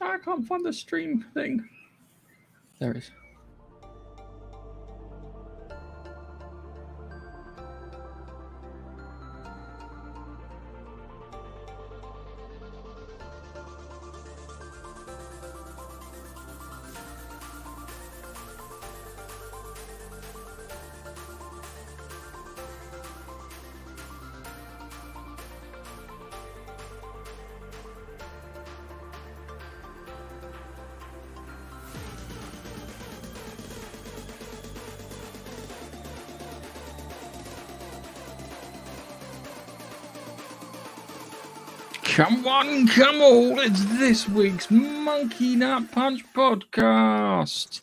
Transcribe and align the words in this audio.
I 0.00 0.18
can't 0.18 0.46
find 0.46 0.64
the 0.64 0.72
stream 0.72 1.24
thing. 1.34 1.68
There 2.80 2.96
is. 2.96 3.10
Come 42.16 42.46
on, 42.46 42.88
come 42.88 43.20
all. 43.20 43.60
It's 43.60 43.84
this 43.98 44.26
week's 44.26 44.70
Monkey 44.70 45.54
Nut 45.54 45.92
Punch 45.92 46.24
podcast. 46.32 47.82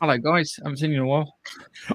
Hello, 0.00 0.16
guys. 0.16 0.58
I 0.60 0.64
haven't 0.64 0.78
seen 0.78 0.92
you 0.92 1.02
in 1.02 1.02
a 1.02 1.06
while. 1.06 1.36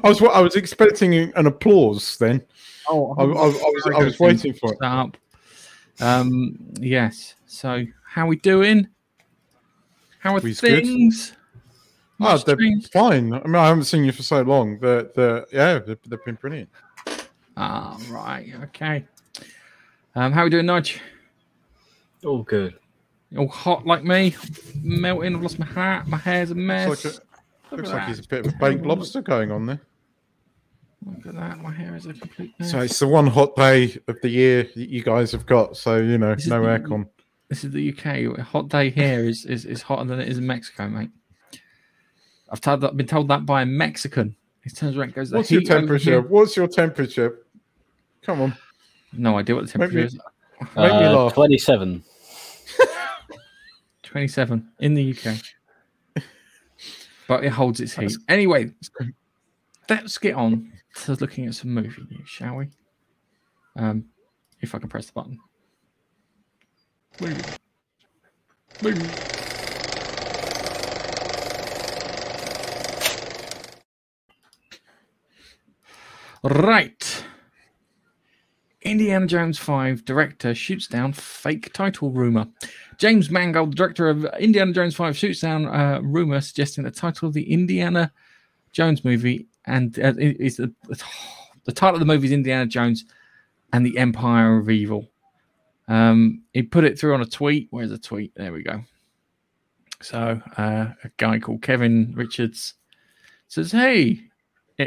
I 0.04 0.10
was 0.10 0.22
I 0.22 0.42
was 0.42 0.56
expecting 0.56 1.16
an 1.16 1.48
applause 1.48 2.20
then. 2.20 2.46
Oh, 2.88 3.16
I, 3.18 3.24
I, 3.24 3.26
I 3.26 3.48
was 3.48 3.92
I 3.96 4.04
was 4.04 4.20
waiting 4.20 4.54
for 4.54 4.74
it. 4.74 4.78
Up. 4.84 5.18
Um, 6.00 6.60
yes. 6.80 7.34
So, 7.48 7.84
how 8.06 8.28
we 8.28 8.36
doing? 8.36 8.88
How 10.20 10.36
are 10.36 10.40
We's 10.40 10.62
things? 10.62 11.34
Oh, 12.20 12.38
they're 12.38 12.56
changed? 12.58 12.94
fine. 12.94 13.34
I 13.34 13.44
mean, 13.44 13.56
I 13.56 13.70
haven't 13.70 13.86
seen 13.86 14.04
you 14.04 14.12
for 14.12 14.22
so 14.22 14.44
long. 14.44 14.78
They're, 14.78 15.10
they're 15.16 15.48
yeah, 15.52 15.80
they've, 15.80 15.98
they've 16.06 16.26
been 16.26 16.36
brilliant. 16.36 16.70
Ah, 17.58 18.00
right. 18.12 18.54
Okay. 18.66 19.04
Um, 20.20 20.34
how 20.34 20.42
are 20.42 20.44
we 20.44 20.50
doing, 20.50 20.66
Nudge? 20.66 21.00
All 22.26 22.44
good. 22.44 22.78
All 23.38 23.48
hot 23.48 23.86
like 23.88 24.04
me? 24.04 24.36
Melting. 24.84 25.34
I've 25.34 25.42
lost 25.42 25.60
my 25.60 25.66
hat. 25.66 26.10
My 26.10 26.18
hair's 26.18 26.52
a 26.52 26.56
mess. 26.56 26.90
Looks 26.90 27.06
like, 27.06 27.14
a, 27.72 27.76
looks 27.78 27.90
like 27.90 27.98
that. 28.00 28.08
he's 28.10 28.20
a 28.20 28.28
bit 28.28 28.46
of 28.46 28.54
a 28.54 28.58
baked 28.58 28.86
lobster 28.86 29.22
going 29.22 29.50
on 29.50 29.66
there. 29.66 29.80
Look 31.06 31.26
at 31.26 31.36
that. 31.36 31.60
My 31.60 31.72
hair 31.72 31.96
is 31.96 32.06
a 32.06 32.14
complete 32.14 32.54
mess. 32.60 32.70
So 32.70 32.80
it's 32.82 33.00
the 33.00 33.08
one 33.08 33.28
hot 33.28 33.56
day 33.56 33.98
of 34.10 34.20
the 34.22 34.28
year 34.28 34.64
that 34.64 34.90
you 34.90 35.02
guys 35.04 35.32
have 35.32 35.46
got. 35.46 35.78
So 35.78 36.02
you 36.02 36.18
know, 36.18 36.36
This 36.36 36.48
no 36.48 36.64
the- 36.64 36.68
aircon. 36.68 37.08
This 37.48 37.64
is 37.64 37.72
the 37.72 37.90
UK. 37.98 38.38
A 38.38 38.44
hot 38.44 38.68
day 38.68 38.90
here 38.90 39.22
is, 39.22 39.46
is, 39.46 39.64
is 39.64 39.84
hotter 39.84 40.04
than 40.04 40.20
it 40.20 40.28
is 40.28 40.38
in 40.38 40.46
Mexico, 40.46 40.90
mate. 40.90 41.12
I've 42.50 42.60
told 42.60 42.82
that, 42.82 42.98
been 42.98 43.08
told 43.08 43.30
that 43.30 43.46
by 43.46 43.62
a 43.62 43.66
Mexican. 43.66 44.36
He 44.66 44.70
turns 44.70 44.98
around 44.98 45.06
and 45.06 45.14
goes, 45.14 45.30
"The 45.30 45.38
What's 45.38 45.50
your 45.50 45.62
temperature? 45.62 46.20
What's 46.20 46.58
your 46.58 46.68
temperature? 46.68 47.46
Come 48.22 48.42
on, 48.42 48.58
No 49.14 49.38
idea 49.38 49.56
what 49.56 49.66
the 49.66 49.72
temperature 49.72 49.96
Maybe- 49.96 50.08
is. 50.08 50.16
make 50.62 50.76
me 50.76 50.82
Uh, 50.84 51.24
laugh. 51.24 51.34
27. 51.34 52.04
27 54.04 54.72
in 54.80 54.94
the 54.94 55.12
UK. 55.18 55.36
But 57.28 57.44
it 57.44 57.50
holds 57.50 57.80
its 57.80 57.94
heat. 57.96 58.12
Anyway, 58.28 58.72
let's 59.88 60.18
get 60.18 60.34
on 60.34 60.72
to 61.04 61.14
looking 61.14 61.46
at 61.46 61.54
some 61.54 61.72
movie 61.72 62.02
news, 62.10 62.28
shall 62.28 62.56
we? 62.56 62.70
Um, 63.76 64.06
if 64.62 64.74
I 64.74 64.80
can 64.80 64.90
press 64.90 65.06
the 65.06 65.14
button. 65.14 65.38
Movie. 67.22 67.44
Movie. 68.82 69.10
Right. 76.44 77.19
Indiana 78.90 79.28
Jones 79.28 79.60
5 79.60 80.04
director 80.04 80.56
shoots 80.56 80.88
down 80.88 81.14
fake 81.14 81.72
title 81.74 82.10
rumor. 82.10 82.48
James 82.98 83.30
Mangold, 83.30 83.76
director 83.76 84.10
of 84.10 84.26
Indiana 84.40 84.74
Jones 84.74 84.96
5, 84.96 85.16
shoots 85.16 85.42
down 85.42 85.68
uh, 85.68 86.00
rumor 86.02 86.42
suggesting 86.42 86.84
the 86.84 86.92
title 86.92 87.28
of 87.28 87.34
the 87.34 87.52
Indiana 87.54 88.12
Jones 88.72 89.06
movie 89.06 89.48
and 89.66 89.98
uh, 90.00 90.14
is 90.18 90.58
the, 90.58 90.74
the 91.66 91.72
title 91.72 91.96
of 91.96 92.00
the 92.00 92.06
movie 92.06 92.28
is 92.28 92.34
Indiana 92.34 92.66
Jones 92.66 93.06
and 93.74 93.86
the 93.86 93.98
Empire 93.98 94.58
of 94.58 94.70
Evil. 94.70 95.08
Um, 95.88 96.44
he 96.54 96.64
put 96.64 96.84
it 96.84 97.00
through 97.00 97.14
on 97.14 97.22
a 97.22 97.26
tweet. 97.26 97.68
Where's 97.70 97.92
the 97.92 97.98
tweet? 97.98 98.34
There 98.36 98.54
we 98.54 98.64
go. 98.64 98.82
So 100.02 100.42
uh, 100.58 100.88
a 101.04 101.10
guy 101.18 101.40
called 101.40 101.62
Kevin 101.62 102.14
Richards 102.16 102.76
says, 103.48 103.72
"Hey, 103.72 104.22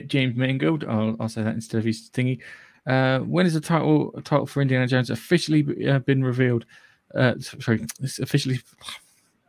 James 0.07 0.37
Mangold, 0.37 0.85
I'll, 0.85 1.17
I'll 1.21 1.29
say 1.29 1.43
that 1.43 1.55
instead 1.55 1.79
of 1.79 1.85
his 1.85 2.09
thingy. 2.11 2.41
Uh, 2.87 3.21
when 3.21 3.47
is 3.47 3.55
the 3.55 3.61
title 3.61 4.11
title 4.25 4.47
for 4.47 4.61
Indiana 4.61 4.87
Jones 4.87 5.11
officially 5.11 5.89
uh, 5.89 6.01
been 6.01 6.25
revealed? 6.25 6.67
Uh, 7.15 7.35
sorry, 7.39 7.85
it's 8.01 8.19
officially. 8.19 8.61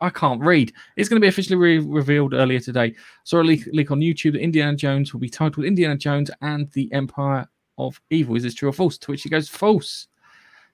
I 0.01 0.09
can't 0.09 0.41
read. 0.41 0.73
It's 0.97 1.07
going 1.07 1.21
to 1.21 1.23
be 1.23 1.29
officially 1.29 1.55
re- 1.55 1.79
revealed 1.79 2.33
earlier 2.33 2.59
today. 2.59 2.93
Saw 3.23 3.41
a 3.41 3.43
leak, 3.43 3.65
leak 3.67 3.89
on 3.89 4.01
YouTube 4.01 4.33
that 4.33 4.41
Indiana 4.41 4.75
Jones 4.75 5.13
will 5.13 5.21
be 5.21 5.29
titled 5.29 5.65
Indiana 5.65 5.95
Jones 5.95 6.29
and 6.41 6.69
the 6.71 6.91
Empire 6.91 7.47
of 7.77 8.01
Evil. 8.09 8.35
Is 8.35 8.43
this 8.43 8.53
true 8.53 8.67
or 8.67 8.73
false? 8.73 8.97
To 8.97 9.11
which 9.11 9.23
he 9.23 9.29
goes, 9.29 9.47
false. 9.47 10.07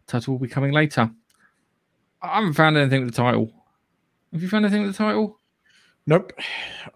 Title 0.08 0.34
will 0.34 0.40
be 0.40 0.48
coming 0.48 0.72
later. 0.72 1.12
I 2.24 2.36
haven't 2.36 2.54
found 2.54 2.76
anything 2.76 3.06
with 3.06 3.14
the 3.14 3.22
title. 3.22 3.54
Have 4.34 4.42
you 4.42 4.50
found 4.50 4.66
anything 4.66 4.84
with 4.84 4.98
the 4.98 5.04
title? 5.04 5.39
Nope. 6.10 6.34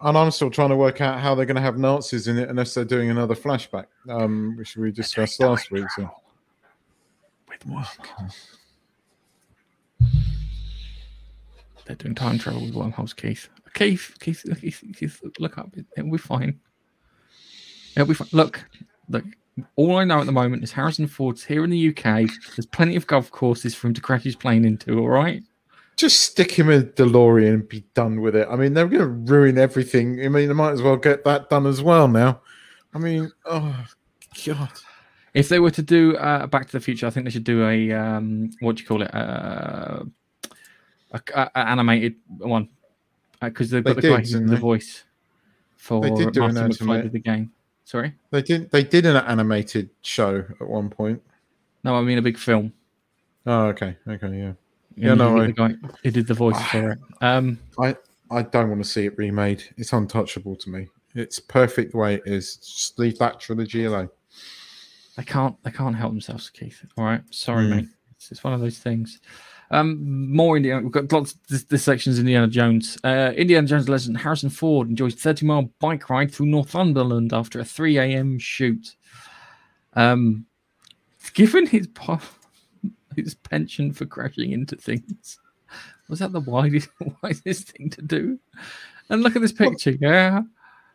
And 0.00 0.18
I'm 0.18 0.32
still 0.32 0.50
trying 0.50 0.70
to 0.70 0.76
work 0.76 1.00
out 1.00 1.20
how 1.20 1.36
they're 1.36 1.46
going 1.46 1.54
to 1.54 1.62
have 1.62 1.78
Nazis 1.78 2.26
in 2.26 2.36
it 2.36 2.48
unless 2.48 2.74
they're 2.74 2.84
doing 2.84 3.10
another 3.10 3.36
flashback, 3.36 3.86
um, 4.08 4.56
which 4.56 4.76
we 4.76 4.90
discussed 4.90 5.38
last 5.38 5.70
week. 5.70 5.86
So. 5.94 6.10
With 7.48 7.64
wormholes. 7.64 8.58
They're 11.84 11.94
doing 11.94 12.16
time 12.16 12.40
travel 12.40 12.62
with 12.62 12.74
wormholes, 12.74 13.12
Keith. 13.14 13.48
Keith, 13.74 14.16
Keith, 14.18 14.44
Keith, 14.60 14.82
Keith 14.96 15.20
look 15.38 15.58
up. 15.58 15.70
It- 15.76 15.86
It'll 15.96 16.10
be 16.10 16.18
fine. 16.18 16.58
It'll 17.94 18.08
be 18.08 18.14
fine. 18.14 18.28
Look, 18.32 18.64
look. 19.08 19.24
All 19.76 19.94
I 19.96 20.02
know 20.02 20.18
at 20.18 20.26
the 20.26 20.32
moment 20.32 20.64
is 20.64 20.72
Harrison 20.72 21.06
Ford's 21.06 21.44
here 21.44 21.62
in 21.62 21.70
the 21.70 21.90
UK. 21.90 22.28
There's 22.56 22.66
plenty 22.66 22.96
of 22.96 23.06
golf 23.06 23.30
courses 23.30 23.76
for 23.76 23.86
him 23.86 23.94
to 23.94 24.00
crash 24.00 24.24
his 24.24 24.34
plane 24.34 24.64
into. 24.64 24.98
All 24.98 25.08
right. 25.08 25.44
Just 25.96 26.20
stick 26.20 26.50
him 26.52 26.70
in 26.70 26.82
a 26.82 26.84
DeLorean 26.84 27.54
and 27.54 27.68
be 27.68 27.84
done 27.94 28.20
with 28.20 28.34
it. 28.34 28.48
I 28.50 28.56
mean, 28.56 28.74
they're 28.74 28.88
going 28.88 29.00
to 29.00 29.06
ruin 29.32 29.58
everything. 29.58 30.24
I 30.24 30.28
mean, 30.28 30.48
they 30.48 30.54
might 30.54 30.72
as 30.72 30.82
well 30.82 30.96
get 30.96 31.24
that 31.24 31.48
done 31.50 31.66
as 31.66 31.82
well 31.82 32.08
now. 32.08 32.40
I 32.92 32.98
mean, 32.98 33.30
oh, 33.44 33.86
God. 34.44 34.70
If 35.34 35.48
they 35.48 35.58
were 35.58 35.70
to 35.72 35.82
do 35.82 36.16
uh, 36.16 36.46
Back 36.46 36.66
to 36.66 36.72
the 36.72 36.80
Future, 36.80 37.06
I 37.06 37.10
think 37.10 37.24
they 37.26 37.30
should 37.30 37.44
do 37.44 37.66
a 37.66 37.92
um, 37.92 38.50
what 38.60 38.76
do 38.76 38.82
you 38.82 38.88
call 38.88 39.02
it? 39.02 39.14
Uh, 39.14 40.04
a, 41.12 41.20
a, 41.34 41.50
a 41.54 41.58
animated 41.58 42.16
one 42.38 42.68
because 43.40 43.70
they've 43.70 43.82
got 43.84 43.96
They 43.96 44.02
the 44.02 44.08
guy 44.16 44.22
did, 44.22 44.32
did 44.32 44.46
the 44.48 44.54
they? 44.54 44.60
voice 44.60 45.04
for 45.76 46.00
They 46.00 46.10
did 46.10 46.32
do 46.32 46.44
an 46.44 46.54
McFly 46.54 47.10
the 47.10 47.18
game. 47.18 47.52
Sorry, 47.84 48.14
They 48.30 48.42
did. 48.42 48.70
They 48.70 48.82
did 48.82 49.06
an 49.06 49.16
animated 49.16 49.90
show 50.02 50.44
at 50.60 50.66
one 50.68 50.88
point. 50.88 51.22
no, 51.82 51.94
I 51.96 52.02
mean 52.02 52.18
a 52.18 52.22
big 52.22 52.38
film. 52.38 52.72
Oh, 53.46 53.66
okay, 53.66 53.96
okay, 54.08 54.38
yeah. 54.38 54.52
Yeah, 54.96 55.08
Yeah, 55.08 55.14
no, 55.14 55.34
the 55.40 55.48
I- 55.62 55.68
guy 55.68 55.74
who 56.02 56.10
did 56.10 56.26
the 56.26 56.34
voice 56.34 56.60
for 56.70 56.92
it. 56.92 56.98
Um, 57.20 57.58
I 57.80 57.96
I 58.30 58.42
don't 58.42 58.68
want 58.68 58.82
to 58.82 58.88
see 58.88 59.06
it 59.06 59.16
remade. 59.16 59.62
It's 59.76 59.92
untouchable 59.92 60.56
to 60.56 60.70
me. 60.70 60.88
It's 61.14 61.38
perfect 61.40 61.92
the 61.92 61.98
way 61.98 62.14
it 62.16 62.22
is. 62.26 62.56
Just 62.56 62.98
leave 62.98 63.18
that 63.18 63.40
trilogy 63.40 63.84
alone. 63.84 64.08
they 65.16 65.22
can't 65.24 65.56
they 65.62 65.70
can't 65.70 65.94
help 65.96 66.12
themselves, 66.12 66.50
Keith. 66.50 66.84
All 66.98 67.04
right, 67.04 67.22
sorry, 67.30 67.64
Mm. 67.66 67.70
mate. 67.70 67.88
It's, 68.16 68.30
it's 68.32 68.44
one 68.44 68.52
of 68.52 68.60
those 68.60 68.78
things. 68.78 69.20
Um, 69.70 70.30
more 70.32 70.56
Indiana. 70.56 70.82
We've 70.82 70.92
got 70.92 71.10
lots. 71.12 71.36
This, 71.48 71.64
this 71.64 71.82
section's 71.84 72.18
Indiana 72.18 72.46
Jones. 72.48 72.98
Uh, 73.02 73.32
Indiana 73.36 73.66
Jones 73.66 73.88
legend 73.88 74.18
Harrison 74.18 74.50
Ford 74.50 74.88
enjoys 74.88 75.14
30 75.14 75.46
mile 75.46 75.70
bike 75.80 76.10
ride 76.10 76.32
through 76.32 76.46
Northumberland 76.46 77.32
after 77.32 77.58
a 77.60 77.64
3 77.64 77.96
a.m. 77.98 78.38
shoot. 78.38 78.96
Um, 79.94 80.46
given 81.34 81.66
his 81.66 81.86
po- 81.88 82.20
his 83.16 83.34
penchant 83.34 83.96
for 83.96 84.06
crashing 84.06 84.52
into 84.52 84.76
things, 84.76 85.38
was 86.08 86.18
that 86.18 86.32
the 86.32 86.40
wisest 86.40 86.88
wisest 87.22 87.70
thing 87.70 87.90
to 87.90 88.02
do? 88.02 88.38
And 89.08 89.22
look 89.22 89.36
at 89.36 89.42
this 89.42 89.52
picture, 89.52 89.96
yeah. 90.00 90.42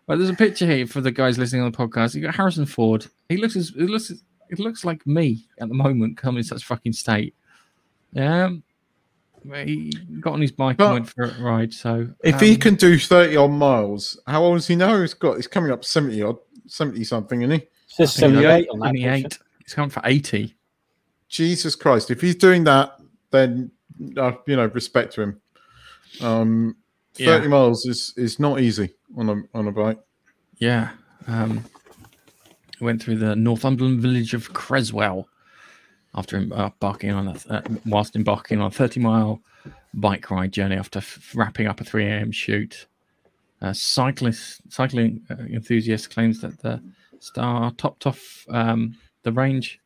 Well, 0.08 0.18
there's 0.18 0.30
a 0.30 0.36
picture 0.36 0.66
here 0.66 0.88
for 0.88 1.02
the 1.02 1.12
guys 1.12 1.38
listening 1.38 1.62
on 1.62 1.72
the 1.72 1.78
podcast. 1.78 2.16
You 2.16 2.22
got 2.22 2.36
Harrison 2.36 2.66
Ford. 2.66 3.06
He 3.30 3.38
looks 3.38 3.56
as 3.56 3.70
it 3.70 3.90
looks 3.90 4.10
it 4.12 4.60
looks 4.60 4.84
like 4.84 5.06
me 5.06 5.46
at 5.60 5.68
the 5.68 5.76
moment, 5.76 6.18
coming 6.18 6.40
in 6.40 6.44
such 6.44 6.66
fucking 6.66 6.94
state. 6.94 7.36
Yeah, 8.12 8.50
he 9.44 9.94
got 10.20 10.34
on 10.34 10.42
his 10.42 10.52
bike 10.52 10.78
But 10.78 10.86
and 10.86 10.94
went 10.94 11.10
for 11.10 11.24
a 11.26 11.42
ride. 11.42 11.74
So 11.74 12.10
If 12.24 12.40
he 12.40 12.54
um, 12.56 12.60
can 12.60 12.76
do 12.76 12.98
thirty 12.98 13.36
odd 13.36 13.52
miles, 13.52 14.20
how 14.28 14.44
old 14.44 14.58
is 14.58 14.68
he 14.68 14.76
now? 14.76 15.00
He's 15.00 15.14
got. 15.14 15.36
He's 15.36 15.48
coming 15.48 15.72
up 15.72 15.86
seventy 15.86 16.22
odd, 16.22 16.38
seventy 16.68 17.04
something, 17.04 17.42
isn't 17.44 17.52
he? 17.52 17.66
It 17.66 17.72
says 17.88 18.18
I 18.18 18.28
think 18.28 18.36
78 18.36 18.70
on 18.70 18.80
that. 18.80 18.88
only 18.88 19.04
picture. 19.04 19.28
eight. 19.28 19.40
He's 19.64 19.74
coming 19.74 19.90
for 19.90 20.02
eighty. 20.06 20.56
Jesus 21.30 21.76
Christ! 21.76 22.12
If 22.12 22.22
he's 22.22 22.36
doing 22.36 22.64
that, 22.66 22.98
then 23.32 23.72
uh, 24.18 24.34
you 24.48 24.56
know, 24.56 24.66
respect 24.68 25.14
to 25.16 25.22
him. 25.22 25.42
Um, 26.22 26.76
Yeah. 27.18 27.28
thirty 27.38 27.48
miles 27.48 27.86
is 27.86 28.14
is 28.18 28.40
not 28.40 28.60
easy 28.60 28.94
on 29.18 29.30
a 29.30 29.58
on 29.58 29.68
a 29.68 29.72
bike. 29.72 30.00
Yeah. 30.58 30.92
Um, 31.28 31.64
went 32.82 33.04
through 33.04 33.18
the 33.18 33.36
Northumberland 33.36 34.00
village 34.02 34.34
of 34.34 34.54
Cresswell 34.54 35.28
after 36.16 36.38
embarking 36.38 37.12
on 37.12 37.28
a, 37.28 37.36
uh, 37.50 37.62
whilst 37.86 38.16
embarking 38.16 38.60
on 38.60 38.68
a 38.68 38.72
30 38.72 39.00
mile 39.02 39.42
bike 39.94 40.32
ride 40.32 40.52
journey 40.54 40.76
after 40.76 41.00
f- 41.00 41.34
wrapping 41.36 41.68
up 41.68 41.82
a 41.82 41.84
3 41.84 42.06
a.m. 42.06 42.32
shoot. 42.32 42.88
A 43.62 43.76
cyclist, 43.76 44.62
cycling 44.70 45.22
uh, 45.30 45.36
enthusiast 45.54 46.10
claims 46.10 46.40
that 46.42 46.60
the 46.62 46.82
star 47.20 47.72
topped 47.72 48.08
off 48.08 48.46
um, 48.50 48.96
the 49.24 49.32
range 49.34 49.80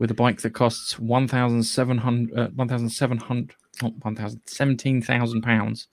with 0.00 0.10
a 0.10 0.14
bike 0.14 0.40
that 0.40 0.54
costs 0.54 0.98
1,700, 0.98 2.36
uh, 2.36 2.48
1,700, 2.56 3.54
not 3.82 3.92
1,000, 4.02 4.40
17,000 4.46 5.42
pounds. 5.42 5.86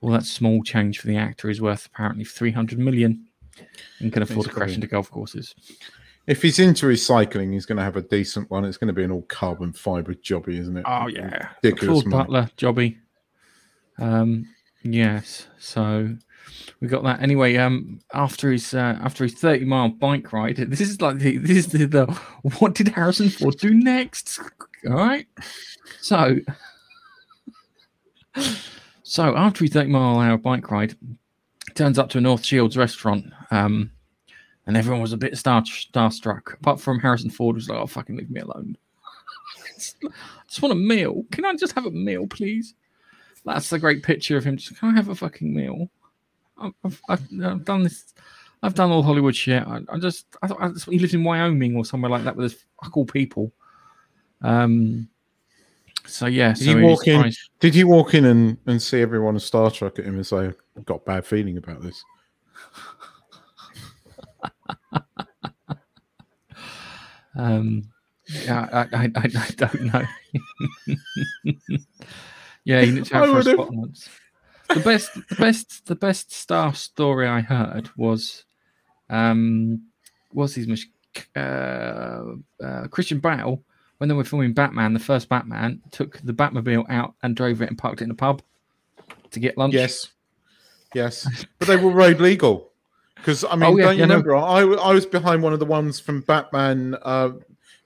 Well, 0.00 0.12
that 0.12 0.24
small 0.24 0.62
change 0.62 1.00
for 1.00 1.08
the 1.08 1.16
actor. 1.16 1.50
Is 1.50 1.60
worth 1.60 1.86
apparently 1.86 2.24
300 2.24 2.78
million 2.78 3.26
and 3.98 4.12
can 4.12 4.22
afford 4.22 4.46
to 4.46 4.52
crash 4.52 4.74
into 4.74 4.86
golf 4.86 5.10
courses. 5.10 5.54
If 6.26 6.42
he's 6.42 6.60
into 6.60 6.86
recycling, 6.86 7.52
he's 7.52 7.66
going 7.66 7.78
to 7.78 7.84
have 7.84 7.96
a 7.96 8.02
decent 8.02 8.50
one. 8.50 8.64
It's 8.64 8.76
going 8.76 8.88
to 8.88 8.94
be 8.94 9.04
an 9.04 9.10
all 9.10 9.22
carbon 9.22 9.72
fiber 9.72 10.14
jobby, 10.14 10.58
isn't 10.58 10.76
it? 10.76 10.84
Oh 10.86 11.08
yeah, 11.08 11.48
ridiculous. 11.62 12.04
Butler, 12.04 12.50
Jobby. 12.56 12.98
Um, 13.98 14.46
yes. 14.84 15.48
So 15.58 16.16
we 16.80 16.88
got 16.88 17.04
that 17.04 17.22
anyway. 17.22 17.56
Um, 17.56 18.00
after 18.12 18.50
his 18.50 18.74
uh, 18.74 18.98
after 19.02 19.24
his 19.24 19.34
thirty 19.34 19.64
mile 19.64 19.88
bike 19.88 20.32
ride, 20.32 20.56
this 20.56 20.80
is 20.80 21.00
like 21.00 21.18
the 21.18 21.38
this 21.38 21.56
is 21.56 21.66
the, 21.68 21.86
the 21.86 22.06
what 22.58 22.74
did 22.74 22.88
Harrison 22.88 23.28
Ford 23.28 23.56
do 23.58 23.72
next? 23.72 24.40
All 24.86 24.94
right. 24.94 25.26
So 26.00 26.36
so 29.02 29.36
after 29.36 29.64
his 29.64 29.72
thirty 29.72 29.90
mile 29.90 30.18
hour 30.18 30.38
bike 30.38 30.70
ride, 30.70 30.96
turns 31.74 31.98
up 31.98 32.08
to 32.10 32.18
a 32.18 32.20
North 32.20 32.44
Shields 32.44 32.76
restaurant. 32.76 33.26
Um. 33.50 33.90
And 34.64 34.76
everyone 34.76 35.02
was 35.02 35.12
a 35.12 35.16
bit 35.16 35.36
star 35.36 35.62
starstruck, 35.62 36.54
apart 36.54 36.80
from 36.80 37.00
Harrison 37.00 37.30
Ford, 37.30 37.56
was 37.56 37.68
like, 37.68 37.80
"Oh, 37.80 37.86
fucking 37.86 38.16
leave 38.16 38.30
me 38.30 38.42
alone." 38.42 38.76
I 40.04 40.08
just 40.46 40.62
want 40.62 40.70
a 40.70 40.76
meal. 40.76 41.24
Can 41.32 41.44
I 41.44 41.54
just 41.54 41.72
have 41.72 41.84
a 41.84 41.90
meal, 41.90 42.28
please? 42.28 42.74
That's 43.44 43.70
the 43.70 43.78
great 43.78 44.02
picture 44.04 44.36
of 44.36 44.44
him. 44.44 44.56
Just 44.56 44.78
can 44.78 44.90
I 44.90 44.94
have 44.94 45.08
a 45.08 45.14
fucking 45.14 45.52
meal? 45.52 45.90
I've, 46.84 47.02
I've, 47.08 47.64
done 47.64 47.82
this. 47.82 48.14
I've 48.62 48.74
done 48.74 48.90
all 48.90 49.02
Hollywood 49.02 49.34
shit. 49.34 49.62
I, 49.62 49.80
I 49.88 49.98
just, 49.98 50.26
I 50.42 50.46
thought 50.46 50.62
I 50.62 50.68
just, 50.68 50.88
he 50.88 50.98
lives 50.98 51.14
in 51.14 51.24
Wyoming 51.24 51.76
or 51.76 51.84
somewhere 51.84 52.10
like 52.10 52.24
that 52.24 52.36
with 52.36 52.52
his 52.52 52.64
fuck 52.82 52.96
all 52.96 53.06
people. 53.06 53.52
Um. 54.40 55.08
So 56.06 56.26
yeah. 56.26 56.52
Did 56.52 56.64
so 56.64 56.76
he 56.76 56.82
walk 56.82 57.06
in? 57.06 57.32
Did 57.60 57.74
he 57.74 57.84
walk 57.84 58.14
in 58.14 58.24
and, 58.24 58.58
and 58.66 58.82
see 58.82 59.00
everyone 59.00 59.38
Star 59.38 59.70
Trek 59.70 59.98
at 59.98 60.04
him 60.04 60.16
and 60.16 60.26
say, 60.26 60.52
"I've 60.76 60.84
got 60.84 60.96
a 60.96 61.04
bad 61.04 61.24
feeling 61.24 61.58
about 61.58 61.82
this"? 61.82 62.02
Um, 67.34 67.84
yeah, 68.44 68.68
I, 68.72 68.80
I, 68.96 69.10
I, 69.16 69.24
I 69.24 69.50
don't 69.56 69.82
know. 69.82 70.04
yeah, 72.64 72.82
he 72.82 72.98
I 72.98 73.18
out 73.18 73.28
for 73.28 73.38
a 73.38 73.42
spot 73.42 73.72
once. 73.72 74.08
The 74.74 74.80
best, 74.84 75.10
the 75.28 75.34
best, 75.36 75.86
the 75.86 75.94
best 75.94 76.32
star 76.32 76.74
story 76.74 77.28
I 77.28 77.40
heard 77.40 77.90
was, 77.96 78.44
um, 79.10 79.82
was 80.32 80.54
his 80.54 80.86
uh, 81.36 81.38
uh, 82.62 82.86
Christian 82.88 83.18
Bale 83.18 83.62
when 83.98 84.08
they 84.08 84.14
were 84.14 84.24
filming 84.24 84.52
Batman, 84.52 84.94
the 84.94 84.98
first 84.98 85.28
Batman, 85.28 85.80
took 85.90 86.18
the 86.22 86.32
Batmobile 86.32 86.90
out 86.90 87.14
and 87.22 87.36
drove 87.36 87.62
it 87.62 87.68
and 87.68 87.78
parked 87.78 88.00
it 88.00 88.04
in 88.04 88.10
a 88.10 88.14
pub 88.14 88.42
to 89.30 89.40
get 89.40 89.56
lunch. 89.56 89.74
Yes, 89.74 90.08
yes, 90.94 91.28
but 91.58 91.68
they 91.68 91.76
were 91.76 91.90
road 91.90 92.20
legal. 92.20 92.70
Because 93.16 93.44
I 93.44 93.54
mean, 93.54 93.74
Oh, 93.74 93.76
yeah, 93.76 93.84
don't 93.84 93.96
you 93.96 94.00
yeah, 94.00 94.06
no. 94.06 94.14
remember? 94.14 94.36
I, 94.36 94.60
w- 94.60 94.80
I 94.80 94.92
was 94.92 95.06
behind 95.06 95.42
one 95.42 95.52
of 95.52 95.60
the 95.60 95.66
ones 95.66 96.00
from 96.00 96.22
Batman, 96.22 96.96
uh, 97.02 97.30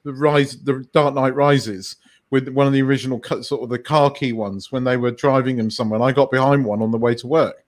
the 0.05 0.15
Rise, 0.15 0.56
the 0.62 0.87
Dark 0.94 1.15
Knight 1.15 1.35
Rises, 1.35 1.97
with 2.31 2.49
one 2.49 2.67
of 2.67 2.73
the 2.73 2.82
original 2.82 3.19
cut, 3.20 3.44
sort 3.44 3.62
of 3.62 3.69
the 3.70 3.78
car 3.78 4.11
key 4.11 4.32
ones 4.32 4.73
when 4.73 4.84
they 4.84 4.96
were 4.96 5.11
driving 5.12 5.56
them 5.56 5.70
somewhere. 5.70 5.99
And 6.00 6.05
I 6.08 6.12
got 6.12 6.31
behind 6.31 6.64
one 6.64 6.82
on 6.82 6.90
the 6.90 6.99
way 6.99 7.14
to 7.14 7.26
work 7.26 7.64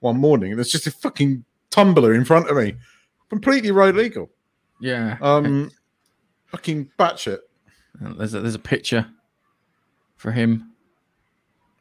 one 0.00 0.16
morning, 0.18 0.50
and 0.52 0.58
there's 0.58 0.70
just 0.70 0.86
a 0.86 0.90
fucking 0.90 1.44
tumbler 1.70 2.12
in 2.14 2.24
front 2.24 2.48
of 2.50 2.56
me, 2.56 2.74
completely 3.30 3.70
road 3.70 3.94
legal. 3.96 4.28
yeah. 4.80 5.16
Um, 5.22 5.70
fucking 6.48 6.90
batshit. 6.98 7.38
Uh, 8.04 8.12
There's 8.14 8.34
a, 8.34 8.40
there's 8.40 8.54
a 8.54 8.58
picture 8.58 9.06
for 10.16 10.32
him. 10.32 10.72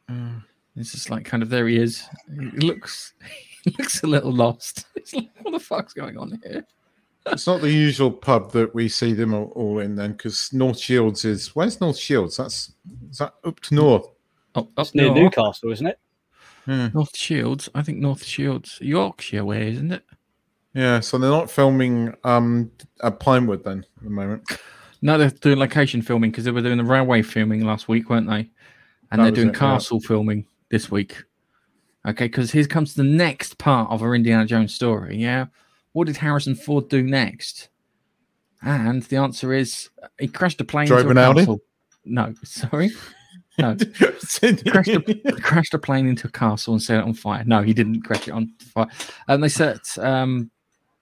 Uh, 0.09 0.39
It's 0.75 0.91
just 0.91 1.09
like 1.09 1.25
kind 1.25 1.41
of 1.43 1.49
there 1.49 1.67
he 1.67 1.77
is. 1.77 2.03
He 2.33 2.65
looks 2.65 3.13
he 3.63 3.73
looks 3.79 4.03
a 4.03 4.07
little 4.07 4.31
lost. 4.31 4.85
It's 4.95 5.13
like 5.13 5.29
what 5.41 5.51
the 5.51 5.59
fuck's 5.59 5.93
going 5.93 6.17
on 6.17 6.39
here? 6.43 6.65
It's 7.27 7.45
not 7.45 7.61
the 7.61 7.71
usual 7.71 8.11
pub 8.11 8.51
that 8.53 8.73
we 8.73 8.89
see 8.89 9.13
them 9.13 9.33
all, 9.33 9.51
all 9.55 9.79
in 9.79 9.95
then, 9.95 10.13
because 10.13 10.51
North 10.53 10.79
Shields 10.79 11.23
is 11.23 11.55
where's 11.55 11.79
North 11.79 11.97
Shields? 11.97 12.37
That's 12.37 12.73
is 13.09 13.19
that 13.19 13.35
up 13.43 13.59
to 13.61 13.75
north? 13.75 14.07
Oh, 14.55 14.61
up 14.61 14.87
It's 14.87 14.95
near 14.95 15.07
north, 15.07 15.17
Newcastle, 15.17 15.71
isn't 15.71 15.87
it? 15.87 15.99
Yeah. 16.67 16.89
North 16.93 17.15
Shields. 17.15 17.69
I 17.75 17.83
think 17.83 17.99
North 17.99 18.23
Shields, 18.23 18.79
Yorkshire 18.81 19.45
way, 19.45 19.71
isn't 19.71 19.91
it? 19.91 20.03
Yeah, 20.73 20.99
so 20.99 21.17
they're 21.17 21.29
not 21.29 21.51
filming 21.51 22.13
um 22.23 22.71
at 23.03 23.19
Pinewood 23.19 23.63
then 23.63 23.85
at 23.97 24.03
the 24.03 24.09
moment. 24.09 24.43
No, 25.01 25.17
they're 25.17 25.29
doing 25.29 25.59
location 25.59 26.01
filming 26.01 26.31
because 26.31 26.45
they 26.45 26.51
were 26.51 26.61
doing 26.61 26.77
the 26.77 26.83
railway 26.83 27.21
filming 27.21 27.65
last 27.65 27.87
week, 27.87 28.09
weren't 28.09 28.27
they? 28.29 28.49
And 29.11 29.19
That 29.19 29.23
they're 29.23 29.31
doing 29.31 29.49
it, 29.49 29.53
yeah. 29.53 29.59
castle 29.59 29.99
filming 29.99 30.45
this 30.69 30.89
week. 30.89 31.23
Okay, 32.07 32.25
because 32.25 32.51
here 32.51 32.65
comes 32.65 32.93
the 32.93 33.03
next 33.03 33.57
part 33.57 33.91
of 33.91 34.01
our 34.01 34.15
Indiana 34.15 34.45
Jones 34.45 34.73
story. 34.73 35.17
Yeah, 35.17 35.47
what 35.93 36.07
did 36.07 36.17
Harrison 36.17 36.55
Ford 36.55 36.89
do 36.89 37.03
next? 37.03 37.69
And 38.61 39.03
the 39.03 39.17
answer 39.17 39.53
is 39.53 39.89
he 40.19 40.27
crashed 40.27 40.61
a 40.61 40.63
plane 40.63 40.87
Drove 40.87 41.01
into 41.01 41.11
an 41.11 41.17
a 41.17 41.21
Audi? 41.21 41.39
castle. 41.41 41.59
No, 42.05 42.33
sorry. 42.43 42.91
No. 43.57 43.75
crashed, 44.67 44.87
a, 44.89 45.37
crashed 45.41 45.73
a 45.73 45.79
plane 45.79 46.07
into 46.07 46.27
a 46.27 46.31
castle 46.31 46.73
and 46.73 46.81
set 46.81 46.99
it 46.99 47.03
on 47.03 47.13
fire. 47.13 47.43
No, 47.45 47.61
he 47.61 47.73
didn't 47.73 48.01
crash 48.03 48.27
it 48.27 48.31
on 48.31 48.53
fire. 48.73 48.87
And 49.27 49.43
they 49.43 49.49
set 49.49 49.79
um, 49.97 50.49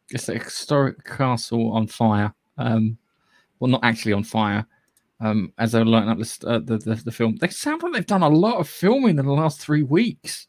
it's 0.10 0.30
a 0.30 0.40
historic 0.40 1.04
castle 1.06 1.72
on 1.74 1.88
fire. 1.88 2.34
Um, 2.58 2.98
well, 3.60 3.70
not 3.70 3.84
actually 3.84 4.14
on 4.14 4.24
fire. 4.24 4.66
Um, 5.22 5.52
as 5.58 5.74
they 5.74 5.80
were 5.80 5.86
lighting 5.86 6.10
up 6.10 6.18
this, 6.18 6.40
uh, 6.46 6.60
the, 6.60 6.78
the 6.78 6.96
the 6.96 7.12
film, 7.12 7.36
they 7.36 7.50
sound 7.50 7.84
like 7.84 7.92
they've 7.94 8.06
done 8.06 8.24
a 8.24 8.30
lot 8.30 8.58
of 8.60 8.70
filming 8.70 9.20
in 9.20 9.26
the 9.26 9.34
last 9.34 9.60
three 9.60 9.84
weeks 9.84 10.48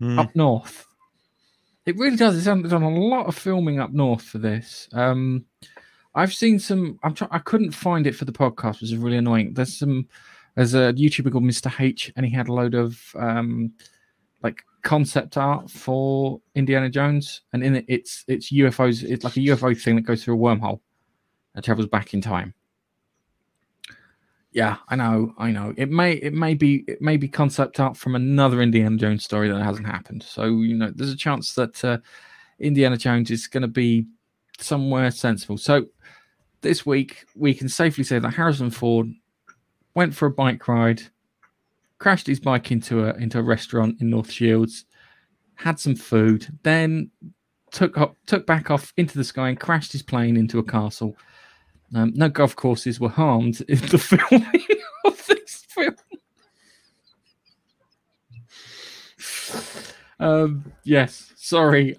Hmm. 0.00 0.18
up 0.18 0.34
north. 0.36 0.85
It 1.86 1.96
really 1.96 2.16
does. 2.16 2.36
It 2.36 2.42
sounds 2.42 2.62
they've 2.62 2.70
done 2.70 2.82
a 2.82 2.90
lot 2.90 3.26
of 3.26 3.36
filming 3.36 3.78
up 3.78 3.92
north 3.92 4.22
for 4.22 4.38
this. 4.38 4.88
Um, 4.92 5.44
I've 6.16 6.34
seen 6.34 6.58
some. 6.58 6.98
I'm 7.04 7.14
trying. 7.14 7.30
I 7.30 7.38
couldn't 7.38 7.70
find 7.70 8.06
it 8.06 8.16
for 8.16 8.24
the 8.24 8.32
podcast, 8.32 8.80
which 8.80 8.90
is 8.90 8.96
really 8.96 9.18
annoying. 9.18 9.54
There's 9.54 9.78
some. 9.78 10.08
There's 10.56 10.74
a 10.74 10.92
YouTuber 10.94 11.30
called 11.30 11.44
Mr. 11.44 11.72
H, 11.80 12.12
and 12.16 12.26
he 12.26 12.32
had 12.32 12.48
a 12.48 12.52
load 12.52 12.74
of 12.74 12.98
um, 13.16 13.72
like 14.42 14.62
concept 14.82 15.36
art 15.36 15.70
for 15.70 16.40
Indiana 16.54 16.90
Jones, 16.90 17.42
and 17.52 17.62
in 17.62 17.76
it, 17.76 17.84
it's 17.86 18.24
it's 18.26 18.50
UFOs. 18.50 19.04
It's 19.04 19.22
like 19.22 19.36
a 19.36 19.40
UFO 19.40 19.80
thing 19.80 19.94
that 19.96 20.02
goes 20.02 20.24
through 20.24 20.34
a 20.34 20.38
wormhole 20.38 20.80
and 21.54 21.64
travels 21.64 21.86
back 21.86 22.14
in 22.14 22.20
time. 22.20 22.52
Yeah, 24.56 24.78
I 24.88 24.96
know, 24.96 25.34
I 25.36 25.50
know. 25.50 25.74
It 25.76 25.90
may 25.90 26.12
it 26.12 26.32
may 26.32 26.54
be 26.54 26.82
it 26.88 27.02
may 27.02 27.18
be 27.18 27.28
concept 27.28 27.78
art 27.78 27.94
from 27.94 28.14
another 28.14 28.62
Indiana 28.62 28.96
Jones 28.96 29.22
story 29.22 29.50
that 29.50 29.62
hasn't 29.62 29.86
happened. 29.86 30.22
So 30.22 30.46
you 30.46 30.74
know, 30.74 30.90
there's 30.94 31.12
a 31.12 31.16
chance 31.16 31.52
that 31.56 31.84
uh, 31.84 31.98
Indiana 32.58 32.96
Jones 32.96 33.30
is 33.30 33.48
going 33.48 33.60
to 33.60 33.68
be 33.68 34.06
somewhere 34.58 35.10
sensible. 35.10 35.58
So 35.58 35.84
this 36.62 36.86
week 36.86 37.26
we 37.34 37.52
can 37.52 37.68
safely 37.68 38.02
say 38.02 38.18
that 38.18 38.32
Harrison 38.32 38.70
Ford 38.70 39.12
went 39.94 40.14
for 40.14 40.24
a 40.24 40.30
bike 40.30 40.66
ride, 40.68 41.02
crashed 41.98 42.26
his 42.26 42.40
bike 42.40 42.70
into 42.72 43.04
a 43.04 43.14
into 43.16 43.38
a 43.38 43.42
restaurant 43.42 44.00
in 44.00 44.08
North 44.08 44.32
Shields, 44.32 44.86
had 45.56 45.78
some 45.78 45.94
food, 45.94 46.46
then 46.62 47.10
took 47.72 47.98
up, 47.98 48.16
took 48.24 48.46
back 48.46 48.70
off 48.70 48.94
into 48.96 49.18
the 49.18 49.24
sky 49.24 49.50
and 49.50 49.60
crashed 49.60 49.92
his 49.92 50.02
plane 50.02 50.34
into 50.34 50.58
a 50.58 50.64
castle. 50.64 51.14
Um, 51.94 52.12
no 52.14 52.28
golf 52.28 52.56
courses 52.56 52.98
were 52.98 53.08
harmed 53.08 53.60
in 53.68 53.78
the 53.78 53.98
filming 54.28 54.66
of 55.04 55.26
this 55.26 55.64
film. 55.68 55.94
Um, 60.18 60.72
yes, 60.82 61.32
sorry. 61.36 61.94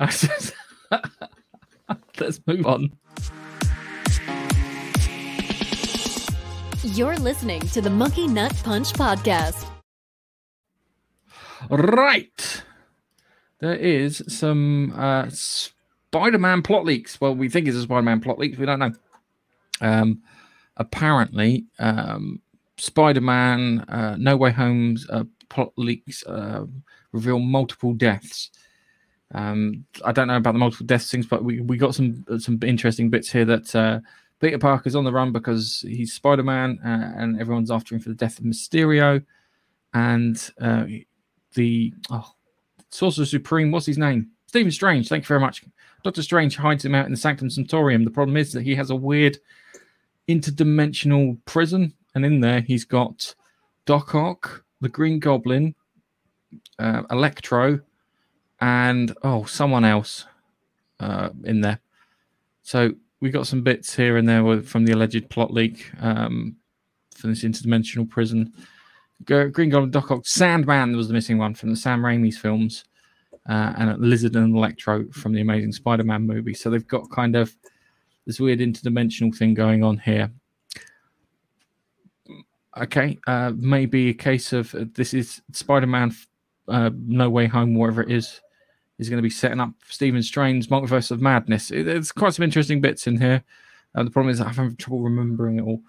Let's 2.20 2.42
move 2.48 2.66
on. 2.66 2.92
You're 6.84 7.18
listening 7.18 7.62
to 7.62 7.82
the 7.82 7.90
Monkey 7.90 8.28
Nut 8.28 8.54
Punch 8.64 8.94
podcast. 8.94 9.68
Right. 11.70 12.64
There 13.60 13.76
is 13.76 14.24
some 14.28 14.94
uh, 14.96 15.28
Spider-Man 15.30 16.62
plot 16.62 16.86
leaks. 16.86 17.20
Well, 17.20 17.36
we 17.36 17.50
think 17.50 17.68
it's 17.68 17.78
a 17.78 17.82
Spider-Man 17.84 18.22
plot 18.22 18.40
leaks. 18.40 18.58
We 18.58 18.66
don't 18.66 18.80
know. 18.80 18.94
Um, 19.82 20.22
apparently, 20.78 21.66
um, 21.80 22.42
Spider-Man, 22.78 23.82
uh, 23.82 24.16
No 24.18 24.38
Way 24.38 24.52
Home's 24.52 25.08
uh, 25.10 25.24
plot 25.50 25.74
leaks 25.78 26.24
uh, 26.26 26.66
reveal 27.12 27.40
multiple 27.40 27.94
deaths. 27.94 28.52
Um, 29.34 29.86
I 30.06 30.12
don't 30.12 30.28
know 30.28 30.38
about 30.38 30.54
the 30.54 30.60
multiple 30.60 30.86
deaths 30.86 31.12
things, 31.12 31.26
but 31.26 31.44
we, 31.44 31.60
we 31.62 31.78
got 31.78 31.96
some 31.96 32.24
some 32.40 32.60
interesting 32.64 33.10
bits 33.10 33.32
here 33.32 33.46
that 33.46 33.76
uh, 33.76 34.00
Peter 34.40 34.58
Parker's 34.58 34.96
on 34.96 35.04
the 35.04 35.12
run 35.12 35.32
because 35.32 35.84
he's 35.86 36.14
Spider-Man 36.14 36.80
uh, 36.84 37.14
and 37.18 37.40
everyone's 37.40 37.72
after 37.72 37.96
him 37.96 38.02
for 38.02 38.10
the 38.10 38.16
death 38.16 38.40
of 38.40 38.46
Mysterio, 38.46 39.24
and 39.94 40.50
uh, 40.62 40.86
the 41.56 41.94
oh, 42.10 42.32
Sorcerer 42.90 43.26
Supreme. 43.26 43.72
What's 43.72 43.86
his 43.86 43.98
name? 43.98 44.32
Stephen 44.58 44.72
Strange. 44.72 45.08
Thank 45.08 45.24
you 45.24 45.28
very 45.28 45.40
much. 45.40 45.64
Doctor 46.04 46.24
Strange 46.24 46.58
hides 46.58 46.84
him 46.84 46.96
out 46.96 47.06
in 47.06 47.12
the 47.12 47.18
Sanctum 47.18 47.50
Sanctorium. 47.50 48.04
The 48.04 48.10
problem 48.10 48.38
is 48.38 48.54
that 48.54 48.64
he 48.64 48.74
has 48.74 48.90
a 48.90 48.96
weird 48.96 49.38
interdimensional 50.28 51.38
prison, 51.46 51.94
and 52.16 52.26
in 52.26 52.40
there 52.40 52.62
he's 52.62 52.84
got 52.84 53.36
Doc 53.86 54.16
Ock, 54.16 54.64
the 54.82 54.90
Green 54.90 55.20
Goblin, 55.20 55.76
uh, 56.80 57.04
Electro, 57.12 57.82
and 58.60 59.16
oh, 59.22 59.44
someone 59.44 59.86
else 59.86 60.26
uh, 61.00 61.30
in 61.44 61.62
there. 61.62 61.80
So 62.64 62.96
we 63.20 63.30
got 63.30 63.46
some 63.46 63.62
bits 63.62 63.96
here 63.96 64.18
and 64.18 64.28
there 64.28 64.64
from 64.64 64.86
the 64.86 64.94
alleged 64.94 65.30
plot 65.30 65.54
leak 65.54 65.92
um, 66.02 66.56
for 67.16 67.28
this 67.28 67.44
interdimensional 67.44 68.10
prison. 68.10 68.52
Green 69.24 69.70
Goblin, 69.70 69.92
Doc 69.92 70.10
Ock, 70.10 70.26
Sandman 70.26 70.98
was 70.98 71.10
the 71.10 71.14
missing 71.14 71.38
one 71.38 71.54
from 71.54 71.70
the 71.70 71.76
Sam 71.76 72.02
Raimi's 72.02 72.40
films, 72.40 72.86
uh, 73.48 73.74
and 73.78 74.00
Lizard 74.00 74.36
and 74.36 74.56
Electro 74.56 75.08
from 75.12 75.34
the 75.34 75.42
Amazing 75.42 75.72
Spider-Man 75.72 76.26
movie. 76.26 76.54
So 76.54 76.70
they've 76.70 76.88
got 76.88 77.10
kind 77.12 77.36
of 77.36 77.56
this 78.26 78.40
weird 78.40 78.60
interdimensional 78.60 79.36
thing 79.36 79.54
going 79.54 79.84
on 79.84 79.98
here. 79.98 80.32
Okay, 82.78 83.18
uh, 83.26 83.54
maybe 83.56 84.10
a 84.10 84.14
case 84.14 84.54
of 84.54 84.76
uh, 84.76 84.86
this 84.94 85.14
is 85.14 85.42
Spider-Man, 85.52 86.14
uh, 86.68 86.92
No 87.08 87.30
Way 87.30 87.48
Home, 87.48 87.74
whatever 87.74 88.04
it 88.04 88.12
is, 88.12 88.42
is 89.00 89.10
going 89.10 89.18
to 89.18 89.24
be 89.24 89.30
setting 89.30 89.60
up 89.60 89.72
Stephen 89.88 90.22
Strange's 90.22 90.68
Multiverse 90.68 91.10
of 91.10 91.22
Madness. 91.22 91.72
It, 91.72 91.84
there's 91.84 92.12
quite 92.12 92.34
some 92.34 92.44
interesting 92.44 92.82
bits 92.82 93.08
in 93.08 93.20
here. 93.20 93.44
Uh, 93.96 94.04
the 94.04 94.12
problem 94.12 94.32
is 94.32 94.42
I'm 94.42 94.54
having 94.54 94.76
trouble 94.76 95.02
remembering 95.02 95.58
it 95.58 95.64
all. 95.64 95.82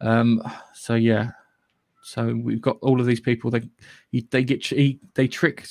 Um, 0.00 0.42
so 0.74 0.94
yeah, 0.94 1.30
so 2.02 2.32
we've 2.34 2.60
got 2.60 2.76
all 2.82 3.00
of 3.00 3.06
these 3.06 3.20
people. 3.20 3.50
They 3.50 3.68
they 4.30 4.44
get 4.44 4.64
he, 4.64 5.00
they 5.14 5.26
trick 5.26 5.66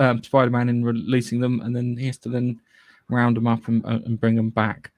um, 0.00 0.22
Spider-Man 0.22 0.68
in 0.68 0.84
releasing 0.84 1.40
them, 1.40 1.60
and 1.60 1.76
then 1.76 1.96
he 1.96 2.06
has 2.06 2.18
to 2.18 2.28
then 2.28 2.60
round 3.08 3.36
them 3.36 3.46
up 3.46 3.68
and, 3.68 3.84
uh, 3.84 4.00
and 4.04 4.18
bring 4.18 4.34
them 4.34 4.50
back. 4.50 4.90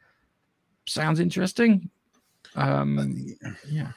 Sounds 0.86 1.20
interesting. 1.20 1.90
Um, 2.54 3.34
yeah. 3.68 3.92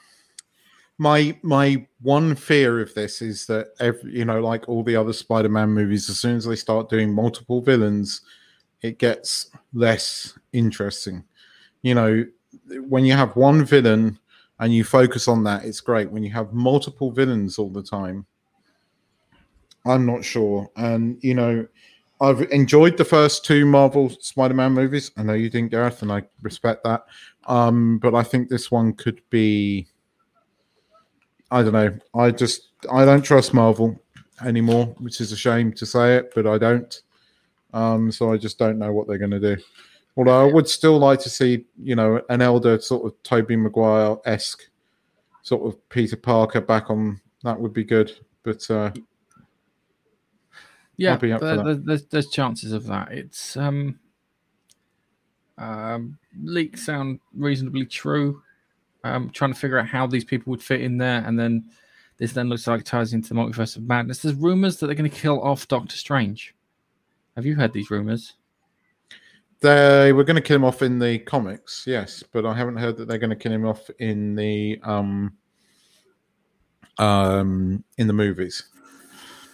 my 0.98 1.38
my 1.42 1.86
one 2.02 2.36
fear 2.36 2.80
of 2.80 2.94
this 2.94 3.22
is 3.22 3.46
that 3.48 3.68
every 3.80 4.14
you 4.14 4.24
know 4.24 4.40
like 4.40 4.70
all 4.70 4.82
the 4.82 4.96
other 4.96 5.12
spider-man 5.12 5.70
movies 5.70 6.10
as 6.10 6.20
soon 6.20 6.38
as 6.38 6.46
they 6.46 6.56
start 6.56 6.90
doing 6.90 7.14
multiple 7.14 7.60
villains 7.62 8.22
it 8.82 8.98
gets 8.98 9.50
less 9.74 10.40
interesting 10.54 11.22
you 11.82 11.94
know 11.94 12.24
when 12.88 13.04
you 13.04 13.12
have 13.12 13.36
one 13.36 13.66
villain 13.66 14.18
and 14.60 14.74
you 14.74 14.86
focus 14.86 15.28
on 15.28 15.44
that 15.44 15.66
it's 15.66 15.82
great 15.82 16.10
when 16.10 16.24
you 16.24 16.32
have 16.32 16.54
multiple 16.54 17.12
villains 17.12 17.60
all 17.60 17.70
the 17.70 17.84
time 17.84 18.26
i'm 19.86 20.06
not 20.06 20.24
sure 20.24 20.70
and 20.77 21.18
you 21.22 21.34
know 21.34 21.65
i've 22.22 22.42
enjoyed 22.51 22.98
the 22.98 23.06
first 23.06 23.46
two 23.46 23.65
marvel 23.65 24.10
spider-man 24.10 24.72
movies 24.72 25.12
i 25.18 25.24
know 25.24 25.34
you 25.34 25.50
didn't 25.50 25.72
gareth 25.72 26.01
and 26.01 26.12
i 26.12 26.22
respect 26.42 26.84
that 26.84 27.06
um 27.48 27.98
but 28.00 28.15
i 28.15 28.24
think 28.24 28.50
this 28.50 28.72
one 28.72 28.94
could 28.94 29.22
be 29.30 29.88
I 31.51 31.63
don't 31.63 31.74
know. 31.74 31.98
I 32.13 32.32
just 32.32 32.70
I 32.92 33.06
don't 33.06 33.22
trust 33.22 33.54
Marvel 33.54 34.00
anymore, 34.44 34.88
which 35.00 35.22
is 35.22 35.32
a 35.32 35.38
shame 35.38 35.72
to 35.74 35.86
say 35.86 36.18
it, 36.18 36.34
but 36.36 36.48
I 36.48 36.58
don't. 36.58 37.01
Um, 37.74 38.12
so 38.12 38.34
I 38.34 38.38
just 38.38 38.58
don't 38.58 38.80
know 38.80 38.92
what 38.92 39.08
they're 39.08 39.18
going 39.18 39.32
to 39.32 39.39
do. 39.39 39.62
Although 40.18 40.48
I 40.48 40.51
would 40.51 40.68
still 40.68 40.98
like 40.98 41.20
to 41.22 41.30
see, 41.30 41.65
you 41.82 41.96
know, 41.96 42.22
an 42.30 42.42
elder 42.42 42.80
sort 42.80 43.06
of 43.06 43.22
Tobey 43.24 43.56
Maguire 43.56 44.18
esque 44.25 44.63
sort 45.44 45.65
of 45.65 45.89
Peter 45.89 46.15
Parker 46.15 46.62
back 46.62 46.89
on. 46.89 47.20
That 47.44 47.60
would 47.60 47.74
be 47.74 47.84
good. 47.84 48.12
But 48.44 48.70
uh, 48.72 48.92
Yeah, 50.98 51.14
I'll 51.14 51.18
be 51.20 51.32
up 51.32 51.40
for 51.42 51.46
there- 51.64 51.75
there's, 51.75 52.06
there's 52.06 52.30
chances 52.30 52.72
of 52.72 52.86
that. 52.88 53.12
It's 53.12 53.58
um, 53.58 54.00
um, 55.58 56.18
leaks 56.42 56.86
sound 56.86 57.20
reasonably 57.36 57.86
true. 57.86 58.42
Um, 59.04 59.30
trying 59.30 59.54
to 59.54 59.60
figure 59.60 59.78
out 59.78 59.88
how 59.88 60.08
these 60.08 60.24
people 60.25 60.50
would 60.52 60.64
fit 60.64 60.82
in 60.82 60.98
there, 60.98 61.24
and 61.25 61.38
then 61.40 61.66
this 62.18 62.34
then 62.34 62.50
looks 62.50 62.66
like 62.66 62.84
ties 62.84 63.14
into 63.14 63.30
the 63.30 63.36
multiverse 63.36 63.75
of 63.78 63.84
madness. 63.84 64.24
There's 64.24 64.34
rumors 64.36 64.78
that 64.78 64.88
they're 64.88 64.96
going 64.96 65.10
to 65.10 65.16
kill 65.16 65.40
off 65.44 65.68
Doctor 65.68 65.96
Strange. 65.96 66.56
Have 67.36 67.46
you 67.46 67.56
heard 67.56 67.74
these 67.74 67.92
rumors? 67.92 68.34
they 69.62 70.12
were 70.14 70.24
going 70.24 70.36
to 70.36 70.42
kill 70.42 70.58
him 70.58 70.64
off 70.66 70.82
in 70.82 71.00
the 71.00 71.18
comics, 71.20 71.86
yes, 71.88 72.24
but 72.32 72.46
I 72.46 72.54
haven't 72.54 72.75
heard 72.78 72.98
that 72.98 73.08
they're 73.08 73.18
going 73.18 73.30
to 73.32 73.36
kill 73.36 73.52
him 73.54 73.66
off 73.66 73.90
in 74.00 74.36
the 74.36 74.80
um 74.84 75.38
um 76.98 77.84
in 77.98 78.08
the 78.08 78.14
movies. 78.14 78.64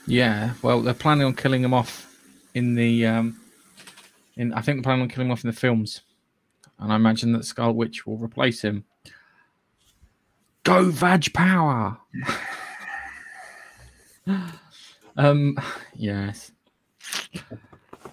Yeah, 0.07 0.53
well, 0.61 0.81
they're 0.81 0.93
planning 0.93 1.25
on 1.25 1.35
killing 1.35 1.63
him 1.63 1.73
off 1.73 2.15
in 2.53 2.75
the 2.75 3.05
um, 3.05 3.39
in 4.35 4.53
I 4.53 4.61
think 4.61 4.77
they're 4.77 4.83
planning 4.83 5.03
on 5.03 5.09
killing 5.09 5.27
him 5.27 5.31
off 5.31 5.43
in 5.43 5.49
the 5.49 5.55
films, 5.55 6.01
and 6.79 6.91
I 6.91 6.95
imagine 6.95 7.33
that 7.33 7.45
Scarlet 7.45 7.73
Witch 7.73 8.05
will 8.05 8.17
replace 8.17 8.61
him. 8.61 8.85
Go 10.63 10.89
Vag 10.89 11.33
Power. 11.33 11.97
um, 15.17 15.57
yes, 15.95 16.51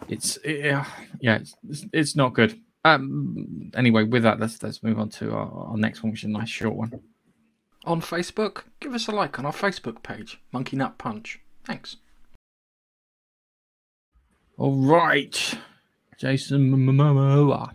it's 0.08 0.38
yeah, 0.44 0.86
yeah, 1.20 1.38
it's, 1.38 1.86
it's 1.92 2.16
not 2.16 2.34
good. 2.34 2.60
Um, 2.84 3.70
anyway, 3.74 4.04
with 4.04 4.22
that, 4.22 4.40
let's 4.40 4.62
let's 4.62 4.82
move 4.82 4.98
on 4.98 5.08
to 5.10 5.32
our, 5.32 5.70
our 5.70 5.76
next 5.76 6.02
one, 6.02 6.12
which 6.12 6.20
is 6.20 6.28
a 6.28 6.32
nice 6.32 6.48
short 6.48 6.74
one. 6.74 7.00
On 7.84 8.00
Facebook, 8.00 8.64
give 8.80 8.94
us 8.94 9.08
a 9.08 9.12
like 9.12 9.38
on 9.38 9.46
our 9.46 9.52
Facebook 9.52 10.02
page, 10.02 10.40
Monkey 10.52 10.76
Nut 10.76 10.98
Punch. 10.98 11.40
Thanks. 11.68 11.98
All 14.56 14.74
right, 14.74 15.54
Jason 16.18 16.72
Momoa. 16.72 17.74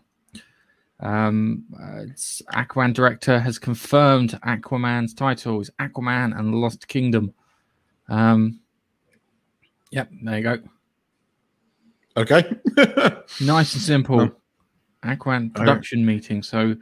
Um, 0.99 1.65
uh, 1.79 2.05
Aquaman 2.53 2.93
director 2.93 3.39
has 3.39 3.59
confirmed 3.59 4.31
Aquaman's 4.45 5.13
title 5.13 5.61
is 5.61 5.69
Aquaman 5.79 6.37
and 6.37 6.51
the 6.51 6.57
Lost 6.57 6.87
Kingdom. 6.87 7.33
Um, 8.09 8.61
yep, 9.91 10.09
there 10.23 10.37
you 10.37 10.43
go. 10.43 10.57
Okay. 12.17 12.51
Nice 13.41 13.73
and 13.73 13.81
simple. 13.81 14.21
Oh. 14.21 14.35
Aquaman 15.03 15.53
production 15.53 16.05
meeting. 16.05 16.41
So 16.41 16.75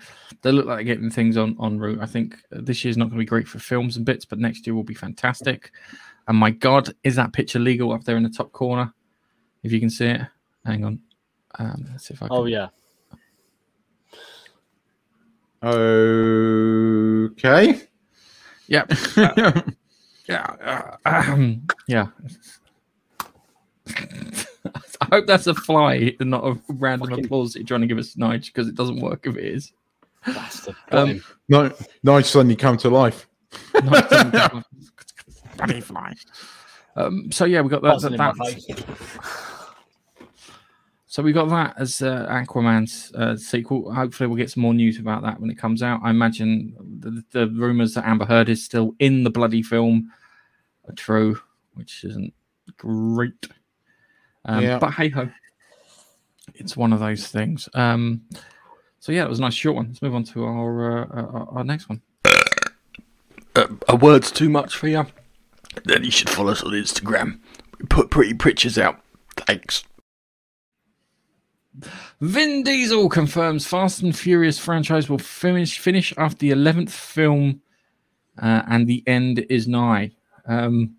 they 0.44 0.52
look 0.52 0.66
like 0.66 0.78
they're 0.78 0.96
getting 0.96 1.10
things 1.10 1.36
on 1.36 1.56
on 1.60 1.78
route. 1.78 2.00
I 2.02 2.06
think 2.06 2.38
this 2.52 2.86
year's 2.86 2.98
not 2.98 3.06
going 3.06 3.18
to 3.18 3.24
be 3.24 3.26
great 3.26 3.48
for 3.48 3.60
films 3.60 3.98
and 3.98 4.06
bits, 4.06 4.24
but 4.26 4.40
next 4.40 4.66
year 4.66 4.76
will 4.76 4.84
be 4.84 4.94
fantastic. 4.94 5.72
And 6.28 6.38
my 6.38 6.52
God, 6.52 6.94
is 7.04 7.16
that 7.16 7.34
picture 7.34 7.60
legal 7.60 7.92
up 7.92 8.04
there 8.04 8.18
in 8.18 8.24
the 8.24 8.30
top 8.30 8.52
corner? 8.52 8.94
If 9.64 9.72
you 9.72 9.80
can 9.80 9.90
see 9.90 10.08
it, 10.08 10.22
hang 10.66 10.86
on. 10.86 11.00
Um, 11.58 11.88
let's 11.92 12.08
see 12.08 12.14
if 12.14 12.24
I 12.24 12.28
can. 12.28 12.38
Oh 12.38 12.46
yeah. 12.46 12.68
okay. 17.32 17.82
Yep. 18.68 18.92
Uh, 19.18 19.62
yeah. 20.28 20.96
uh, 21.06 21.06
um, 21.06 21.68
yeah. 21.88 22.08
I 25.02 25.06
hope 25.12 25.28
that's 25.28 25.48
a 25.48 25.54
fly 25.54 26.16
and 26.20 26.30
not 26.30 26.46
a 26.46 26.58
random 26.70 27.10
Fucking- 27.10 27.26
applause 27.26 27.54
that 27.54 27.60
you're 27.60 27.68
trying 27.68 27.82
to 27.82 27.88
give 27.88 27.98
us, 27.98 28.16
Nige, 28.16 28.46
because 28.46 28.68
it 28.68 28.76
doesn't 28.76 29.02
work 29.02 29.26
if 29.26 29.36
it 29.36 29.46
is. 29.46 29.74
Bastard. 30.26 30.76
Um, 30.92 31.22
no, 31.50 31.74
nice 32.04 32.30
suddenly 32.30 32.56
come 32.56 32.78
to 32.78 32.90
life. 32.90 33.28
Not 35.62 35.68
some- 35.68 35.68
bloody 35.68 35.82
fly. 35.82 36.14
Um, 36.96 37.32
so 37.32 37.46
yeah, 37.46 37.62
we 37.62 37.70
got 37.70 37.82
that. 37.84 38.02
That, 38.02 38.36
that- 38.38 38.86
so 41.08 41.24
we 41.24 41.32
got 41.34 41.50
that 41.50 41.76
as 41.78 42.02
uh, 42.02 42.26
Aquaman's 42.30 43.12
uh, 43.16 43.36
sequel. 43.38 43.94
Hopefully, 43.94 44.28
we'll 44.28 44.38
get 44.38 44.50
some 44.52 44.62
more 44.64 44.74
news 44.74 45.00
about 45.00 45.24
that 45.24 45.40
when 45.40 45.50
it 45.50 45.58
comes 45.58 45.82
out. 45.84 46.02
I 46.04 46.10
imagine 46.10 46.76
the, 47.00 47.24
the 47.32 47.48
rumors 47.48 47.94
that 47.94 48.06
Amber 48.06 48.26
Heard 48.26 48.50
is 48.50 48.64
still 48.64 48.96
in 49.00 49.24
the 49.24 49.30
bloody 49.30 49.62
film 49.64 50.12
are 50.88 50.94
true, 50.94 51.40
which 51.76 52.04
isn't 52.04 52.34
great. 52.78 53.48
Um, 54.46 54.64
Yeah. 54.64 54.80
But 54.80 54.92
hey 54.94 55.10
ho, 55.10 55.30
it's 56.56 56.76
one 56.76 56.92
of 56.94 57.00
those 57.00 57.28
things. 57.28 57.70
Um, 57.74 58.22
so 59.00 59.12
yeah, 59.12 59.24
it 59.24 59.30
was 59.30 59.40
a 59.40 59.44
nice 59.44 59.54
short 59.54 59.76
one. 59.78 59.88
Let's 59.88 60.02
move 60.02 60.16
on 60.16 60.24
to 60.26 60.44
our 60.46 61.04
uh, 61.04 61.06
our, 61.22 61.50
our 61.60 61.64
next 61.64 61.88
one. 61.90 62.02
Uh, 63.56 63.68
a 63.90 63.96
word's 63.96 64.32
too 64.32 64.50
much 64.50 64.76
for 64.78 64.88
you? 64.88 65.06
Then 65.86 66.04
you 66.04 66.12
should 66.12 66.30
follow 66.30 66.52
us 66.52 66.64
on 66.64 66.72
Instagram. 66.74 67.40
We 67.80 67.86
put 67.88 68.10
pretty 68.12 68.34
pictures 68.34 68.78
out. 68.78 69.00
Thanks. 69.38 69.84
Vin 72.20 72.64
Diesel 72.64 73.08
confirms 73.10 73.66
Fast 73.66 74.02
and 74.02 74.16
Furious 74.16 74.60
franchise 74.60 75.10
will 75.10 75.18
finish 75.18 75.80
finish 75.80 76.14
after 76.18 76.38
the 76.38 76.52
eleventh 76.52 76.94
film 76.94 77.62
uh, 78.42 78.64
and 78.68 78.88
the 78.88 79.04
end 79.08 79.40
is 79.50 79.68
nigh. 79.68 80.12
Um, 80.46 80.96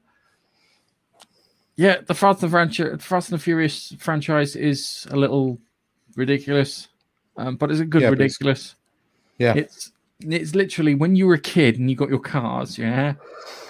yeah, 1.77 1.97
the 2.07 2.15
Fast 2.15 2.43
and, 2.43 2.51
franchise, 2.51 3.03
Fast 3.05 3.31
and 3.31 3.39
the 3.39 3.43
Furious 3.43 3.95
franchise 3.99 4.57
is 4.57 5.07
a 5.11 5.17
little 5.17 5.59
ridiculous, 6.17 6.89
um, 7.37 7.57
but 7.57 7.71
it's 7.71 7.81
a 7.81 7.85
good 7.85 8.03
Yeah, 8.03 8.09
but 8.11 8.15
it's- 8.21 8.33
ridiculous. 8.41 8.75
Yeah. 9.39 9.55
It's 9.57 9.92
it's 10.31 10.55
literally 10.55 10.95
when 10.95 11.17
you 11.17 11.27
were 11.27 11.35
a 11.35 11.41
kid 11.41 11.79
and 11.79 11.91
you 11.91 11.97
got 11.97 12.09
your 12.09 12.19
cars, 12.19 12.79
yeah, 12.79 13.15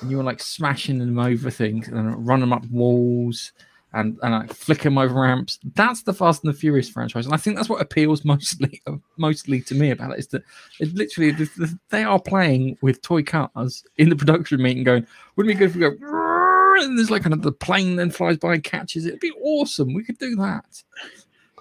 and 0.00 0.10
you 0.10 0.16
were 0.16 0.22
like 0.22 0.40
smashing 0.40 0.98
them 0.98 1.18
over 1.18 1.50
things 1.50 1.88
and 1.88 2.26
running 2.26 2.40
them 2.40 2.52
up 2.52 2.64
walls 2.66 3.52
and 3.94 4.18
and 4.22 4.32
like 4.32 4.52
flick 4.52 4.80
them 4.80 4.98
over 4.98 5.20
ramps. 5.20 5.58
That's 5.74 6.02
the 6.02 6.12
Fast 6.12 6.44
and 6.44 6.52
the 6.52 6.58
Furious 6.58 6.88
franchise, 6.88 7.26
and 7.26 7.34
I 7.34 7.38
think 7.38 7.56
that's 7.56 7.68
what 7.68 7.80
appeals 7.80 8.24
mostly 8.26 8.82
mostly 9.16 9.60
to 9.62 9.74
me 9.74 9.90
about 9.90 10.12
it 10.12 10.18
is 10.18 10.28
that 10.28 10.42
it's 10.80 10.92
literally 10.92 11.32
the, 11.32 11.44
the, 11.56 11.78
they 11.90 12.04
are 12.04 12.20
playing 12.20 12.78
with 12.82 13.02
toy 13.02 13.22
cars 13.22 13.84
in 13.96 14.08
the 14.08 14.16
production 14.16 14.62
meeting, 14.62 14.84
going, 14.84 15.06
"Wouldn't 15.36 15.52
it 15.52 15.58
be 15.58 15.66
good 15.66 15.70
if 15.70 15.92
we 15.92 15.98
go?" 15.98 16.28
And 16.74 16.98
there's 16.98 17.10
like 17.10 17.26
another 17.26 17.52
plane 17.52 17.96
then 17.96 18.10
flies 18.10 18.38
by 18.38 18.54
and 18.54 18.64
catches 18.64 19.04
it. 19.04 19.10
It'd 19.10 19.20
be 19.20 19.30
awesome. 19.42 19.92
We 19.92 20.02
could 20.02 20.18
do 20.18 20.34
that. 20.36 20.82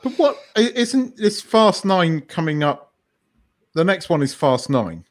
But 0.01 0.13
what 0.13 0.39
isn't 0.55 1.17
this 1.17 1.41
Fast 1.41 1.85
Nine 1.85 2.21
coming 2.21 2.63
up? 2.63 2.90
The 3.73 3.83
next 3.83 4.09
one 4.09 4.21
is 4.21 4.33
Fast 4.33 4.69
Nine, 4.69 5.05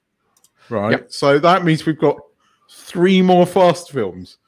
right? 0.68 0.92
Yep. 0.92 1.12
So 1.12 1.38
that 1.38 1.64
means 1.64 1.86
we've 1.86 1.98
got 1.98 2.16
three 2.70 3.22
more 3.22 3.46
Fast 3.46 3.90
films. 3.90 4.38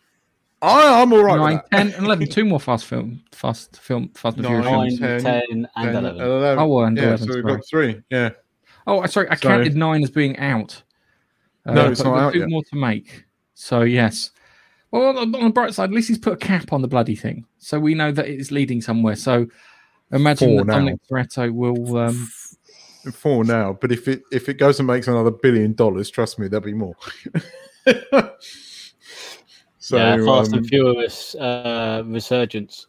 I, 0.61 1.03
I'm 1.03 1.13
all 1.13 1.25
right. 1.25 1.37
Nine, 1.39 1.55
with 1.55 1.63
that. 1.71 1.77
10, 1.77 1.93
and 1.95 2.05
11. 2.07 2.29
Two 2.29 2.45
more 2.45 2.61
fast 2.61 2.87
film, 2.87 3.21
fast 3.33 3.81
film, 3.81 4.11
fast 4.15 4.37
and 4.37 4.47
furious 4.47 4.65
Nine, 4.65 4.97
films. 4.97 5.25
9, 5.25 5.41
10, 5.41 5.49
10, 5.49 5.51
and 5.51 5.69
10, 5.75 5.97
11. 6.05 6.21
11. 6.21 6.59
Oh, 6.65 6.81
and 6.83 6.97
yeah, 6.97 7.03
11, 7.03 7.19
so 7.19 7.25
we've 7.35 7.43
sorry. 7.43 7.57
got 7.57 7.67
three. 7.69 8.03
Yeah. 8.11 8.31
Oh, 8.87 9.05
sorry, 9.07 9.29
I 9.29 9.35
So- 9.35 9.49
counted 9.49 9.75
nine 9.75 10.05
as 10.05 10.11
being 10.11 10.39
out. 10.39 10.81
No, 11.67 11.91
it's 11.91 12.03
not 12.05 12.11
we've 12.13 12.19
got 12.21 12.27
out 12.27 12.33
two 12.35 12.39
yet. 12.41 12.49
more 12.49 12.63
to 12.63 12.77
make. 12.77 13.25
So 13.55 13.83
yes. 13.83 14.31
Well, 14.93 15.19
on 15.19 15.33
the, 15.33 15.39
on 15.39 15.45
the 15.47 15.51
bright 15.51 15.75
side, 15.75 15.91
at 15.91 15.95
least 15.97 16.09
he's 16.09 16.19
put 16.19 16.35
a 16.35 16.37
cap 16.37 16.73
on 16.73 16.81
the 16.83 16.89
bloody 16.89 17.17
thing, 17.17 17.45
so 17.59 17.81
we 17.81 17.95
know 17.95 18.13
that 18.13 18.27
it's 18.29 18.51
leading 18.53 18.81
somewhere. 18.83 19.17
So 19.17 19.47
imagine 20.13 20.51
Four 20.51 20.59
that 20.59 20.67
now. 20.67 20.73
Dominic 20.75 21.01
Toretto 21.11 21.53
will. 21.53 21.97
Um, 21.97 22.31
Four 23.13 23.45
now, 23.45 23.73
but 23.81 23.91
if 23.91 24.07
it 24.07 24.23
if 24.31 24.49
it 24.49 24.55
goes 24.59 24.79
and 24.79 24.87
makes 24.87 25.09
another 25.09 25.31
billion 25.33 25.73
dollars, 25.75 26.09
trust 26.11 26.39
me, 26.39 26.47
there'll 26.47 26.65
be 26.65 26.73
more. 26.73 26.95
so 29.79 29.97
yeah, 29.97 30.17
Fast 30.25 30.53
um, 30.53 30.59
and 30.59 30.67
Furious 30.69 31.35
uh, 31.35 32.03
resurgence. 32.07 32.87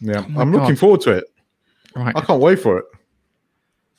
yeah, 0.00 0.24
Oh 0.34 0.40
I'm 0.40 0.50
God. 0.50 0.60
looking 0.62 0.76
forward 0.76 1.02
to 1.02 1.10
it. 1.12 1.24
right, 1.94 2.16
I 2.16 2.20
can't 2.22 2.40
wait 2.40 2.58
for 2.60 2.78
it. 2.78 2.86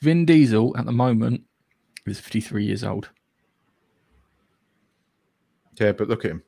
Vin 0.01 0.25
Diesel 0.25 0.75
at 0.77 0.85
the 0.85 0.91
moment 0.91 1.43
is 2.07 2.19
53 2.19 2.65
years 2.65 2.83
old. 2.83 3.09
Yeah, 5.79 5.91
but 5.91 6.07
look 6.07 6.25
at 6.25 6.31
him. 6.31 6.43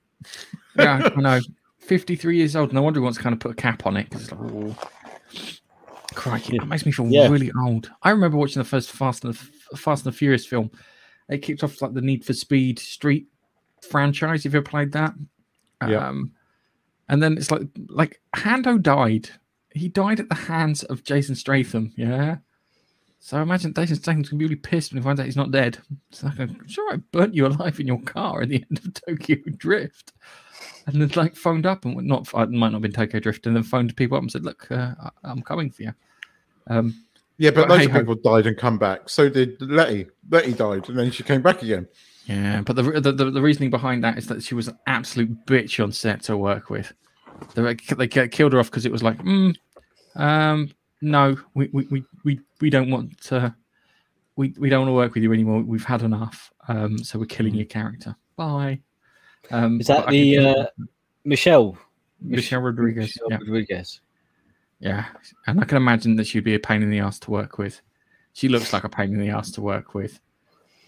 Yeah, 0.78 1.10
I 1.16 1.22
know. 1.22 1.40
53 1.80 2.38
years 2.38 2.56
old. 2.56 2.72
No 2.74 2.82
wonder 2.82 3.00
he 3.00 3.04
wants 3.04 3.18
to 3.18 3.24
kind 3.24 3.34
of 3.34 3.40
put 3.40 3.52
a 3.52 3.56
cap 3.56 3.86
on 3.86 3.98
it. 3.98 4.10
'cause 4.10 4.22
it's 4.24 4.32
like, 4.32 4.40
oh, 4.42 4.76
crikey, 6.14 6.58
that 6.58 6.68
makes 6.68 6.86
me 6.86 6.92
feel 6.92 7.08
Yeah. 7.08 7.28
really 7.30 7.52
old. 7.66 7.92
I 8.02 8.12
remember 8.12 8.38
watching 8.38 8.62
the 8.62 8.68
first 8.68 8.92
Fast 8.92 9.24
and 9.26 9.34
the 9.34 9.78
Fast 9.78 10.06
and 10.06 10.14
the 10.14 10.18
Furious 10.18 10.46
film. 10.46 10.72
It 11.30 11.40
kicked 11.40 11.64
off 11.64 11.82
like 11.82 11.94
the 11.94 12.02
Need 12.02 12.26
for 12.26 12.34
Speed 12.34 12.80
Street 12.80 13.28
franchise. 13.90 14.46
If 14.46 14.54
you 14.54 14.60
ever 14.60 14.64
played 14.70 14.92
that, 14.94 15.14
Yeah. 15.88 16.08
um, 16.10 16.32
and 17.10 17.22
then 17.22 17.38
it's 17.38 17.52
like 17.52 17.64
like 17.90 18.22
Hando 18.36 18.82
died. 18.82 19.30
He 19.74 19.88
died 19.90 20.20
at 20.20 20.30
the 20.30 20.36
hands 20.36 20.84
of 20.84 21.04
Jason 21.04 21.36
Statham. 21.36 21.92
Yeah. 21.96 22.38
So 23.26 23.38
I 23.38 23.42
imagine 23.42 23.74
Jason 23.74 23.96
Statham's 23.96 24.28
gonna 24.28 24.40
be 24.40 24.44
really 24.44 24.58
pissed 24.58 24.92
when 24.92 25.02
he 25.02 25.06
finds 25.06 25.22
out 25.22 25.26
he's 25.26 25.38
not 25.38 25.50
dead. 25.50 25.78
It's 26.12 26.24
like, 26.24 26.38
I'm 26.42 26.68
sure 26.68 26.94
I 26.94 26.98
burnt 26.98 27.34
you 27.34 27.48
alive 27.48 27.80
in 27.80 27.88
your 27.88 28.02
car 28.02 28.42
at 28.42 28.50
the 28.50 28.66
end 28.70 28.82
of 28.84 28.94
Tokyo 28.94 29.38
Drift 29.56 30.12
and 30.86 31.02
then 31.02 31.10
like 31.16 31.38
phoned 31.38 31.66
up 31.66 31.86
and 31.86 31.96
not 32.06 32.28
it 32.28 32.52
might 32.52 32.68
not 32.68 32.74
have 32.74 32.82
been 32.82 32.92
Tokyo 32.92 33.22
Drift 33.22 33.48
and 33.48 33.56
then 33.56 33.64
phoned 33.64 33.96
people 33.96 34.18
up 34.18 34.24
and 34.24 34.30
said, 34.30 34.44
"Look, 34.44 34.70
uh, 34.70 34.94
I'm 35.24 35.42
coming 35.42 35.72
for 35.72 35.84
you." 35.84 35.94
Um, 36.68 37.02
Yeah, 37.38 37.52
but 37.52 37.62
But 37.62 37.70
loads 37.70 37.86
hey 37.86 37.92
of 37.92 37.96
people 37.96 38.16
died 38.16 38.46
and 38.46 38.58
come 38.58 38.78
back. 38.78 39.08
So 39.08 39.30
did 39.30 39.62
Letty. 39.62 40.08
Letty 40.30 40.52
died, 40.52 40.90
and 40.90 41.00
then 41.00 41.10
she 41.10 41.24
came 41.24 41.42
back 41.42 41.64
again. 41.64 41.88
yeah, 42.26 42.62
but 42.62 42.76
the, 42.76 42.84
the 43.00 43.14
the 43.14 43.32
the 43.32 43.42
reasoning 43.42 43.70
behind 43.70 44.04
that 44.04 44.18
is 44.18 44.28
that 44.28 44.44
she 44.44 44.54
was 44.54 44.68
an 44.68 44.78
absolute 44.86 45.46
bitch 45.46 45.82
on 45.82 45.94
set 45.94 46.24
to 46.24 46.36
work 46.36 46.70
with. 46.70 46.92
They 47.56 47.76
they 47.96 48.28
killed 48.28 48.52
her 48.52 48.60
off 48.60 48.70
because 48.70 48.86
it 48.86 48.92
was 48.92 49.02
like, 49.02 49.18
mm, 49.20 49.56
um, 50.18 50.72
no, 51.04 51.38
we 51.54 51.70
we, 51.74 51.86
we, 51.92 52.04
we 52.24 52.40
we 52.62 52.70
don't 52.70 52.90
want 52.90 53.20
to. 53.24 53.54
We, 54.36 54.56
we 54.58 54.70
don't 54.70 54.80
want 54.80 54.90
to 54.90 54.94
work 54.94 55.14
with 55.14 55.22
you 55.22 55.32
anymore. 55.32 55.62
We've 55.62 55.86
had 55.86 56.02
enough. 56.02 56.52
Um, 56.68 56.98
so 56.98 57.20
we're 57.20 57.26
killing 57.26 57.54
your 57.54 57.68
character. 57.68 58.16
Bye. 58.36 58.80
Um, 59.52 59.80
Is 59.80 59.88
that 59.88 60.08
the 60.08 60.40
uh, 60.40 60.66
Michelle? 61.24 61.78
Michelle 62.20 62.62
Rodriguez? 62.62 63.04
Michelle 63.04 63.28
yeah. 63.30 63.38
Rodriguez. 63.38 64.02
Yeah, 64.80 65.06
and 65.46 65.60
I 65.60 65.66
can 65.66 65.78
imagine 65.78 66.16
that 66.16 66.26
she'd 66.26 66.44
be 66.44 66.56
a 66.56 66.60
pain 66.60 66.82
in 66.82 66.90
the 66.90 67.00
ass 67.00 67.20
to 67.20 67.32
work 67.32 67.60
with. 67.60 67.80
She 68.34 68.50
looks 68.50 68.74
like 68.74 68.86
a 68.86 68.90
pain 68.90 69.14
in 69.14 69.20
the 69.20 69.30
ass 69.30 69.52
to 69.52 69.62
work 69.62 69.94
with. 69.94 70.20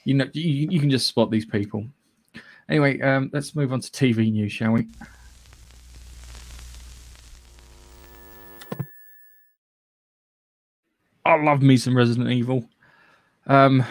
You 0.05 0.15
know, 0.15 0.25
you, 0.33 0.67
you 0.71 0.79
can 0.79 0.89
just 0.89 1.07
spot 1.07 1.29
these 1.29 1.45
people. 1.45 1.85
Anyway, 2.67 2.99
um, 3.01 3.29
let's 3.31 3.55
move 3.55 3.71
on 3.71 3.81
to 3.81 3.91
TV 3.91 4.31
news, 4.31 4.51
shall 4.51 4.71
we? 4.71 4.87
I 11.25 11.35
love 11.41 11.61
me 11.61 11.77
some 11.77 11.97
Resident 11.97 12.31
Evil. 12.31 12.67
Um, 13.47 13.83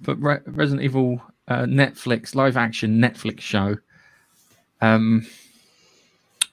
but 0.00 0.16
Re- 0.22 0.40
Resident 0.46 0.84
Evil 0.84 1.20
uh, 1.48 1.64
Netflix 1.64 2.34
live 2.34 2.56
action 2.56 3.00
Netflix 3.00 3.40
show. 3.40 3.76
Um, 4.80 5.26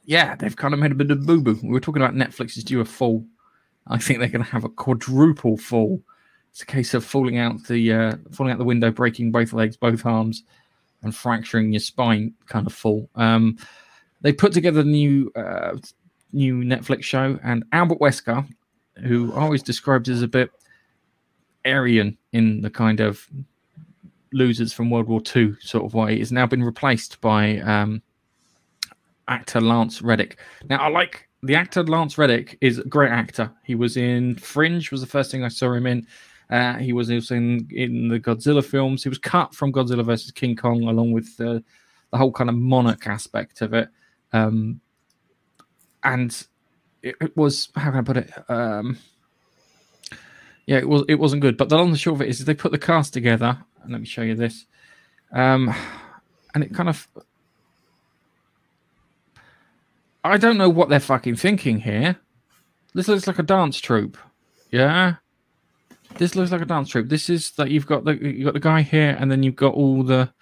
yeah, 0.06 0.36
they've 0.36 0.56
kind 0.56 0.73
of 0.73 0.80
made 0.80 0.91
a 0.91 0.95
bit 0.95 1.12
of 1.12 1.25
boo 1.25 1.41
boo. 1.41 1.60
We 1.62 1.69
were 1.69 1.80
talking 1.80 2.01
about 2.01 2.15
Netflix 2.15 2.58
is 2.58 2.63
due 2.63 2.82
a 2.82 2.86
fall. 2.86 3.25
I 3.88 3.97
think 3.97 4.19
they're 4.19 4.27
going 4.27 4.43
to 4.43 4.51
have 4.51 4.63
a 4.63 4.69
quadruple 4.69 5.58
fall. 5.58 6.01
It's 6.51 6.62
a 6.62 6.65
case 6.65 6.93
of 6.93 7.06
falling 7.06 7.38
out 7.38 7.63
the 7.65 7.93
uh, 7.93 8.15
falling 8.32 8.51
out 8.51 8.58
the 8.58 8.63
window, 8.63 8.89
breaking 8.89 9.32
both 9.32 9.53
legs, 9.53 9.77
both 9.77 10.06
arms, 10.06 10.43
and 11.03 11.15
fracturing 11.15 11.71
your 11.71 11.80
spine. 11.80 12.34
Kind 12.47 12.65
of 12.65 12.73
fall. 12.73 13.10
Um, 13.15 13.58
they 14.21 14.34
put 14.34 14.53
together 14.53 14.80
a 14.80 14.86
new 14.86 15.32
uh, 15.36 15.77
new 16.34 16.63
Netflix 16.63 17.03
show, 17.03 17.39
and 17.43 17.63
Albert 17.71 17.99
Wesker, 17.99 18.47
who 19.03 19.33
I 19.33 19.41
always 19.41 19.63
described 19.63 20.10
as 20.10 20.21
a 20.21 20.27
bit 20.27 20.51
Aryan 21.65 22.17
in 22.31 22.62
the 22.62 22.69
kind 22.69 22.99
of 22.99 23.29
losers 24.33 24.73
from 24.73 24.89
World 24.89 25.07
War 25.07 25.21
II 25.36 25.55
sort 25.62 25.86
of 25.86 25.93
way, 25.93 26.19
has 26.19 26.31
now 26.31 26.45
been 26.45 26.63
replaced 26.63 27.19
by 27.21 27.60
um, 27.60 28.01
actor 29.27 29.62
Lance 29.62 30.01
Reddick. 30.01 30.39
Now, 30.69 30.77
I 30.77 30.89
like 30.89 31.27
the 31.43 31.55
actor 31.55 31.83
Lance 31.83 32.17
Reddick 32.17 32.57
is 32.62 32.79
a 32.79 32.83
great 32.86 33.12
actor. 33.12 33.51
He 33.63 33.75
was 33.75 33.97
in 33.97 34.36
Fringe, 34.36 34.91
was 34.91 35.01
the 35.01 35.07
first 35.07 35.31
thing 35.31 35.43
I 35.43 35.49
saw 35.49 35.73
him 35.73 35.86
in. 35.86 36.07
Uh, 36.49 36.75
he 36.75 36.93
was 36.93 37.12
also 37.12 37.36
in, 37.36 37.67
in 37.71 38.07
the 38.07 38.19
Godzilla 38.19 38.63
films. 38.63 39.03
He 39.03 39.10
was 39.10 39.17
cut 39.17 39.53
from 39.53 39.73
Godzilla 39.73 40.05
versus 40.05 40.31
King 40.31 40.55
Kong, 40.55 40.83
along 40.83 41.12
with 41.12 41.36
uh, 41.39 41.60
the 42.12 42.17
whole 42.17 42.31
kind 42.31 42.49
of 42.49 42.55
monarch 42.55 43.05
aspect 43.05 43.62
of 43.62 43.73
it. 43.73 43.89
Um, 44.31 44.79
and 46.03 46.47
it, 47.01 47.15
it 47.21 47.38
was 47.38 47.69
how 47.75 47.91
can 47.91 47.99
I 47.99 48.03
put 48.03 48.17
it? 48.17 48.31
Um, 48.49 48.97
yeah, 50.65 50.77
it 50.77 50.88
was 50.88 51.03
it 51.07 51.15
wasn't 51.15 51.41
good. 51.41 51.57
But 51.57 51.69
the 51.69 51.77
long 51.77 51.89
and 51.89 51.99
short 51.99 52.15
of 52.15 52.21
it 52.21 52.29
is, 52.29 52.43
they 52.43 52.53
put 52.53 52.71
the 52.71 52.77
cast 52.77 53.13
together. 53.13 53.57
And 53.83 53.91
let 53.91 54.01
me 54.01 54.07
show 54.07 54.21
you 54.21 54.36
this. 54.36 54.65
Um, 55.31 55.73
and 56.53 56.63
it 56.63 56.73
kind 56.73 56.89
of 56.89 57.07
I 60.23 60.38
don't 60.38 60.57
know 60.57 60.69
what 60.69 60.89
they're 60.89 60.99
fucking 60.99 61.38
thinking 61.38 61.79
here. 61.79 62.17
This 62.93 63.07
looks 63.07 63.27
like 63.27 63.39
a 63.39 63.43
dance 63.43 63.79
troupe. 63.79 64.17
Yeah. 64.71 65.15
This 66.17 66.36
looks 66.36 66.51
like 66.51 66.62
a 66.62 66.65
dance 66.65 66.89
troupe. 66.89 67.10
This 67.10 67.29
is 67.29 67.51
that 67.51 67.69
you've 67.69 67.86
got 67.86 68.03
the 68.03 68.15
you 68.15 68.43
got 68.43 68.53
the 68.53 68.60
guy 68.60 68.81
here, 68.81 69.15
and 69.19 69.31
then 69.31 69.43
you've 69.43 69.55
got 69.55 69.73
all 69.73 70.03
the 70.03 70.33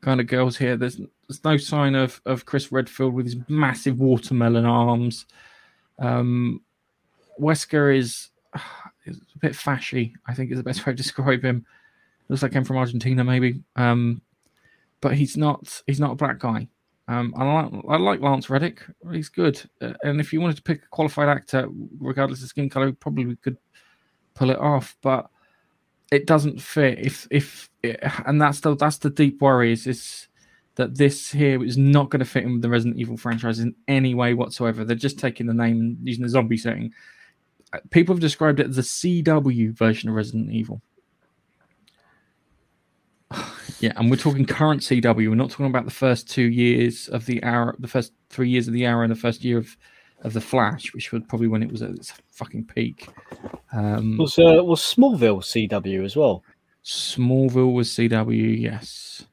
kind 0.00 0.20
of 0.20 0.26
girls 0.26 0.56
here. 0.56 0.76
There's 0.76 1.00
there's 1.28 1.44
no 1.44 1.56
sign 1.56 1.94
of 1.94 2.20
of 2.26 2.46
Chris 2.46 2.72
Redfield 2.72 3.14
with 3.14 3.26
his 3.26 3.36
massive 3.48 4.00
watermelon 4.00 4.64
arms. 4.64 5.26
Um, 6.00 6.62
Wesker 7.40 7.96
is, 7.96 8.30
is 9.06 9.20
a 9.34 9.38
bit 9.38 9.52
fashy. 9.52 10.12
I 10.26 10.34
think 10.34 10.50
is 10.50 10.58
the 10.58 10.64
best 10.64 10.84
way 10.86 10.92
to 10.92 10.96
describe 11.02 11.42
him. 11.42 11.64
Looks 12.28 12.42
like 12.42 12.52
him 12.52 12.64
from 12.64 12.76
Argentina, 12.76 13.24
maybe. 13.24 13.62
Um, 13.76 14.22
but 15.00 15.14
he's 15.14 15.36
not. 15.36 15.82
He's 15.86 16.00
not 16.00 16.12
a 16.12 16.16
black 16.16 16.38
guy. 16.38 16.68
Um, 17.08 17.34
I 17.36 17.44
like 17.44 17.84
I 17.88 17.96
like 17.96 18.20
Lance 18.20 18.48
Reddick. 18.48 18.82
He's 19.10 19.28
good. 19.28 19.60
Uh, 19.80 19.94
and 20.04 20.20
if 20.20 20.32
you 20.32 20.40
wanted 20.40 20.56
to 20.56 20.62
pick 20.62 20.84
a 20.84 20.88
qualified 20.88 21.28
actor, 21.28 21.68
regardless 21.98 22.42
of 22.42 22.48
skin 22.48 22.70
color, 22.70 22.92
probably 22.92 23.34
could 23.36 23.56
pull 24.34 24.50
it 24.50 24.58
off. 24.58 24.96
But 25.02 25.28
it 26.12 26.26
doesn't 26.26 26.60
fit. 26.60 26.98
If 27.00 27.26
if 27.30 27.68
and 27.82 28.40
that's 28.40 28.60
the 28.60 28.76
that's 28.76 28.98
the 28.98 29.10
deep 29.10 29.40
worry 29.40 29.72
is 29.72 29.88
is 29.88 30.28
that 30.80 30.96
this 30.96 31.30
here 31.30 31.62
is 31.62 31.76
not 31.76 32.08
going 32.08 32.20
to 32.20 32.24
fit 32.24 32.42
in 32.42 32.54
with 32.54 32.62
the 32.62 32.70
Resident 32.70 32.98
Evil 32.98 33.18
franchise 33.18 33.58
in 33.58 33.74
any 33.86 34.14
way 34.14 34.32
whatsoever. 34.32 34.82
They're 34.82 34.96
just 34.96 35.18
taking 35.18 35.46
the 35.46 35.52
name 35.52 35.78
and 35.78 35.98
using 36.02 36.22
the 36.22 36.30
zombie 36.30 36.56
setting. 36.56 36.94
Uh, 37.74 37.80
People 37.90 38.14
have 38.14 38.20
described 38.20 38.60
it 38.60 38.70
as 38.70 38.76
the 38.76 38.82
CW 38.82 39.72
version 39.72 40.08
of 40.08 40.14
Resident 40.16 40.50
Evil. 40.50 40.80
Yeah, 43.78 43.92
and 43.96 44.10
we're 44.10 44.16
talking 44.16 44.44
current 44.44 44.82
CW. 44.82 45.14
We're 45.14 45.34
not 45.34 45.48
talking 45.48 45.64
about 45.64 45.86
the 45.86 45.90
first 45.90 46.28
two 46.28 46.50
years 46.50 47.08
of 47.08 47.24
the 47.24 47.42
Arrow, 47.42 47.74
the 47.78 47.88
first 47.88 48.12
three 48.28 48.50
years 48.50 48.68
of 48.68 48.74
the 48.74 48.84
Arrow, 48.84 49.04
and 49.04 49.10
the 49.10 49.16
first 49.16 49.42
year 49.42 49.56
of 49.56 49.74
of 50.20 50.34
the 50.34 50.40
Flash, 50.42 50.92
which 50.92 51.12
was 51.12 51.22
probably 51.28 51.48
when 51.48 51.62
it 51.62 51.72
was 51.72 51.80
at 51.80 51.92
its 51.92 52.12
fucking 52.30 52.66
peak. 52.66 53.08
Um, 53.72 54.18
Was 54.18 54.38
uh, 54.38 54.62
was 54.62 54.82
Smallville 54.82 55.40
CW 55.40 56.04
as 56.04 56.14
well? 56.14 56.44
Smallville 56.84 57.72
was 57.72 57.88
CW, 57.88 58.60
yes. 58.60 59.24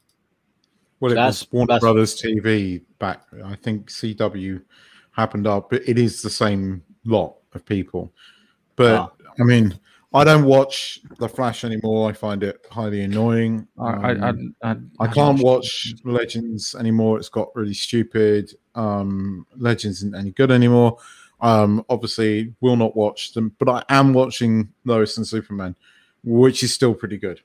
Well, 1.00 1.12
it 1.12 1.16
That's- 1.16 1.42
was 1.42 1.52
Warner 1.52 1.68
that's- 1.68 1.82
Brothers 1.82 2.16
TV 2.22 2.82
back. 3.00 3.24
I 3.44 3.56
think 3.56 3.90
CW 3.90 4.62
happened 5.12 5.48
up, 5.48 5.70
but 5.70 5.82
it 5.88 5.98
is 6.00 6.22
the 6.22 6.30
same 6.30 6.84
lot 7.06 7.36
of 7.54 7.66
people. 7.66 8.12
But 8.76 8.96
Ah. 9.00 9.12
I 9.40 9.44
mean, 9.44 9.80
I 10.14 10.24
don't 10.24 10.46
watch 10.46 11.00
The 11.20 11.28
Flash 11.30 11.64
anymore. 11.64 12.10
I 12.10 12.14
find 12.14 12.42
it 12.42 12.66
highly 12.72 13.02
annoying. 13.02 13.68
I, 13.78 13.84
I, 13.86 14.12
I, 14.14 14.30
Um, 14.30 14.56
I, 14.64 14.76
I 15.00 15.08
can't 15.08 15.40
watch 15.42 15.94
Legends 16.04 16.74
anymore. 16.76 17.18
It's 17.20 17.30
got 17.30 17.56
really 17.56 17.74
stupid. 17.76 18.52
Um, 18.74 19.46
Legends 19.58 19.98
isn't 19.98 20.16
any 20.16 20.32
good 20.32 20.50
anymore. 20.52 20.98
Um, 21.42 21.86
obviously, 21.90 22.56
will 22.62 22.78
not 22.78 22.96
watch 22.96 23.34
them, 23.34 23.54
but 23.60 23.70
I 23.70 23.84
am 23.90 24.14
watching 24.14 24.74
Lois 24.86 25.18
and 25.18 25.28
Superman, 25.28 25.76
which 26.24 26.64
is 26.64 26.74
still 26.74 26.96
pretty 26.96 27.18
good. 27.18 27.42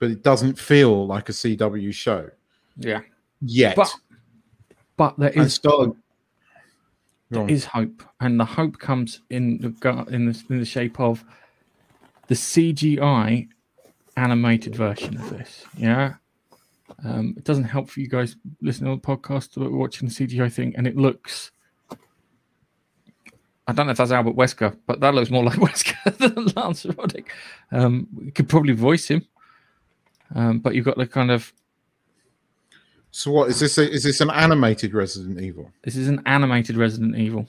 But 0.00 0.10
it 0.10 0.22
doesn't 0.24 0.58
feel 0.58 1.06
like 1.06 1.28
a 1.28 1.32
CW 1.32 1.92
show 1.92 2.30
Yeah, 2.76 3.00
yet. 3.40 3.76
but 3.76 3.92
but 4.96 5.18
there 5.18 5.30
is 5.30 5.54
still- 5.54 5.96
there 7.30 7.48
is 7.48 7.64
hope, 7.64 8.02
and 8.20 8.40
the 8.40 8.44
hope 8.44 8.78
comes 8.78 9.20
in 9.30 9.58
the 9.58 10.06
in 10.10 10.26
the, 10.26 10.44
in 10.50 10.58
the 10.58 10.64
shape 10.64 10.98
of 10.98 11.24
the 12.26 12.34
CGI 12.34 13.48
animated 14.16 14.74
version 14.74 15.16
of 15.16 15.30
this. 15.30 15.64
Yeah, 15.76 16.14
um, 17.04 17.34
it 17.36 17.44
doesn't 17.44 17.64
help 17.64 17.88
for 17.88 18.00
you 18.00 18.08
guys 18.08 18.36
listening 18.60 18.92
to 18.94 19.00
the 19.00 19.16
podcast 19.16 19.56
or 19.60 19.70
watching 19.70 20.08
the 20.08 20.14
CGI 20.14 20.52
thing, 20.52 20.74
and 20.76 20.86
it 20.86 20.96
looks. 20.96 21.52
I 23.68 23.72
don't 23.72 23.86
know 23.86 23.92
if 23.92 23.98
that's 23.98 24.10
Albert 24.10 24.34
Wesker, 24.34 24.76
but 24.86 24.98
that 24.98 25.14
looks 25.14 25.30
more 25.30 25.44
like 25.50 25.58
Wesker 25.58 26.16
than 26.18 26.46
Lance 26.56 26.84
Roddick. 26.84 27.26
Um, 27.70 28.08
you 28.24 28.32
could 28.32 28.48
probably 28.48 28.72
voice 28.72 29.06
him, 29.06 29.24
um, 30.34 30.58
but 30.58 30.74
you've 30.74 30.84
got 30.84 30.96
the 30.96 31.06
kind 31.06 31.30
of 31.30 31.52
So 33.10 33.30
what 33.32 33.48
is 33.50 33.58
this? 33.60 33.76
A, 33.78 33.90
is 33.90 34.04
this 34.04 34.20
an 34.20 34.30
animated 34.30 34.94
Resident 34.94 35.40
Evil? 35.40 35.70
This 35.82 35.96
is 35.96 36.08
an 36.08 36.22
animated 36.26 36.76
Resident 36.76 37.16
Evil. 37.16 37.46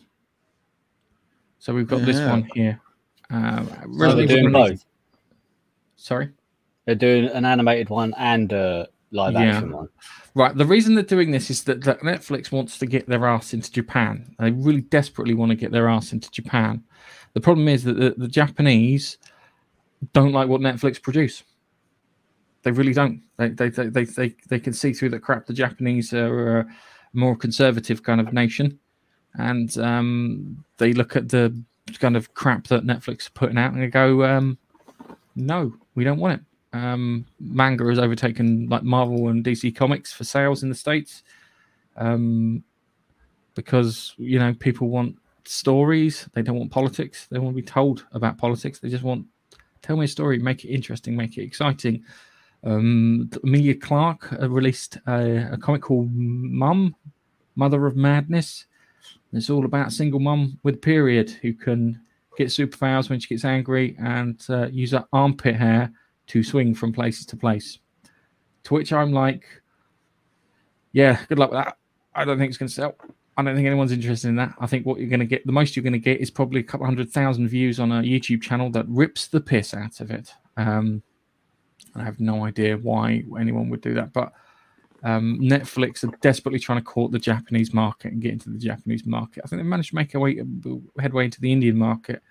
So 1.59 1.73
we've 1.73 1.87
got 1.87 2.01
this 2.03 2.17
one 2.19 2.49
here. 2.55 2.79
Um, 3.29 3.67
So 3.97 4.15
they're 4.15 4.25
doing 4.27 4.45
Evil- 4.49 4.67
both. 4.69 4.85
Sorry. 5.95 6.29
They're 6.85 6.95
doing 6.95 7.25
an 7.29 7.45
animated 7.45 7.89
one 7.89 8.13
and 8.17 8.51
a 8.51 8.87
live 9.11 9.33
Yeah. 9.33 9.41
action 9.41 9.71
one. 9.71 9.89
Right. 10.33 10.55
The 10.55 10.65
reason 10.65 10.95
they're 10.95 11.03
doing 11.03 11.29
this 11.31 11.51
is 11.51 11.63
that, 11.65 11.83
that 11.83 11.99
Netflix 11.99 12.51
wants 12.51 12.79
to 12.79 12.85
get 12.87 13.07
their 13.07 13.27
ass 13.27 13.53
into 13.53 13.71
Japan. 13.71 14.35
They 14.39 14.49
really 14.51 14.81
desperately 14.81 15.35
want 15.35 15.51
to 15.51 15.55
get 15.55 15.71
their 15.71 15.87
ass 15.87 16.11
into 16.11 16.31
Japan. 16.31 16.83
The 17.33 17.41
problem 17.41 17.67
is 17.67 17.83
that 17.83 17.93
the, 17.97 18.15
the 18.17 18.27
Japanese 18.27 19.17
don't 20.13 20.31
like 20.31 20.47
what 20.49 20.61
Netflix 20.61 21.01
produce. 21.01 21.43
They 22.63 22.71
really 22.71 22.93
don't. 22.93 23.23
They 23.37 23.49
they, 23.49 23.69
they, 23.69 23.87
they, 23.87 24.05
they, 24.05 24.35
they 24.49 24.59
can 24.59 24.73
see 24.73 24.93
through 24.93 25.09
the 25.09 25.19
crap. 25.19 25.45
The 25.45 25.53
Japanese 25.53 26.13
are 26.13 26.59
a 26.59 26.67
more 27.13 27.35
conservative 27.35 28.03
kind 28.03 28.21
of 28.21 28.33
nation, 28.33 28.79
and 29.35 29.75
um, 29.77 30.63
they 30.77 30.93
look 30.93 31.15
at 31.15 31.29
the 31.29 31.59
kind 31.99 32.15
of 32.15 32.33
crap 32.33 32.67
that 32.67 32.85
Netflix 32.85 33.27
are 33.27 33.31
putting 33.31 33.57
out 33.57 33.73
and 33.73 33.81
they 33.81 33.87
go, 33.87 34.23
um, 34.23 34.57
"No, 35.35 35.73
we 35.95 36.03
don't 36.03 36.19
want 36.19 36.39
it." 36.39 36.45
um, 36.73 37.25
manga 37.39 37.85
has 37.85 37.99
overtaken 37.99 38.67
like 38.69 38.83
Marvel 38.83 39.27
and 39.27 39.43
DC 39.43 39.75
Comics 39.75 40.13
for 40.13 40.23
sales 40.23 40.63
in 40.63 40.69
the 40.69 40.75
states, 40.75 41.23
um, 41.97 42.63
because 43.55 44.13
you 44.17 44.39
know 44.39 44.53
people 44.53 44.87
want 44.87 45.17
stories. 45.45 46.29
They 46.33 46.41
don't 46.41 46.57
want 46.57 46.71
politics. 46.71 47.27
They 47.29 47.39
want 47.39 47.55
to 47.55 47.61
be 47.61 47.67
told 47.67 48.05
about 48.13 48.37
politics. 48.37 48.79
They 48.79 48.89
just 48.89 49.03
want 49.03 49.25
tell 49.81 49.97
me 49.97 50.05
a 50.05 50.07
story, 50.07 50.39
make 50.39 50.63
it 50.63 50.69
interesting, 50.69 51.15
make 51.15 51.37
it 51.37 51.43
exciting. 51.43 52.03
Um, 52.63 53.29
Emilia 53.43 53.75
Clarke 53.75 54.33
uh, 54.33 54.49
released 54.49 54.97
a, 55.07 55.53
a 55.53 55.57
comic 55.57 55.81
called 55.81 56.11
Mum, 56.13 56.95
Mother 57.55 57.85
of 57.85 57.95
Madness. 57.95 58.65
It's 59.33 59.49
all 59.49 59.65
about 59.65 59.87
a 59.87 59.91
single 59.91 60.19
mum 60.19 60.59
with 60.63 60.81
period 60.81 61.29
who 61.41 61.53
can 61.53 61.99
get 62.37 62.47
superpowers 62.47 63.09
when 63.09 63.19
she 63.19 63.29
gets 63.29 63.45
angry 63.45 63.95
and 63.99 64.43
uh, 64.49 64.67
use 64.67 64.91
her 64.91 65.05
armpit 65.13 65.55
hair 65.55 65.91
to 66.27 66.43
swing 66.43 66.75
from 66.75 66.91
place 66.91 67.25
to 67.25 67.37
place. 67.37 67.79
To 68.63 68.73
which 68.73 68.93
I'm 68.93 69.11
like, 69.11 69.45
yeah, 70.91 71.19
good 71.29 71.39
luck 71.39 71.51
with 71.51 71.63
that. 71.63 71.77
I 72.13 72.25
don't 72.25 72.37
think 72.37 72.49
it's 72.49 72.57
going 72.57 72.67
to 72.67 72.73
sell. 72.73 72.95
I 73.37 73.43
don't 73.43 73.55
think 73.55 73.65
anyone's 73.65 73.93
interested 73.93 74.27
in 74.27 74.35
that. 74.35 74.53
I 74.59 74.67
think 74.67 74.85
what 74.85 74.99
you're 74.99 75.09
going 75.09 75.21
to 75.21 75.25
get, 75.25 75.45
the 75.45 75.53
most 75.53 75.75
you're 75.75 75.83
going 75.83 75.93
to 75.93 75.99
get 75.99 76.19
is 76.19 76.29
probably 76.29 76.59
a 76.59 76.63
couple 76.63 76.85
hundred 76.85 77.09
thousand 77.09 77.47
views 77.47 77.79
on 77.79 77.91
a 77.91 78.01
YouTube 78.01 78.41
channel 78.41 78.69
that 78.71 78.85
rips 78.87 79.27
the 79.27 79.39
piss 79.39 79.73
out 79.73 80.01
of 80.01 80.11
it. 80.11 80.33
Um, 80.57 81.01
I 81.95 82.03
have 82.03 82.19
no 82.19 82.45
idea 82.45 82.77
why 82.77 83.23
anyone 83.39 83.69
would 83.69 83.81
do 83.81 83.93
that, 83.95 84.13
but 84.13 84.31
um, 85.03 85.39
Netflix 85.41 86.03
are 86.03 86.15
desperately 86.21 86.59
trying 86.59 86.79
to 86.79 86.83
court 86.83 87.11
the 87.11 87.19
Japanese 87.19 87.73
market 87.73 88.11
and 88.11 88.21
get 88.21 88.33
into 88.33 88.49
the 88.49 88.59
Japanese 88.59 89.05
market. 89.05 89.41
I 89.43 89.47
think 89.47 89.61
they 89.61 89.67
managed 89.67 89.89
to 89.89 89.95
make 89.95 90.13
a 90.13 90.19
way, 90.19 90.41
headway 90.99 91.25
into 91.25 91.41
the 91.41 91.51
Indian 91.51 91.77
market, 91.77 92.21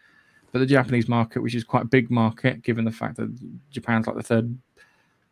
but 0.53 0.61
the 0.61 0.67
Japanese 0.67 1.09
market, 1.09 1.41
which 1.41 1.55
is 1.55 1.65
quite 1.65 1.83
a 1.83 1.87
big 1.87 2.11
market, 2.11 2.63
given 2.63 2.85
the 2.85 2.93
fact 2.93 3.17
that 3.17 3.31
Japan's 3.71 4.07
like 4.07 4.17
the 4.17 4.23
third 4.23 4.57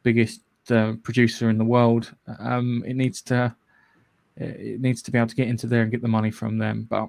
biggest 0.03 0.41
uh, 0.71 0.95
producer 1.03 1.49
in 1.49 1.59
the 1.59 1.65
world, 1.65 2.15
um, 2.39 2.85
it 2.87 2.95
needs 2.95 3.23
to 3.23 3.55
it 4.37 4.81
needs 4.81 5.03
to 5.03 5.11
be 5.11 5.19
able 5.19 5.27
to 5.27 5.35
get 5.35 5.49
into 5.49 5.67
there 5.67 5.83
and 5.83 5.91
get 5.91 6.01
the 6.01 6.09
money 6.09 6.31
from 6.31 6.59
them. 6.59 6.87
But 6.89 7.09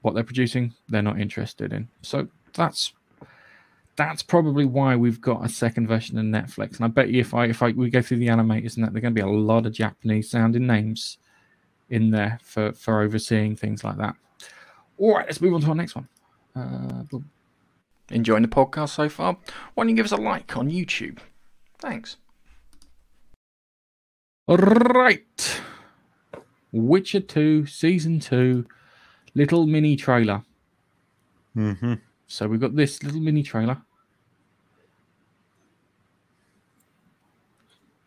what 0.00 0.14
they're 0.14 0.24
producing, 0.24 0.72
they're 0.88 1.02
not 1.02 1.20
interested 1.20 1.72
in. 1.74 1.88
So 2.00 2.28
that's 2.54 2.94
that's 3.96 4.22
probably 4.22 4.64
why 4.64 4.96
we've 4.96 5.20
got 5.20 5.44
a 5.44 5.48
second 5.48 5.88
version 5.88 6.18
of 6.18 6.24
Netflix. 6.24 6.76
And 6.76 6.84
I 6.84 6.88
bet 6.88 7.08
you 7.08 7.20
if 7.20 7.34
I 7.34 7.46
if 7.46 7.62
I 7.62 7.70
we 7.70 7.90
go 7.90 8.02
through 8.02 8.18
the 8.18 8.28
animators 8.28 8.76
and 8.76 8.84
that, 8.84 8.92
they're 8.92 9.02
going 9.02 9.14
to 9.14 9.20
be 9.20 9.26
a 9.26 9.30
lot 9.30 9.66
of 9.66 9.72
Japanese 9.72 10.30
sounding 10.30 10.66
names 10.66 11.18
in 11.88 12.10
there 12.10 12.38
for 12.42 12.72
for 12.72 13.02
overseeing 13.02 13.56
things 13.56 13.82
like 13.82 13.96
that. 13.98 14.14
All 14.98 15.14
right, 15.14 15.26
let's 15.26 15.40
move 15.40 15.54
on 15.54 15.60
to 15.62 15.68
our 15.68 15.74
next 15.74 15.94
one. 15.94 16.08
Uh. 16.54 17.02
Enjoying 18.10 18.42
the 18.42 18.48
podcast 18.48 18.90
so 18.90 19.08
far? 19.08 19.36
Why 19.74 19.82
don't 19.82 19.88
you 19.88 19.96
give 19.96 20.06
us 20.06 20.12
a 20.12 20.16
like 20.16 20.56
on 20.56 20.70
YouTube? 20.70 21.18
Thanks. 21.78 22.16
Right. 24.46 25.60
Witcher 26.70 27.20
2 27.20 27.66
Season 27.66 28.20
2 28.20 28.64
little 29.34 29.66
mini 29.66 29.96
trailer. 29.96 30.42
Mm-hmm. 31.56 31.94
So 32.28 32.46
we've 32.46 32.60
got 32.60 32.76
this 32.76 33.02
little 33.02 33.20
mini 33.20 33.42
trailer. 33.42 33.82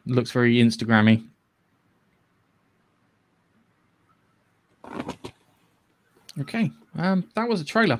Looks 0.09 0.31
very 0.31 0.55
Instagrammy. 0.55 1.23
Okay, 6.39 6.71
um, 6.97 7.29
that 7.35 7.47
was 7.47 7.61
a 7.61 7.65
trailer. 7.65 7.99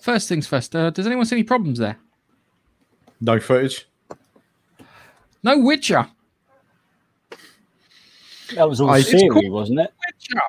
First 0.00 0.28
things 0.28 0.46
first. 0.46 0.74
Uh, 0.74 0.90
does 0.90 1.06
anyone 1.06 1.26
see 1.26 1.36
any 1.36 1.42
problems 1.44 1.78
there? 1.78 1.96
No 3.20 3.38
footage. 3.38 3.86
No 5.42 5.58
Witcher. 5.58 6.06
That 8.54 8.68
was 8.68 8.80
all 8.80 8.90
I- 8.90 9.02
Siri, 9.02 9.24
it's 9.24 9.32
cool. 9.34 9.50
wasn't 9.50 9.80
it? 9.80 9.92
Witcher. 10.06 10.40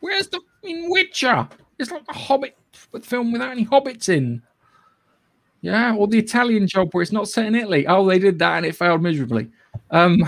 Where's 0.00 0.28
the 0.28 0.40
in 0.62 0.88
Witcher? 0.90 1.48
It's 1.78 1.90
like 1.90 2.04
a 2.08 2.14
Hobbit 2.14 2.56
film 3.02 3.32
without 3.32 3.50
any 3.50 3.66
hobbits 3.66 4.08
in. 4.08 4.40
Yeah, 5.60 5.94
or 5.96 6.06
the 6.06 6.18
Italian 6.18 6.66
job 6.66 6.92
where 6.92 7.02
it's 7.02 7.12
not 7.12 7.28
set 7.28 7.46
in 7.46 7.54
Italy. 7.54 7.86
Oh, 7.86 8.06
they 8.06 8.18
did 8.18 8.38
that 8.38 8.58
and 8.58 8.66
it 8.66 8.76
failed 8.76 9.02
miserably. 9.02 9.50
Um, 9.94 10.18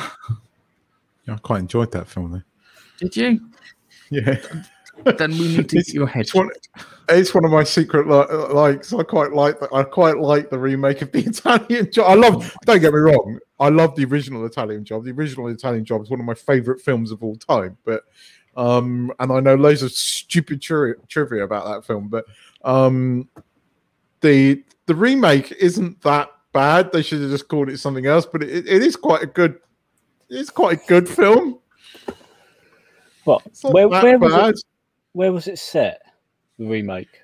Yeah, 1.26 1.34
I 1.34 1.38
quite 1.38 1.58
enjoyed 1.60 1.90
that 1.92 2.06
film 2.08 2.32
though. 2.32 2.42
did 2.98 3.16
you? 3.16 3.40
Yeah. 4.10 4.36
Then 5.04 5.32
we 5.32 5.48
need 5.54 5.68
to 5.68 5.76
It's- 5.76 5.86
get 5.88 5.94
your 5.94 6.06
head. 6.06 6.22
It's 6.22 6.34
one, 6.34 6.48
it's 7.10 7.34
one 7.34 7.44
of 7.44 7.50
my 7.50 7.64
secret 7.64 8.06
li- 8.08 8.54
likes. 8.54 8.94
I 8.94 9.02
quite 9.02 9.30
like 9.32 9.60
that. 9.60 9.68
I 9.70 9.82
quite 9.82 10.16
like 10.16 10.48
the 10.48 10.58
remake 10.58 11.02
of 11.02 11.12
the 11.12 11.18
Italian 11.26 11.92
Job. 11.92 12.06
I 12.08 12.14
love. 12.14 12.56
Don't 12.64 12.80
get 12.80 12.94
me 12.94 13.00
wrong. 13.00 13.38
I 13.60 13.68
love 13.68 13.94
the 13.94 14.06
original 14.06 14.46
Italian 14.46 14.86
Job. 14.86 15.04
The 15.04 15.10
original 15.12 15.48
Italian 15.48 15.84
Job 15.84 16.00
is 16.02 16.08
one 16.08 16.18
of 16.18 16.24
my 16.24 16.32
favorite 16.34 16.80
films 16.80 17.12
of 17.12 17.22
all 17.22 17.36
time. 17.36 17.76
But 17.84 18.04
um, 18.56 19.12
and 19.20 19.30
I 19.30 19.40
know 19.40 19.54
loads 19.54 19.82
of 19.82 19.92
stupid 19.92 20.62
tri- 20.62 20.94
trivia 21.08 21.44
about 21.44 21.66
that 21.66 21.86
film. 21.86 22.08
But 22.08 22.24
um, 22.64 23.28
the 24.22 24.64
the 24.86 24.94
remake 24.94 25.52
isn't 25.60 26.00
that 26.02 26.30
bad. 26.56 26.90
They 26.90 27.02
should 27.02 27.20
have 27.20 27.30
just 27.30 27.48
called 27.48 27.68
it 27.68 27.78
something 27.78 28.06
else. 28.06 28.24
But 28.24 28.42
it, 28.42 28.66
it 28.66 28.82
is 28.82 28.96
quite 28.96 29.22
a 29.22 29.26
good. 29.26 29.58
It's 30.30 30.50
quite 30.50 30.82
a 30.82 30.86
good 30.86 31.08
film. 31.08 31.58
What? 33.24 33.42
Where, 33.62 33.88
where 33.88 34.18
was 34.18 34.34
it? 34.34 34.64
Where 35.12 35.32
was 35.32 35.46
it 35.48 35.58
set? 35.58 36.00
The 36.58 36.66
remake. 36.66 37.20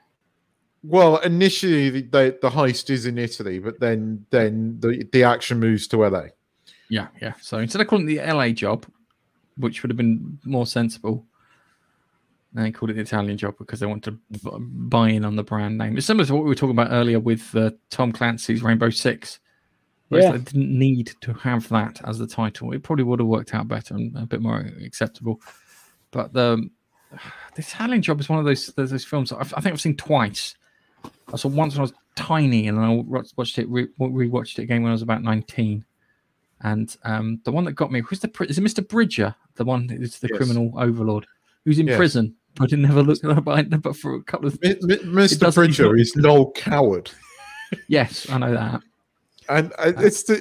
Well, 0.85 1.19
initially 1.19 1.91
the, 1.91 2.03
the 2.03 2.39
the 2.43 2.51
heist 2.51 2.91
is 2.91 3.07
in 3.07 3.17
Italy, 3.17 3.59
but 3.59 3.81
then 3.81 4.27
then 4.31 4.77
the 4.81 5.09
the 5.13 5.25
action 5.25 5.59
moves 5.61 5.87
to 5.89 5.97
LA. 6.09 6.27
Yeah, 6.91 7.09
yeah. 7.21 7.35
So 7.41 7.59
instead 7.59 7.81
of 7.81 7.89
calling 7.89 8.09
it 8.11 8.17
the 8.17 8.33
LA 8.33 8.51
job, 8.51 8.85
which 9.57 9.83
would 9.83 9.91
have 9.91 9.97
been 9.97 10.39
more 10.45 10.67
sensible, 10.67 11.25
they 12.55 12.71
called 12.71 12.91
it 12.91 12.95
the 12.95 13.01
Italian 13.03 13.37
job 13.39 13.55
because 13.59 13.81
they 13.81 13.87
want 13.87 14.05
to 14.05 14.13
b- 14.13 14.19
buy 14.61 15.09
in 15.11 15.25
on 15.25 15.37
the 15.37 15.43
brand 15.43 15.79
name. 15.79 15.97
It's 15.97 16.07
similar 16.07 16.27
to 16.27 16.35
what 16.35 16.43
we 16.45 16.49
were 16.49 16.55
talking 16.55 16.77
about 16.79 16.93
earlier 16.93 17.19
with 17.21 17.55
uh, 17.55 17.71
Tom 17.91 18.13
Clancy's 18.13 18.63
Rainbow 18.63 18.91
Six. 18.91 19.39
Whereas 20.09 20.27
Yeah. 20.27 20.33
they 20.33 20.39
didn't 20.39 20.79
need 20.79 21.13
to 21.23 21.33
have 21.35 21.69
that 21.71 22.01
as 22.07 22.19
the 22.19 22.27
title. 22.27 22.73
It 22.73 22.83
probably 22.83 23.05
would 23.05 23.21
have 23.21 23.29
worked 23.29 23.55
out 23.55 23.69
better 23.69 23.95
and 23.95 24.15
a 24.17 24.27
bit 24.27 24.43
more 24.43 24.59
acceptable. 24.85 25.41
But 26.11 26.35
the, 26.35 26.69
the 27.55 27.61
Italian 27.63 28.03
job 28.03 28.21
is 28.21 28.29
one 28.29 28.39
of 28.39 28.45
those 28.45 28.67
those, 28.69 28.91
those 28.91 29.05
films 29.05 29.33
I've, 29.33 29.55
I 29.57 29.61
think 29.61 29.73
I've 29.75 29.81
seen 29.81 29.97
twice. 29.97 30.55
I 31.33 31.37
saw 31.37 31.49
once 31.49 31.75
when 31.75 31.81
I 31.81 31.83
was 31.83 31.95
tiny, 32.15 32.69
and 32.69 32.77
then 32.77 32.85
I 32.85 32.91
watched 33.37 33.59
it 33.59 33.69
re- 33.71 33.89
rewatched 33.99 34.59
it 34.59 34.63
again 34.65 34.83
when 34.83 34.91
I 34.91 34.93
was 34.93 35.03
about 35.03 35.23
nineteen. 35.23 35.85
And 36.65 36.95
um, 37.05 37.41
the 37.45 37.51
one 37.51 37.65
that 37.65 37.73
got 37.73 37.91
me 37.91 38.03
who's 38.03 38.21
the 38.21 38.31
is 38.49 38.57
it 38.59 38.63
Mr. 38.65 38.87
Bridger, 38.87 39.35
the 39.57 39.65
one 39.65 39.89
who's 39.89 40.19
the 40.21 40.29
Yes. 40.31 40.37
criminal 40.37 40.73
overlord 40.77 41.27
who's 41.65 41.79
in 41.79 41.87
Yes. 41.89 41.97
prison, 41.97 42.35
but 42.57 42.71
he 42.71 42.77
never 42.77 43.03
looked 43.03 43.23
behind 43.45 43.71
them, 43.71 43.81
but 43.81 43.97
for 43.97 44.15
a 44.15 44.23
couple 44.23 44.49
of 44.49 44.61
Mi- 44.63 44.77
mi- 44.83 44.97
Mr. 44.99 45.55
Bridger 45.55 45.89
look- 45.89 45.99
is 45.99 46.15
Noël 46.15 46.55
Coward, 46.55 47.11
yes, 47.89 48.29
I 48.31 48.39
know 48.39 48.53
that. 48.53 48.81
and 49.49 49.73
uh, 49.79 49.93
it's 49.99 50.23
the, 50.25 50.41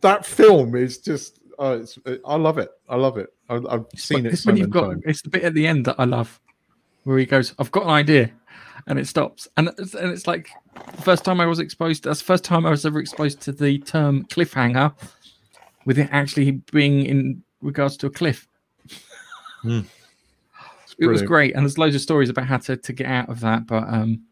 that 0.00 0.24
film 0.26 0.74
is 0.74 0.98
just. 0.98 1.38
Uh, 1.58 1.80
it's, 1.82 1.98
I 2.24 2.36
love 2.36 2.56
it. 2.56 2.70
I 2.88 2.96
love 2.96 3.18
it. 3.18 3.28
I, 3.50 3.60
I've 3.68 3.84
seen 3.94 4.24
it 4.24 4.32
It's 4.32 4.44
so 4.44 4.48
when 4.50 4.56
you've 4.56 4.70
got 4.70 4.86
times. 4.92 5.02
it's 5.04 5.20
the 5.20 5.28
bit 5.28 5.42
at 5.44 5.52
the 5.52 5.66
end 5.66 5.84
that 5.84 5.96
I 5.98 6.04
love, 6.04 6.40
where 7.04 7.18
he 7.18 7.26
goes, 7.26 7.54
"I've 7.58 7.70
got 7.70 7.82
an 7.82 7.90
idea," 7.90 8.30
and 8.86 8.98
it 8.98 9.06
stops, 9.06 9.46
and 9.58 9.68
it's, 9.78 9.92
and 9.94 10.10
it's 10.10 10.26
like 10.26 10.48
the 10.96 11.02
first 11.02 11.22
time 11.22 11.38
I 11.38 11.44
was 11.44 11.58
exposed. 11.58 12.04
That's 12.04 12.20
the 12.20 12.24
first 12.24 12.44
time 12.44 12.64
I 12.64 12.70
was 12.70 12.86
ever 12.86 12.98
exposed 12.98 13.42
to 13.42 13.52
the 13.52 13.78
term 13.80 14.24
cliffhanger, 14.24 14.94
with 15.84 15.98
it 15.98 16.08
actually 16.12 16.52
being 16.72 17.04
in 17.04 17.42
regards 17.60 17.98
to 17.98 18.06
a 18.06 18.10
cliff. 18.10 18.48
Hmm. 19.60 19.80
It 21.00 21.06
was 21.06 21.22
great, 21.22 21.54
and 21.54 21.64
there's 21.64 21.78
loads 21.78 21.94
of 21.94 22.00
stories 22.00 22.28
about 22.28 22.46
how 22.46 22.58
to, 22.58 22.76
to 22.76 22.92
get 22.92 23.06
out 23.06 23.28
of 23.28 23.40
that. 23.40 23.66
But 23.66 23.88
um, 23.88 24.22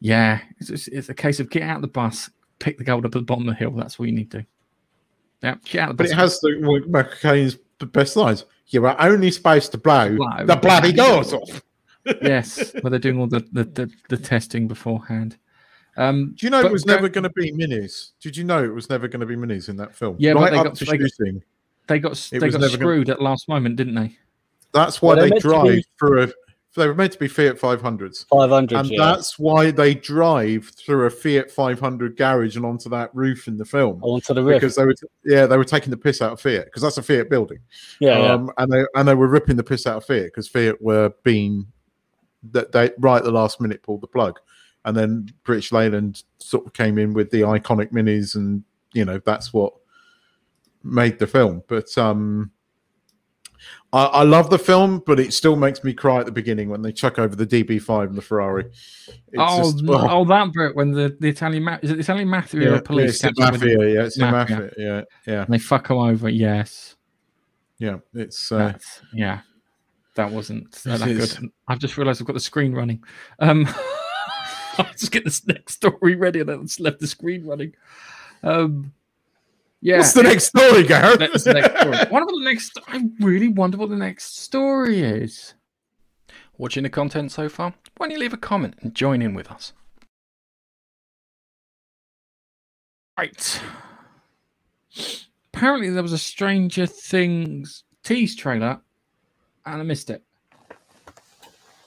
yeah, 0.00 0.40
it's, 0.58 0.68
just, 0.68 0.88
it's 0.88 1.08
a 1.08 1.14
case 1.14 1.40
of 1.40 1.48
get 1.50 1.62
out 1.62 1.76
of 1.76 1.82
the 1.82 1.88
bus, 1.88 2.28
pick 2.58 2.78
the 2.78 2.84
gold 2.84 3.04
up 3.06 3.14
at 3.14 3.18
the 3.20 3.24
bottom 3.24 3.48
of 3.48 3.54
the 3.54 3.58
hill. 3.58 3.70
That's 3.72 3.98
what 3.98 4.06
you 4.08 4.14
need 4.14 4.30
to. 4.32 4.40
do. 4.40 4.46
Yeah, 5.42 5.54
get 5.64 5.80
out 5.82 5.90
of 5.90 5.96
the 5.96 6.02
But 6.02 6.10
bus. 6.10 6.12
it 6.12 6.16
has 6.16 6.40
the 6.40 6.60
well, 6.62 6.80
Michael 6.88 7.12
Caine's 7.20 7.56
best 7.78 8.16
lines. 8.16 8.44
You 8.68 8.82
were 8.82 9.00
only 9.00 9.30
supposed 9.30 9.70
to 9.72 9.78
blow 9.78 10.16
Blow 10.16 10.44
the 10.44 10.56
bloody 10.56 10.92
doors 10.92 11.32
off. 11.32 11.62
yes, 12.22 12.72
where 12.80 12.90
they're 12.90 12.98
doing 12.98 13.18
all 13.20 13.26
the 13.28 13.46
the, 13.52 13.64
the, 13.64 13.90
the 14.08 14.16
testing 14.16 14.66
beforehand. 14.68 15.36
Um, 15.98 16.34
Do 16.36 16.44
you 16.46 16.50
know 16.50 16.60
it 16.60 16.70
was 16.72 16.84
go- 16.84 16.94
never 16.94 17.08
going 17.08 17.24
to 17.24 17.30
be 17.30 17.52
minis? 17.52 18.10
Did 18.20 18.36
you 18.36 18.44
know 18.44 18.62
it 18.62 18.74
was 18.74 18.90
never 18.90 19.08
going 19.08 19.20
to 19.20 19.26
be 19.26 19.34
minis 19.36 19.68
in 19.70 19.76
that 19.78 19.94
film? 19.94 20.16
Yeah, 20.18 20.34
but 20.34 20.50
they 20.50 20.56
up 20.58 20.64
got- 20.66 20.74
to 20.76 20.84
they 20.84 20.98
got- 20.98 21.10
shooting. 21.18 21.42
they 21.86 21.98
got 21.98 22.28
they 22.32 22.38
got 22.38 22.46
never 22.52 22.58
gonna- 22.58 22.68
screwed 22.72 23.08
at 23.10 23.22
last 23.22 23.48
moment, 23.48 23.76
didn't 23.76 23.94
they? 23.94 24.16
That's 24.76 25.02
why 25.02 25.14
Well, 25.14 25.28
they 25.28 25.38
drive 25.38 25.64
be- 25.66 25.84
through 25.98 26.22
a. 26.24 26.28
They 26.74 26.86
were 26.86 26.94
meant 26.94 27.12
to 27.12 27.18
be 27.18 27.26
Fiat 27.26 27.56
500s, 27.58 28.26
500. 28.28 28.72
and 28.78 28.90
yeah. 28.90 28.98
that's 29.02 29.38
why 29.38 29.70
they 29.70 29.94
drive 29.94 30.70
through 30.76 31.06
a 31.06 31.10
Fiat 31.10 31.50
500 31.50 32.18
garage 32.18 32.54
and 32.56 32.66
onto 32.66 32.90
that 32.90 33.08
roof 33.14 33.48
in 33.48 33.56
the 33.56 33.64
film 33.64 33.98
onto 34.04 34.34
the 34.34 34.42
roof. 34.42 34.56
because 34.56 34.74
they 34.74 34.84
were, 34.84 34.94
yeah, 35.24 35.46
they 35.46 35.56
were 35.56 35.64
taking 35.64 35.90
the 35.90 35.96
piss 35.96 36.20
out 36.20 36.32
of 36.32 36.40
Fiat 36.40 36.66
because 36.66 36.82
that's 36.82 36.98
a 36.98 37.02
Fiat 37.02 37.30
building. 37.30 37.60
yeah, 37.98 38.18
yeah. 38.18 38.32
um, 38.32 38.50
and 38.58 38.70
they 38.70 38.84
and 38.94 39.08
they 39.08 39.14
were 39.14 39.26
ripping 39.26 39.56
the 39.56 39.64
piss 39.64 39.86
out 39.86 39.96
of 39.96 40.04
Fiat 40.04 40.26
because 40.26 40.48
Fiat 40.48 40.82
were 40.82 41.14
being 41.22 41.66
that 42.52 42.72
they 42.72 42.90
right 42.98 43.18
at 43.18 43.24
the 43.24 43.32
last 43.32 43.58
minute 43.58 43.82
pulled 43.82 44.02
the 44.02 44.06
plug, 44.06 44.38
and 44.84 44.94
then 44.94 45.30
British 45.44 45.72
Leyland 45.72 46.24
sort 46.40 46.66
of 46.66 46.74
came 46.74 46.98
in 46.98 47.14
with 47.14 47.30
the 47.30 47.40
iconic 47.40 47.90
minis, 47.90 48.34
and 48.34 48.62
you 48.92 49.06
know 49.06 49.18
that's 49.24 49.50
what 49.50 49.72
made 50.84 51.18
the 51.18 51.26
film. 51.26 51.62
But 51.68 51.96
um, 51.96 52.50
I, 53.92 54.04
I 54.06 54.22
love 54.24 54.50
the 54.50 54.58
film, 54.58 55.02
but 55.06 55.20
it 55.20 55.32
still 55.32 55.56
makes 55.56 55.82
me 55.84 55.94
cry 55.94 56.18
at 56.18 56.26
the 56.26 56.32
beginning 56.32 56.68
when 56.68 56.82
they 56.82 56.92
chuck 56.92 57.18
over 57.18 57.34
the 57.36 57.46
DB5 57.46 58.08
and 58.08 58.14
the 58.16 58.22
Ferrari. 58.22 58.64
It's 58.66 59.16
oh, 59.38 59.62
just- 59.72 59.78
n- 59.78 59.88
oh, 59.90 60.24
that 60.24 60.52
bit 60.52 60.74
when 60.74 60.90
the, 60.90 61.16
the 61.20 61.28
Italian 61.28 61.62
ma- 61.64 61.78
is 61.82 61.90
it 61.90 61.94
the 61.94 62.00
Italian 62.00 62.28
mafia 62.28 62.60
yeah, 62.62 62.76
or 62.76 62.80
police 62.82 63.10
it's 63.10 63.22
the 63.22 63.32
catch 63.32 63.40
up 63.46 63.52
with 63.52 63.60
them 63.60 63.70
mafia, 63.74 63.94
yeah, 63.94 64.02
it's 64.04 64.18
Mafia. 64.18 64.56
mafia, 64.56 64.70
yeah, 64.76 65.02
yeah, 65.26 65.42
and 65.44 65.54
they 65.54 65.58
fuck 65.58 65.88
them 65.88 65.98
over? 65.98 66.28
Yes, 66.28 66.96
yeah. 67.78 67.98
It's 68.12 68.50
uh, 68.50 68.58
That's- 68.58 69.00
yeah, 69.14 69.40
that 70.16 70.30
wasn't 70.30 70.72
that, 70.82 71.00
that 71.00 71.08
It 71.08 71.16
is. 71.18 71.34
good. 71.34 71.50
I've 71.68 71.78
just 71.78 71.96
realised 71.96 72.20
I've 72.20 72.26
got 72.26 72.34
the 72.34 72.40
screen 72.40 72.72
running. 72.72 73.02
Um, 73.38 73.66
I'll 74.78 74.84
just 74.92 75.12
get 75.12 75.24
this 75.24 75.46
next 75.46 75.74
story 75.74 76.16
ready 76.16 76.40
and 76.40 76.48
then 76.48 76.62
just 76.66 76.80
left 76.80 77.00
the 77.00 77.06
screen 77.06 77.46
running. 77.46 77.72
Um, 78.42 78.92
yeah, 79.86 79.98
what's 79.98 80.14
the 80.14 80.24
next 80.24 80.46
story, 80.46 80.82
Gareth? 80.82 81.20
That's 81.20 81.44
the 81.44 81.54
next 81.54 81.78
story. 81.78 81.96
Wonder 82.10 82.26
what 82.26 82.34
the 82.34 82.44
next. 82.44 82.76
I 82.88 83.04
really 83.20 83.46
wonder 83.46 83.76
what 83.76 83.88
the 83.88 83.94
next 83.96 84.38
story 84.40 85.00
is. 85.00 85.54
Watching 86.58 86.82
the 86.82 86.90
content 86.90 87.30
so 87.30 87.48
far? 87.48 87.72
Why 87.96 88.06
don't 88.06 88.10
you 88.10 88.18
leave 88.18 88.32
a 88.32 88.36
comment 88.36 88.74
and 88.80 88.92
join 88.96 89.22
in 89.22 89.32
with 89.32 89.48
us? 89.48 89.74
Right. 93.16 93.62
Apparently, 95.54 95.90
there 95.90 96.02
was 96.02 96.12
a 96.12 96.18
Stranger 96.18 96.86
Things 96.86 97.84
tease 98.02 98.34
trailer, 98.34 98.80
and 99.64 99.80
I 99.80 99.84
missed 99.84 100.10
it. 100.10 100.24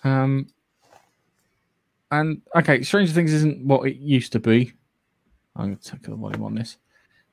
Um. 0.05 0.47
And 2.11 2.43
okay, 2.55 2.81
Stranger 2.83 3.11
Things 3.11 3.33
isn't 3.33 3.65
what 3.65 3.89
it 3.89 3.97
used 3.97 4.31
to 4.31 4.39
be. 4.39 4.71
I'm 5.53 5.65
going 5.65 5.77
to 5.77 5.91
take 5.91 6.03
the 6.03 6.15
volume 6.15 6.43
on 6.43 6.55
this. 6.55 6.77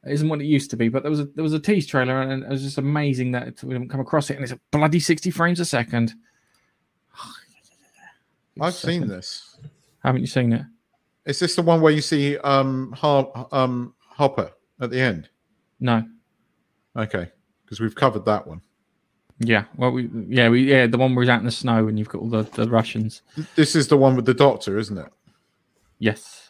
It 0.07 0.13
isn't 0.13 0.29
what 0.29 0.41
it 0.41 0.45
used 0.45 0.71
to 0.71 0.77
be, 0.77 0.89
but 0.89 1.03
there 1.03 1.11
was 1.11 1.21
a 1.21 1.25
there 1.25 1.43
was 1.43 1.53
a 1.53 1.59
tease 1.59 1.87
trailer, 1.87 2.23
and 2.23 2.45
it 2.45 2.49
was 2.49 2.63
just 2.63 2.79
amazing 2.79 3.33
that 3.33 3.63
we 3.65 3.75
didn't 3.75 3.91
come 3.91 4.01
across 4.01 4.31
it, 4.31 4.35
and 4.35 4.45
it's 4.45 4.53
a 4.53 4.61
bloody 4.71 5.01
sixty 5.01 5.31
frames 5.31 5.59
a 5.59 5.65
second. 5.65 6.15
I've 8.61 8.75
seen 8.75 9.09
this. 9.09 9.59
Haven't 10.05 10.21
you 10.21 10.27
seen 10.29 10.53
it? 10.53 10.63
Is 11.25 11.41
this 11.41 11.57
the 11.57 11.63
one 11.63 11.81
where 11.81 11.93
you 11.93 12.01
see 12.01 12.39
um, 12.39 12.93
Har- 12.93 13.49
um 13.51 13.95
Hopper 13.99 14.53
at 14.81 14.91
the 14.91 15.01
end? 15.01 15.29
No. 15.81 16.05
Okay, 16.97 17.31
because 17.65 17.81
we've 17.81 17.95
covered 17.95 18.25
that 18.27 18.47
one. 18.47 18.63
Yeah. 19.41 19.65
Well, 19.77 19.91
we 19.91 20.09
yeah 20.29 20.49
we 20.49 20.71
yeah 20.71 20.87
the 20.87 20.99
one 20.99 21.15
where 21.15 21.25
he's 21.25 21.31
out 21.31 21.41
in 21.41 21.47
the 21.47 21.51
snow 21.53 21.89
and 21.89 21.99
you've 21.99 22.09
got 22.09 22.23
all 22.23 22.31
the, 22.31 22.45
the 22.45 22.69
Russians. 22.69 23.23
This 23.57 23.75
is 23.75 23.89
the 23.89 23.97
one 23.97 24.17
with 24.17 24.25
the 24.25 24.35
doctor, 24.35 24.79
isn't 24.79 24.97
it? 24.97 25.13
Yes. 25.99 26.46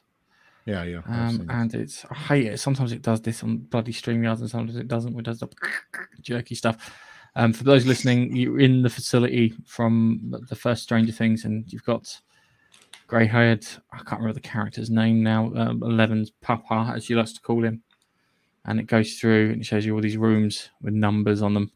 Yeah, 0.66 0.82
yeah. 0.82 1.00
Um, 1.06 1.46
and 1.48 1.74
it's 1.74 2.04
I 2.10 2.14
hate 2.14 2.46
it. 2.46 2.58
Sometimes 2.58 2.90
it 2.92 3.00
does 3.00 3.20
this 3.22 3.42
on 3.44 3.58
bloody 3.58 3.92
StreamYards, 3.92 4.40
and 4.40 4.50
sometimes 4.50 4.76
it 4.76 4.88
doesn't. 4.88 5.16
It 5.18 5.22
does 5.22 5.38
the 5.38 5.48
jerky 6.20 6.56
stuff. 6.56 6.92
Um, 7.36 7.52
for 7.52 7.64
those 7.64 7.86
listening, 7.86 8.34
you're 8.34 8.58
in 8.58 8.82
the 8.82 8.90
facility 8.90 9.54
from 9.64 10.34
the 10.48 10.56
first 10.56 10.82
Stranger 10.82 11.12
Things, 11.12 11.44
and 11.44 11.72
you've 11.72 11.84
got 11.84 12.20
grey-haired. 13.06 13.64
I 13.92 13.98
can't 13.98 14.20
remember 14.20 14.32
the 14.32 14.40
character's 14.40 14.90
name 14.90 15.22
now. 15.22 15.52
Um, 15.54 15.82
Eleven's 15.82 16.30
Papa, 16.40 16.92
as 16.96 17.04
she 17.04 17.14
likes 17.14 17.32
to 17.34 17.40
call 17.40 17.62
him, 17.64 17.82
and 18.64 18.80
it 18.80 18.86
goes 18.88 19.14
through 19.18 19.52
and 19.52 19.60
it 19.60 19.64
shows 19.66 19.86
you 19.86 19.94
all 19.94 20.00
these 20.00 20.16
rooms 20.16 20.70
with 20.82 20.94
numbers 20.94 21.42
on 21.42 21.54
them. 21.54 21.70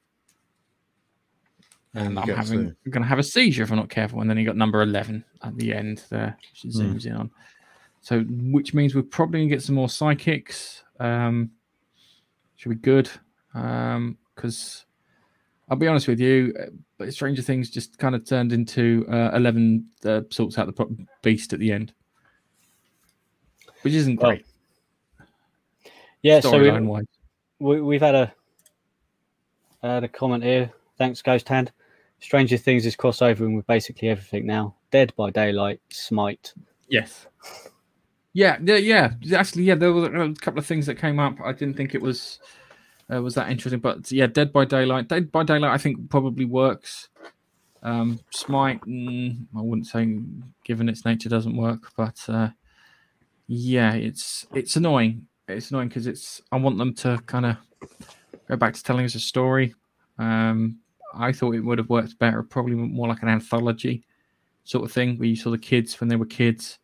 And 1.94 2.08
And 2.08 2.18
I'm 2.18 2.28
having 2.28 2.74
going 2.88 3.02
to 3.02 3.08
have 3.08 3.18
a 3.18 3.22
seizure 3.22 3.62
if 3.64 3.70
I'm 3.70 3.76
not 3.76 3.88
careful. 3.90 4.20
And 4.20 4.30
then 4.30 4.38
you 4.38 4.46
got 4.46 4.56
number 4.56 4.80
eleven 4.82 5.24
at 5.42 5.56
the 5.56 5.74
end 5.74 6.04
there, 6.10 6.36
which 6.52 6.64
it 6.64 6.72
Hmm. 6.76 6.80
zooms 6.92 7.06
in 7.06 7.12
on. 7.12 7.30
So, 8.00 8.20
which 8.22 8.72
means 8.72 8.94
we're 8.94 9.02
probably 9.02 9.40
going 9.40 9.48
to 9.48 9.54
get 9.54 9.62
some 9.62 9.74
more 9.74 9.88
psychics. 9.88 10.82
Um, 10.98 11.50
should 12.56 12.70
be 12.70 12.74
good. 12.76 13.10
Um, 13.54 14.16
because 14.34 14.86
I'll 15.68 15.76
be 15.76 15.86
honest 15.86 16.08
with 16.08 16.18
you, 16.18 16.54
uh, 16.58 16.70
but 16.96 17.12
Stranger 17.12 17.42
Things 17.42 17.68
just 17.68 17.98
kind 17.98 18.14
of 18.14 18.26
turned 18.26 18.52
into 18.52 19.06
uh, 19.10 19.30
eleven 19.34 19.86
uh, 20.04 20.22
sorts 20.30 20.56
out 20.56 20.74
the 20.74 21.06
beast 21.22 21.52
at 21.52 21.58
the 21.58 21.72
end, 21.72 21.92
which 23.82 23.92
isn't 23.92 24.20
Well, 24.20 24.30
great 24.30 24.46
yeah, 26.22 26.40
so 26.40 26.58
we, 26.58 27.06
we, 27.58 27.80
we've 27.80 28.00
had 28.00 28.14
a 28.14 28.32
had 29.82 30.04
a 30.04 30.08
comment 30.08 30.44
here. 30.44 30.70
Thanks, 30.98 31.22
Ghost 31.22 31.48
Hand. 31.48 31.72
Stranger 32.20 32.58
Things 32.58 32.84
is 32.84 32.96
crossover 32.96 33.54
with 33.54 33.66
basically 33.66 34.08
everything 34.08 34.46
now. 34.46 34.74
Dead 34.90 35.14
by 35.16 35.30
Daylight, 35.30 35.80
Smite. 35.90 36.52
Yes. 36.88 37.26
Yeah, 38.32 38.58
yeah, 38.62 38.76
yeah. 38.76 39.12
Actually, 39.36 39.64
yeah, 39.64 39.74
there 39.74 39.92
were 39.92 40.06
a 40.06 40.34
couple 40.34 40.60
of 40.60 40.66
things 40.66 40.86
that 40.86 40.96
came 40.96 41.18
up. 41.18 41.36
I 41.44 41.52
didn't 41.52 41.76
think 41.76 41.94
it 41.94 42.02
was 42.02 42.38
uh, 43.12 43.20
was 43.20 43.34
that 43.34 43.50
interesting, 43.50 43.80
but 43.80 44.10
yeah, 44.12 44.26
Dead 44.26 44.52
by 44.52 44.64
Daylight. 44.64 45.08
Dead 45.08 45.32
by 45.32 45.42
Daylight, 45.42 45.72
I 45.72 45.78
think 45.78 46.10
probably 46.10 46.44
works. 46.44 47.08
Um, 47.82 48.20
Smite, 48.30 48.82
mm, 48.82 49.46
I 49.56 49.60
wouldn't 49.60 49.86
say, 49.86 50.18
given 50.64 50.88
its 50.88 51.04
nature, 51.04 51.28
doesn't 51.28 51.56
work, 51.56 51.90
but 51.96 52.18
uh, 52.28 52.50
yeah, 53.48 53.94
it's 53.94 54.46
it's 54.54 54.76
annoying. 54.76 55.26
It's 55.48 55.70
annoying 55.70 55.88
because 55.88 56.06
it's. 56.06 56.40
I 56.52 56.56
want 56.56 56.78
them 56.78 56.94
to 56.96 57.20
kind 57.26 57.46
of 57.46 57.56
go 58.48 58.56
back 58.56 58.74
to 58.74 58.82
telling 58.82 59.04
us 59.04 59.16
a 59.16 59.20
story. 59.20 59.74
Um, 60.18 60.78
I 61.14 61.32
thought 61.32 61.56
it 61.56 61.64
would 61.64 61.78
have 61.78 61.88
worked 61.88 62.18
better, 62.20 62.44
probably 62.44 62.74
more 62.74 63.08
like 63.08 63.22
an 63.22 63.28
anthology 63.28 64.04
sort 64.62 64.84
of 64.84 64.92
thing, 64.92 65.18
where 65.18 65.26
you 65.26 65.34
saw 65.34 65.50
the 65.50 65.58
kids 65.58 65.98
when 65.98 66.08
they 66.08 66.14
were 66.14 66.26
kids 66.26 66.78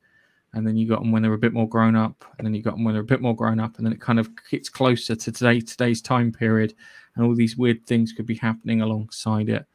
and 0.55 0.67
then 0.67 0.77
you 0.77 0.89
got 0.89 1.01
them 1.01 1.13
when 1.13 1.23
they're 1.23 1.33
a 1.35 1.39
bit 1.39 1.53
more 1.53 1.69
grown 1.69 1.97
up, 1.97 2.25
and 2.39 2.47
then 2.47 2.55
you 2.55 2.63
got 2.63 2.73
them 2.75 2.85
when 2.85 2.95
they're 2.95 3.03
a 3.03 3.05
bit 3.07 3.21
more 3.21 3.37
grown 3.37 3.61
up, 3.61 3.77
and 3.77 3.87
then 3.87 3.93
it 3.93 4.01
kind 4.01 4.19
of 4.19 4.31
gets 4.51 4.69
closer 4.69 5.15
to 5.15 5.33
today 5.33 5.61
today's 5.61 6.01
time 6.01 6.33
period, 6.33 6.75
and 7.15 7.25
all 7.25 7.35
these 7.35 7.57
weird 7.57 7.85
things 7.87 8.13
could 8.13 8.27
be 8.27 8.37
happening 8.37 8.81
alongside 8.83 9.49
it. 9.49 9.67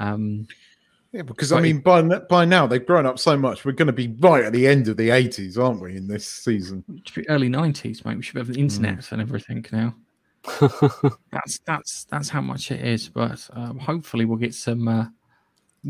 Um, 0.00 0.46
Yeah, 1.12 1.22
because 1.22 1.52
I 1.52 1.58
it- 1.58 1.62
mean, 1.62 1.78
by 1.80 2.02
by 2.02 2.44
now 2.44 2.66
they've 2.66 2.84
grown 2.84 3.06
up 3.06 3.18
so 3.18 3.36
much. 3.36 3.64
We're 3.64 3.72
going 3.72 3.86
to 3.86 3.92
be 3.92 4.08
right 4.20 4.44
at 4.44 4.52
the 4.52 4.66
end 4.66 4.88
of 4.88 4.96
the 4.96 5.10
eighties, 5.10 5.56
aren't 5.58 5.80
we? 5.80 5.96
In 5.96 6.08
this 6.08 6.26
season, 6.26 6.82
it 6.96 7.08
should 7.08 7.22
be 7.22 7.28
early 7.28 7.48
nineties, 7.48 8.04
mate. 8.04 8.16
We 8.16 8.22
should 8.22 8.36
have 8.36 8.48
the 8.48 8.58
internet 8.60 9.12
and 9.12 9.20
everything 9.22 9.64
now. 9.70 9.94
that's 11.32 11.58
that's 11.66 12.04
that's 12.04 12.28
how 12.28 12.40
much 12.40 12.70
it 12.70 12.84
is. 12.84 13.08
But 13.08 13.48
um, 13.52 13.78
hopefully, 13.78 14.24
we'll 14.24 14.38
get 14.38 14.54
some 14.54 14.88
uh, 14.88 15.06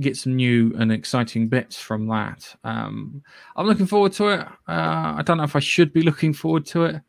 get 0.00 0.16
some 0.16 0.36
new 0.36 0.74
and 0.78 0.90
exciting 0.90 1.48
bits 1.48 1.80
from 1.80 2.08
that. 2.08 2.54
Um, 2.64 3.22
I'm 3.56 3.66
looking 3.66 3.86
forward 3.86 4.12
to 4.14 4.28
it. 4.28 4.40
Uh, 4.68 5.14
I 5.16 5.22
don't 5.24 5.38
know 5.38 5.44
if 5.44 5.56
I 5.56 5.60
should 5.60 5.92
be 5.92 6.02
looking 6.02 6.32
forward 6.32 6.66
to 6.66 6.84
it. 6.84 7.00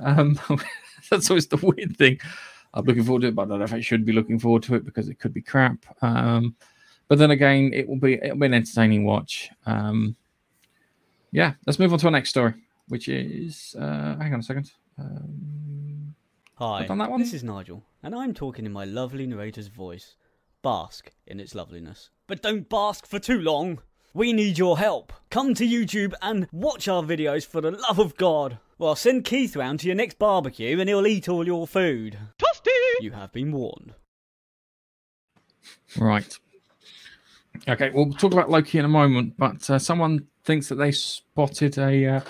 Um, 0.00 0.38
that's 1.10 1.30
always 1.30 1.46
the 1.46 1.56
weird 1.56 1.96
thing. 1.96 2.18
I'm 2.74 2.84
looking 2.84 3.04
forward 3.04 3.22
to 3.22 3.28
it, 3.28 3.34
but 3.34 3.42
I 3.42 3.48
don't 3.48 3.58
know 3.58 3.64
if 3.64 3.74
I 3.74 3.80
should 3.80 4.04
be 4.04 4.12
looking 4.12 4.38
forward 4.38 4.62
to 4.64 4.76
it 4.76 4.84
because 4.84 5.08
it 5.08 5.18
could 5.18 5.34
be 5.34 5.42
crap. 5.42 5.84
Um, 6.00 6.54
but 7.08 7.18
then 7.18 7.30
again, 7.30 7.70
it 7.74 7.88
will 7.88 7.98
be 7.98 8.14
it'll 8.14 8.38
be 8.38 8.46
an 8.46 8.54
entertaining 8.54 9.04
watch. 9.04 9.50
Um, 9.66 10.16
yeah, 11.30 11.54
let's 11.66 11.78
move 11.78 11.92
on 11.92 11.98
to 11.98 12.06
our 12.06 12.12
next 12.12 12.30
story, 12.30 12.54
which 12.88 13.08
is 13.08 13.74
uh, 13.78 14.16
hang 14.16 14.32
on 14.32 14.40
a 14.40 14.42
second. 14.42 14.72
Um, 14.98 16.14
Hi, 16.54 16.86
done 16.86 16.98
that 16.98 17.10
one? 17.10 17.20
this 17.20 17.34
is 17.34 17.42
Nigel, 17.44 17.82
and 18.02 18.14
I'm 18.14 18.32
talking 18.32 18.64
in 18.64 18.72
my 18.72 18.84
lovely 18.84 19.26
narrator's 19.26 19.66
voice. 19.66 20.14
Bask 20.62 21.10
in 21.26 21.40
its 21.40 21.56
loveliness. 21.56 22.10
But 22.28 22.40
don't 22.40 22.68
bask 22.68 23.04
for 23.04 23.18
too 23.18 23.40
long! 23.40 23.80
We 24.14 24.32
need 24.32 24.58
your 24.58 24.78
help! 24.78 25.12
Come 25.28 25.54
to 25.54 25.66
YouTube 25.66 26.14
and 26.22 26.46
watch 26.52 26.86
our 26.86 27.02
videos 27.02 27.44
for 27.44 27.60
the 27.60 27.72
love 27.72 27.98
of 27.98 28.16
God! 28.16 28.58
Well, 28.78 28.94
send 28.94 29.24
Keith 29.24 29.56
round 29.56 29.80
to 29.80 29.86
your 29.88 29.96
next 29.96 30.20
barbecue 30.20 30.78
and 30.78 30.88
he'll 30.88 31.06
eat 31.06 31.28
all 31.28 31.44
your 31.44 31.66
food. 31.66 32.16
Toasty! 32.38 32.70
You 33.00 33.10
have 33.10 33.32
been 33.32 33.50
warned. 33.50 33.94
Right. 35.98 36.38
Okay, 37.68 37.90
we'll 37.90 38.12
talk 38.12 38.32
about 38.32 38.48
Loki 38.50 38.78
in 38.78 38.84
a 38.84 38.88
moment, 38.88 39.34
but 39.36 39.68
uh, 39.68 39.80
someone 39.80 40.28
thinks 40.44 40.68
that 40.68 40.76
they 40.76 40.92
spotted 40.92 41.76
a 41.78 42.06
uh, 42.06 42.20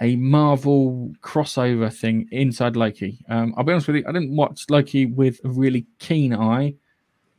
a 0.00 0.14
Marvel 0.14 1.12
crossover 1.22 1.92
thing 1.92 2.28
inside 2.30 2.76
Loki. 2.76 3.24
Um, 3.28 3.52
I'll 3.56 3.64
be 3.64 3.72
honest 3.72 3.88
with 3.88 3.96
you, 3.96 4.04
I 4.08 4.12
didn't 4.12 4.36
watch 4.36 4.64
Loki 4.70 5.06
with 5.06 5.40
a 5.44 5.48
really 5.48 5.86
keen 5.98 6.32
eye. 6.32 6.74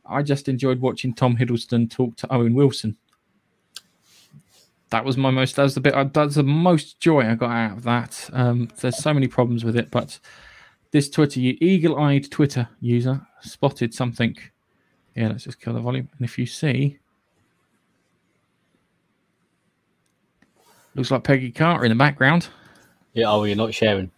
I 0.09 0.23
just 0.23 0.49
enjoyed 0.49 0.79
watching 0.79 1.13
Tom 1.13 1.37
Hiddleston 1.37 1.89
talk 1.89 2.15
to 2.17 2.33
Owen 2.33 2.53
Wilson. 2.53 2.97
That 4.89 5.05
was 5.05 5.17
my 5.17 5.29
most. 5.29 5.55
That 5.55 5.63
was 5.63 5.75
the 5.75 5.81
bit. 5.81 6.13
That's 6.13 6.35
the 6.35 6.43
most 6.43 6.99
joy 6.99 7.21
I 7.21 7.35
got 7.35 7.51
out 7.51 7.77
of 7.77 7.83
that. 7.83 8.29
Um, 8.33 8.69
there's 8.81 8.97
so 8.97 9.13
many 9.13 9.27
problems 9.27 9.63
with 9.63 9.75
it, 9.75 9.91
but 9.91 10.19
this 10.91 11.09
Twitter, 11.09 11.39
eagle-eyed 11.39 12.31
Twitter 12.31 12.67
user, 12.79 13.21
spotted 13.41 13.93
something 13.93 14.35
yeah, 15.19 15.27
let's 15.27 15.43
just 15.43 15.59
kill 15.59 15.73
the 15.73 15.81
volume. 15.81 16.07
And 16.17 16.25
if 16.25 16.37
you 16.37 16.45
see, 16.45 16.97
looks 20.95 21.11
like 21.11 21.23
Peggy 21.23 21.51
Carter 21.51 21.83
in 21.83 21.89
the 21.89 21.95
background. 21.95 22.47
Yeah, 23.13 23.29
oh, 23.31 23.43
you're 23.43 23.57
not 23.57 23.73
sharing. 23.73 24.11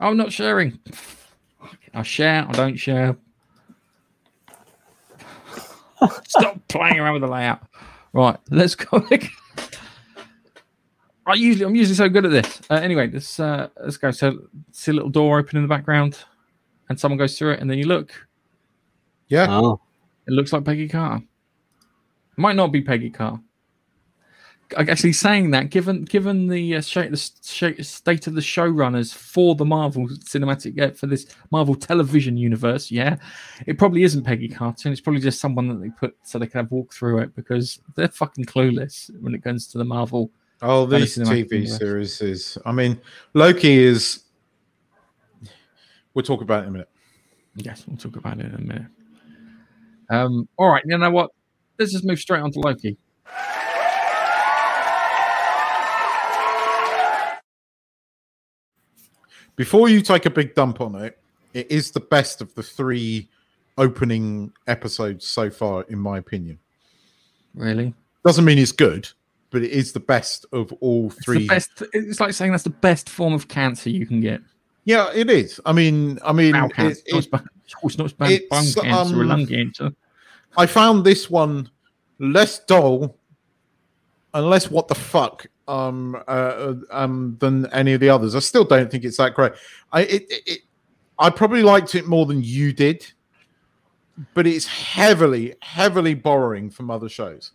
I'm 0.00 0.18
not 0.18 0.30
sharing. 0.30 0.78
I 1.94 2.02
share, 2.02 2.46
I 2.46 2.52
don't 2.52 2.76
share. 2.76 3.16
Stop 6.28 6.60
playing 6.68 6.98
around 6.98 7.14
with 7.14 7.22
the 7.22 7.28
layout. 7.28 7.62
Right, 8.12 8.36
let's 8.50 8.74
go. 8.74 9.06
I 11.26 11.34
usually, 11.34 11.64
I'm 11.64 11.76
usually 11.76 11.94
so 11.94 12.08
good 12.08 12.24
at 12.24 12.32
this. 12.32 12.60
Uh, 12.68 12.74
anyway, 12.74 13.08
let's 13.12 13.38
uh, 13.38 13.68
let's 13.80 13.96
go. 13.96 14.10
So, 14.10 14.38
see 14.72 14.90
a 14.90 14.94
little 14.94 15.10
door 15.10 15.38
open 15.38 15.56
in 15.56 15.62
the 15.62 15.68
background, 15.68 16.18
and 16.88 16.98
someone 16.98 17.18
goes 17.18 17.38
through 17.38 17.52
it, 17.52 17.60
and 17.60 17.70
then 17.70 17.78
you 17.78 17.86
look. 17.86 18.12
yeah. 19.28 19.46
Oh, 19.48 19.80
It 20.26 20.32
looks 20.32 20.52
like 20.52 20.64
Peggy 20.64 20.88
Carter. 20.88 21.24
Might 22.36 22.56
not 22.56 22.72
be 22.72 22.82
Peggy 22.82 23.10
Carter. 23.10 23.40
I- 24.76 24.82
Actually, 24.82 25.12
saying 25.12 25.50
that, 25.52 25.70
given 25.70 26.04
given 26.04 26.46
the, 26.48 26.76
uh, 26.76 26.78
the 26.80 27.16
state 27.16 28.26
of 28.26 28.34
the 28.34 28.40
showrunners 28.40 29.14
for 29.14 29.54
the 29.54 29.64
Marvel 29.64 30.08
cinematic 30.08 30.80
uh, 30.80 30.90
for 30.92 31.06
this 31.06 31.26
Marvel 31.50 31.74
television 31.74 32.36
universe, 32.36 32.90
yeah, 32.90 33.16
it 33.66 33.78
probably 33.78 34.02
isn't 34.02 34.24
Peggy 34.24 34.48
Carter, 34.48 34.90
it's 34.90 35.00
probably 35.00 35.20
just 35.20 35.40
someone 35.40 35.68
that 35.68 35.80
they 35.80 35.90
put 35.90 36.16
so 36.22 36.38
they 36.38 36.46
can 36.46 36.60
have 36.60 36.70
walk 36.70 36.92
through 36.92 37.18
it 37.18 37.34
because 37.34 37.80
they're 37.94 38.08
fucking 38.08 38.44
clueless 38.44 39.10
when 39.20 39.34
it 39.34 39.42
comes 39.42 39.66
to 39.68 39.78
the 39.78 39.84
Marvel. 39.84 40.30
Oh, 40.60 40.86
these 40.86 41.16
TV 41.18 41.48
series 41.78 42.20
is. 42.20 42.58
I 42.64 42.72
mean, 42.72 43.00
Loki 43.34 43.78
is. 43.78 44.24
We'll 46.14 46.24
talk 46.24 46.42
about 46.42 46.60
it 46.60 46.62
in 46.62 46.68
a 46.68 46.72
minute. 46.72 46.88
Yes, 47.56 47.84
we'll 47.86 47.96
talk 47.96 48.16
about 48.16 48.38
it 48.38 48.46
in 48.46 48.54
a 48.54 48.58
minute. 48.60 48.86
Um, 50.10 50.48
all 50.58 50.68
right, 50.70 50.82
you 50.86 50.96
know 50.98 51.10
what? 51.10 51.30
Let's 51.78 51.92
just 51.92 52.04
move 52.04 52.18
straight 52.18 52.40
on 52.40 52.52
to 52.52 52.60
Loki. 52.60 52.98
Before 59.56 59.88
you 59.88 60.00
take 60.00 60.26
a 60.26 60.30
big 60.30 60.54
dump 60.54 60.80
on 60.80 60.94
it, 60.96 61.18
it 61.54 61.70
is 61.70 61.90
the 61.90 62.00
best 62.00 62.40
of 62.40 62.54
the 62.54 62.62
three 62.62 63.28
opening 63.78 64.52
episodes 64.66 65.26
so 65.26 65.50
far, 65.50 65.82
in 65.88 65.98
my 65.98 66.18
opinion. 66.18 66.58
Really, 67.54 67.94
Doesn't 68.24 68.44
mean 68.44 68.58
it's 68.58 68.72
good, 68.72 69.08
but 69.50 69.62
it 69.62 69.70
is 69.70 69.92
the 69.92 70.00
best 70.00 70.46
of 70.52 70.72
all 70.80 71.06
It's 71.08 71.24
three. 71.24 71.38
the 71.40 71.46
best. 71.48 71.82
It's 71.92 72.20
like 72.20 72.32
saying 72.32 72.52
that's 72.52 72.64
the 72.64 72.70
best 72.70 73.08
form 73.10 73.34
of 73.34 73.48
cancer 73.48 73.90
you 73.90 74.06
can 74.06 74.20
get. 74.20 74.40
Yeah, 74.84 75.10
it 75.14 75.30
is. 75.30 75.60
I 75.66 75.72
mean, 75.72 76.18
I 76.24 76.32
mean, 76.32 76.52
Bowel 76.52 76.70
cancer. 76.70 77.02
not 77.12 77.24
it, 77.24 77.30
bad- 77.30 77.44
it's 77.84 77.98
not 77.98 78.04
as 78.06 78.12
bad 78.14 78.32
as 78.32 78.38
bone 78.50 78.60
it's, 78.64 78.74
cancer 78.74 79.16
or 79.16 79.22
um, 79.22 79.28
lung 79.28 79.46
cancer. 79.46 79.90
I 80.56 80.66
found 80.66 81.04
this 81.04 81.30
one 81.30 81.70
less 82.18 82.58
dull 82.60 83.16
and 84.34 84.48
less 84.50 84.70
what 84.70 84.88
the 84.88 84.94
fuck 84.94 85.46
um 85.68 86.20
uh, 86.26 86.74
um 86.90 87.36
than 87.38 87.66
any 87.72 87.92
of 87.92 88.00
the 88.00 88.08
others. 88.08 88.34
I 88.34 88.40
still 88.40 88.64
don't 88.64 88.90
think 88.90 89.04
it's 89.04 89.16
that 89.16 89.34
great. 89.34 89.52
I 89.92 90.02
it, 90.02 90.24
it, 90.46 90.60
I 91.18 91.30
probably 91.30 91.62
liked 91.62 91.94
it 91.94 92.06
more 92.06 92.26
than 92.26 92.42
you 92.42 92.72
did, 92.72 93.06
but 94.34 94.46
it's 94.46 94.66
heavily 94.66 95.54
heavily 95.60 96.14
borrowing 96.14 96.70
from 96.70 96.90
other 96.90 97.08
shows. 97.08 97.52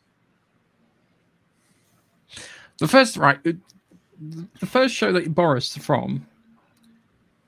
The 2.77 2.87
first 2.87 3.17
right, 3.17 3.39
the 3.43 4.65
first 4.65 4.93
show 4.95 5.11
that 5.11 5.23
he 5.23 5.29
borrows 5.29 5.75
from 5.75 6.25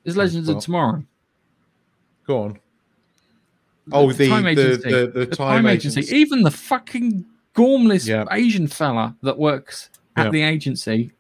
is 0.06 0.18
Legends 0.18 0.48
well, 0.48 0.58
of 0.58 0.64
Tomorrow. 0.64 1.04
Go 2.26 2.44
on. 2.44 2.60
Oh, 3.92 4.12
the 4.12 4.30
Time 4.30 4.44
the, 4.44 4.50
Agency. 4.50 4.90
the, 4.92 5.08
the, 5.08 5.26
The 5.26 5.36
time, 5.36 5.66
agency. 5.66 6.16
Even 6.16 6.44
the 6.44 6.52
fucking 6.52 7.26
gormless 7.56 8.08
Yeah. 8.08 8.26
Asian 8.32 8.68
fella 8.68 9.16
that 9.24 9.38
works 9.38 9.90
at 10.16 10.26
Yeah. 10.26 10.32
the 10.32 10.42
agency, 10.44 11.12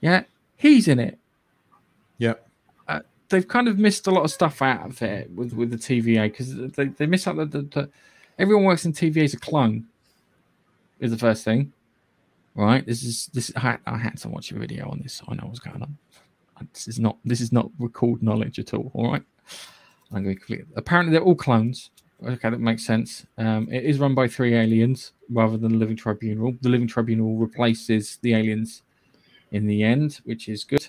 yeah, 0.00 0.24
he's 0.56 0.88
in 0.88 0.98
it. 0.98 1.18
Yeah. 2.18 2.34
they've 3.30 3.48
kind 3.48 3.66
of 3.68 3.78
missed 3.78 4.06
a 4.06 4.10
lot 4.10 4.22
of 4.24 4.30
stuff 4.30 4.60
out 4.62 4.86
of 4.86 5.02
it 5.02 5.30
with, 5.30 5.52
with 5.54 5.70
the 5.70 5.76
TVA 5.76 6.24
because 6.30 6.54
they, 6.72 6.86
they 6.88 7.06
miss 7.06 7.26
out 7.26 7.36
that 7.36 7.50
the, 7.50 7.62
the, 7.62 7.90
everyone 8.38 8.64
works 8.64 8.84
in 8.84 8.92
TVA 8.92 9.24
is 9.24 9.34
a 9.34 9.38
clone 9.38 9.86
is 11.00 11.10
the 11.10 11.18
first 11.18 11.42
thing, 11.42 11.72
right? 12.54 12.86
This 12.86 13.02
is 13.02 13.26
this. 13.32 13.50
I 13.56 13.60
had, 13.60 13.80
I 13.86 13.96
had 13.98 14.18
to 14.18 14.28
watch 14.28 14.52
a 14.52 14.58
video 14.58 14.88
on 14.88 15.00
this. 15.02 15.14
So 15.14 15.24
I 15.28 15.34
know 15.34 15.46
what's 15.46 15.58
going 15.58 15.82
on. 15.82 15.96
This 16.72 16.86
is 16.86 17.00
not 17.00 17.16
this 17.24 17.40
is 17.40 17.50
not 17.50 17.70
record 17.78 18.22
knowledge 18.22 18.58
at 18.60 18.72
all. 18.74 18.90
All 18.94 19.10
right, 19.10 19.22
I'm 20.12 20.22
going 20.22 20.36
to 20.36 20.40
complete. 20.40 20.66
Apparently, 20.76 21.10
they're 21.12 21.22
all 21.24 21.34
clones. 21.34 21.90
Okay, 22.24 22.50
that 22.50 22.60
makes 22.60 22.84
sense. 22.86 23.26
Um, 23.36 23.68
it 23.72 23.84
is 23.84 23.98
run 23.98 24.14
by 24.14 24.28
three 24.28 24.54
aliens 24.54 25.12
rather 25.30 25.56
than 25.56 25.72
the 25.72 25.78
Living 25.78 25.96
Tribunal. 25.96 26.54
The 26.60 26.68
Living 26.68 26.88
Tribunal 26.88 27.36
replaces 27.36 28.18
the 28.22 28.34
aliens 28.34 28.82
in 29.52 29.66
the 29.66 29.82
end, 29.82 30.20
which 30.24 30.48
is 30.48 30.64
good. 30.64 30.86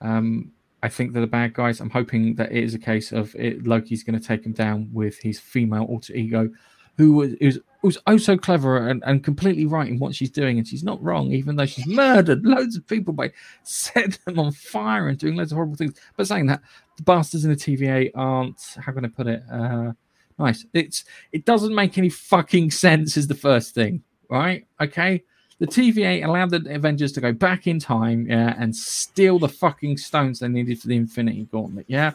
Um, 0.00 0.52
I 0.82 0.88
think 0.88 1.12
they're 1.12 1.22
the 1.22 1.26
bad 1.26 1.54
guys. 1.54 1.80
I'm 1.80 1.90
hoping 1.90 2.34
that 2.36 2.52
it 2.52 2.62
is 2.62 2.74
a 2.74 2.78
case 2.78 3.12
of 3.12 3.34
it, 3.34 3.66
Loki's 3.66 4.04
going 4.04 4.18
to 4.18 4.24
take 4.24 4.44
him 4.44 4.52
down 4.52 4.88
with 4.92 5.18
his 5.18 5.40
female 5.40 5.84
alter 5.84 6.14
ego, 6.14 6.50
who 6.96 7.12
was 7.12 7.34
who's, 7.40 7.58
who's 7.82 7.98
oh 8.06 8.16
so 8.16 8.36
clever 8.36 8.88
and, 8.88 9.02
and 9.06 9.24
completely 9.24 9.66
right 9.66 9.88
in 9.88 9.98
what 9.98 10.14
she's 10.14 10.30
doing, 10.30 10.58
and 10.58 10.68
she's 10.68 10.84
not 10.84 11.02
wrong, 11.02 11.32
even 11.32 11.56
though 11.56 11.66
she's 11.66 11.86
murdered 11.86 12.44
loads 12.44 12.76
of 12.76 12.86
people 12.86 13.12
by 13.12 13.32
setting 13.64 14.16
them 14.26 14.38
on 14.38 14.52
fire 14.52 15.08
and 15.08 15.18
doing 15.18 15.36
loads 15.36 15.50
of 15.50 15.56
horrible 15.56 15.76
things. 15.76 15.98
But 16.16 16.28
saying 16.28 16.46
that, 16.46 16.62
the 16.96 17.02
bastards 17.02 17.44
in 17.44 17.50
the 17.50 17.56
TVA 17.56 18.12
aren't 18.14 18.60
how 18.78 18.92
can 18.92 19.04
I 19.04 19.08
put 19.08 19.26
it? 19.26 19.42
Uh, 19.50 19.92
nice. 20.38 20.64
It's 20.72 21.04
it 21.32 21.44
doesn't 21.44 21.74
make 21.74 21.98
any 21.98 22.08
fucking 22.08 22.70
sense. 22.70 23.16
Is 23.16 23.26
the 23.26 23.34
first 23.34 23.74
thing, 23.74 24.02
right? 24.28 24.66
Okay 24.80 25.22
the 25.58 25.66
TVA 25.66 26.22
allowed 26.22 26.50
the 26.50 26.62
Avengers 26.74 27.12
to 27.12 27.20
go 27.22 27.32
back 27.32 27.66
in 27.66 27.78
time, 27.78 28.26
yeah, 28.28 28.54
and 28.58 28.76
steal 28.76 29.38
the 29.38 29.48
fucking 29.48 29.96
stones 29.96 30.38
they 30.38 30.48
needed 30.48 30.78
for 30.78 30.88
the 30.88 30.96
Infinity 30.96 31.48
Gauntlet, 31.50 31.86
yeah. 31.88 32.12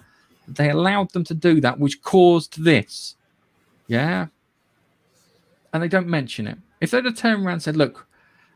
They 0.47 0.69
allowed 0.69 1.09
them 1.11 1.23
to 1.23 1.33
do 1.33 1.59
that, 1.61 1.79
which 1.79 2.01
caused 2.03 2.63
this, 2.63 3.15
yeah. 3.87 4.27
And 5.73 5.81
they 5.81 5.87
don't 5.87 6.07
mention 6.07 6.45
it. 6.47 6.57
If 6.81 6.91
they'd 6.91 7.05
have 7.05 7.15
turned 7.15 7.43
around 7.45 7.53
and 7.53 7.63
said, 7.63 7.77
"Look, 7.77 8.07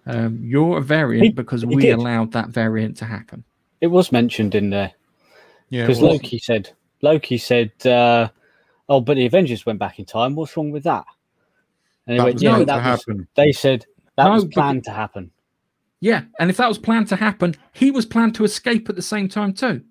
Um, 0.08 0.38
you're 0.44 0.78
a 0.78 0.82
variant 0.82 1.26
He- 1.26 1.32
because 1.32 1.62
he 1.62 1.68
we 1.68 1.82
did. 1.82 1.94
allowed 1.94 2.32
that 2.34 2.50
variant 2.50 2.96
to 2.98 3.06
happen. 3.06 3.44
It 3.82 3.88
was 3.88 4.12
mentioned 4.12 4.54
in 4.54 4.70
there 4.70 4.92
Yeah, 5.72 5.82
because 5.88 6.00
Loki 6.00 6.38
said 6.38 6.70
Loki 7.02 7.40
said, 7.40 7.72
uh, 7.88 8.30
"Oh, 8.90 9.02
but 9.02 9.16
the 9.16 9.26
Avengers 9.26 9.66
went 9.66 9.80
back 9.80 10.00
in 10.00 10.06
time. 10.06 10.36
What's 10.36 10.56
wrong 10.56 10.72
with 10.72 10.84
that?" 10.84 11.06
And 12.08 12.14
he 12.14 12.18
that 12.18 12.24
went, 12.24 12.34
was 12.36 12.44
"Yeah, 12.44 12.52
meant 12.58 12.68
but 12.68 12.76
to 12.76 12.82
that 12.82 12.92
was, 12.92 13.00
happen. 13.06 13.28
they 13.36 13.52
said 13.52 13.86
that 14.16 14.26
No, 14.26 14.32
was 14.34 14.46
but- 14.46 14.54
planned 14.54 14.84
to 14.86 14.92
happen." 14.92 15.32
Yeah, 16.02 16.24
and 16.40 16.50
if 16.50 16.58
that 16.58 16.68
was 16.68 16.78
planned 16.78 17.08
to 17.08 17.16
happen, 17.16 17.56
he 17.74 17.90
was 17.90 18.06
planned 18.06 18.36
to 18.36 18.44
escape 18.44 18.90
at 18.90 18.96
the 18.96 19.02
same 19.02 19.28
time 19.30 19.54
too. 19.54 19.82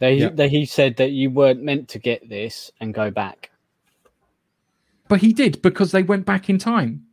They, 0.00 0.14
Yeah. 0.16 0.30
they 0.30 0.48
he 0.48 0.64
said 0.66 0.96
that 0.96 1.12
you 1.12 1.30
weren't 1.30 1.62
meant 1.62 1.88
to 1.90 1.98
get 1.98 2.28
this 2.28 2.70
and 2.80 2.92
go 2.92 3.10
back. 3.10 3.50
But 5.08 5.20
he 5.20 5.32
did 5.32 5.60
because 5.62 5.92
they 5.92 6.02
went 6.02 6.24
back 6.26 6.48
in 6.50 6.58
time. 6.58 7.04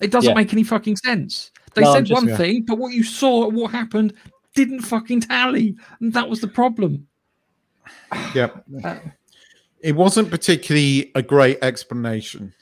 It 0.00 0.10
doesn't 0.10 0.30
Yeah. 0.30 0.34
make 0.36 0.52
any 0.52 0.62
fucking 0.64 0.96
sense. 0.96 1.50
They 1.74 1.82
No, 1.82 1.92
said 1.94 2.06
just- 2.06 2.20
one 2.22 2.28
yeah. 2.28 2.36
thing, 2.36 2.62
but 2.66 2.78
what 2.78 2.92
you 2.92 3.02
saw, 3.02 3.48
and 3.48 3.56
what 3.56 3.70
happened, 3.72 4.12
didn't 4.54 4.80
fucking 4.82 5.20
tally, 5.20 5.76
and 6.00 6.12
that 6.12 6.28
was 6.28 6.40
the 6.40 6.48
problem. 6.48 7.06
yeah. 8.34 8.50
Uh, 8.82 8.98
It 9.84 9.94
wasn't 9.94 10.30
particularly 10.30 11.12
a 11.14 11.20
great 11.22 11.58
explanation. 11.62 12.54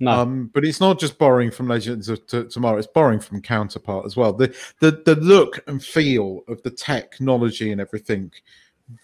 No, 0.00 0.10
Um, 0.10 0.50
but 0.52 0.64
it's 0.64 0.80
not 0.80 0.98
just 0.98 1.18
borrowing 1.18 1.52
from 1.52 1.68
Legends 1.68 2.08
of 2.08 2.26
T- 2.26 2.48
Tomorrow; 2.48 2.78
it's 2.78 2.88
borrowing 2.88 3.20
from 3.20 3.40
Counterpart 3.40 4.04
as 4.04 4.16
well. 4.16 4.32
The 4.32 4.52
the 4.80 4.90
the 5.06 5.14
look 5.14 5.62
and 5.68 5.82
feel 5.82 6.42
of 6.48 6.60
the 6.64 6.70
technology 6.72 7.70
and 7.70 7.80
everything. 7.80 8.32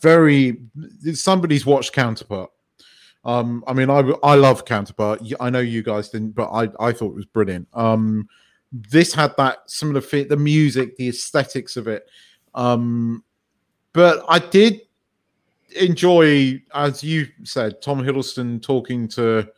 Very. 0.02 0.60
Somebody's 1.12 1.64
watched 1.64 1.92
Counterpart. 1.92 2.50
Um, 3.24 3.62
I 3.68 3.72
mean, 3.72 3.88
I 3.88 4.00
I 4.24 4.34
love 4.34 4.64
Counterpart. 4.64 5.22
I 5.38 5.48
know 5.48 5.60
you 5.60 5.84
guys 5.84 6.08
didn't, 6.08 6.34
but 6.34 6.50
I 6.50 6.68
I 6.80 6.90
thought 6.90 7.12
it 7.12 7.22
was 7.22 7.26
brilliant. 7.26 7.68
Um, 7.72 8.28
this 8.72 9.14
had 9.14 9.36
that 9.36 9.70
similar 9.70 10.00
fit, 10.00 10.28
the 10.28 10.36
music, 10.36 10.96
the 10.96 11.08
aesthetics 11.08 11.76
of 11.76 11.86
it. 11.86 12.08
Um, 12.56 13.22
but 13.92 14.24
I 14.28 14.40
did 14.40 14.80
enjoy, 15.72 16.62
as 16.74 17.02
you 17.02 17.26
said, 17.44 17.82
Tom 17.82 18.02
Hiddleston 18.02 18.62
talking 18.62 19.08
to 19.08 19.48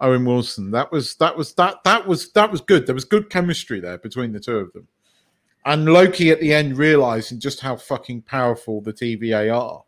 Owen 0.00 0.24
Wilson. 0.24 0.70
That 0.70 0.90
was 0.92 1.14
that 1.16 1.36
was 1.36 1.54
that 1.54 1.82
that 1.84 2.06
was 2.06 2.32
that 2.32 2.50
was 2.50 2.60
good. 2.60 2.86
There 2.86 2.94
was 2.94 3.04
good 3.04 3.30
chemistry 3.30 3.80
there 3.80 3.98
between 3.98 4.32
the 4.32 4.40
two 4.40 4.58
of 4.58 4.72
them. 4.72 4.86
And 5.64 5.86
Loki 5.86 6.30
at 6.30 6.40
the 6.40 6.54
end 6.54 6.78
realizing 6.78 7.40
just 7.40 7.60
how 7.60 7.76
fucking 7.76 8.22
powerful 8.22 8.80
the 8.80 8.92
TVA 8.92 9.54
are, 9.54 9.82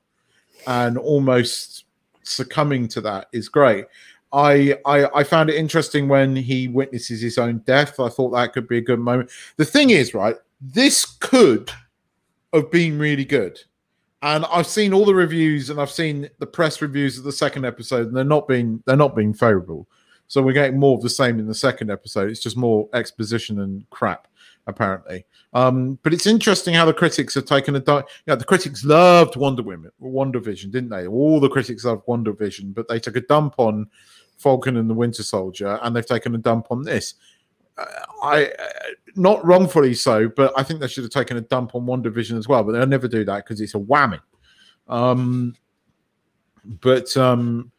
and 0.66 0.98
almost 0.98 1.84
succumbing 2.22 2.88
to 2.88 3.00
that 3.02 3.28
is 3.32 3.48
great. 3.48 3.86
I, 4.32 4.78
I 4.84 5.06
I 5.20 5.24
found 5.24 5.50
it 5.50 5.56
interesting 5.56 6.08
when 6.08 6.36
he 6.36 6.68
witnesses 6.68 7.20
his 7.20 7.38
own 7.38 7.58
death. 7.58 8.00
I 8.00 8.08
thought 8.08 8.30
that 8.30 8.52
could 8.52 8.68
be 8.68 8.78
a 8.78 8.82
good 8.82 9.00
moment. 9.00 9.30
The 9.56 9.64
thing 9.64 9.90
is, 9.90 10.14
right, 10.14 10.36
this 10.60 11.04
could 11.04 11.70
have 12.52 12.70
been 12.70 12.98
really 12.98 13.24
good. 13.24 13.58
And 14.22 14.44
I've 14.46 14.66
seen 14.66 14.92
all 14.92 15.04
the 15.04 15.14
reviews 15.14 15.70
and 15.70 15.80
I've 15.80 15.90
seen 15.90 16.28
the 16.38 16.46
press 16.46 16.82
reviews 16.82 17.18
of 17.18 17.24
the 17.24 17.32
second 17.32 17.64
episode, 17.64 18.08
and 18.08 18.16
they're 18.16 18.24
not 18.24 18.48
being 18.48 18.82
they're 18.84 18.96
not 18.96 19.14
being 19.14 19.32
favorable. 19.32 19.86
So 20.26 20.42
we're 20.42 20.52
getting 20.52 20.78
more 20.78 20.96
of 20.96 21.02
the 21.02 21.08
same 21.08 21.38
in 21.38 21.46
the 21.46 21.54
second 21.54 21.90
episode. 21.90 22.30
It's 22.30 22.42
just 22.42 22.56
more 22.56 22.88
exposition 22.92 23.60
and 23.60 23.88
crap, 23.90 24.28
apparently. 24.66 25.24
Um, 25.54 25.98
but 26.02 26.12
it's 26.12 26.26
interesting 26.26 26.74
how 26.74 26.84
the 26.84 26.92
critics 26.92 27.34
have 27.34 27.46
taken 27.46 27.76
a 27.76 27.80
di- 27.80 28.02
yeah, 28.26 28.34
the 28.34 28.44
critics 28.44 28.84
loved 28.84 29.36
Wonder 29.36 29.62
Woman, 29.62 29.90
WandaVision, 30.02 30.70
didn't 30.70 30.90
they? 30.90 31.06
All 31.06 31.40
the 31.40 31.48
critics 31.48 31.84
loved 31.84 32.06
WandaVision, 32.06 32.74
but 32.74 32.88
they 32.88 33.00
took 33.00 33.16
a 33.16 33.22
dump 33.22 33.54
on 33.56 33.88
Falcon 34.36 34.76
and 34.76 34.90
the 34.90 34.94
Winter 34.94 35.22
Soldier, 35.22 35.78
and 35.82 35.96
they've 35.96 36.04
taken 36.04 36.34
a 36.34 36.38
dump 36.38 36.66
on 36.70 36.82
this. 36.82 37.14
I 38.22 38.50
not 39.16 39.44
wrongfully 39.44 39.94
so, 39.94 40.28
but 40.28 40.52
I 40.56 40.62
think 40.62 40.80
they 40.80 40.88
should 40.88 41.04
have 41.04 41.12
taken 41.12 41.36
a 41.36 41.40
dump 41.42 41.74
on 41.74 41.86
WandaVision 41.86 42.38
as 42.38 42.48
well. 42.48 42.64
But 42.64 42.72
they'll 42.72 42.86
never 42.86 43.08
do 43.08 43.24
that 43.24 43.44
because 43.44 43.60
it's 43.60 43.74
a 43.74 43.78
whammy. 43.78 44.20
Um, 44.88 45.54
but 46.80 47.16
um, 47.16 47.70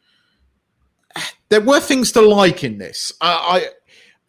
there 1.48 1.60
were 1.60 1.80
things 1.80 2.12
to 2.12 2.20
like 2.20 2.64
in 2.64 2.78
this. 2.78 3.12
I, 3.20 3.32
I 3.32 3.66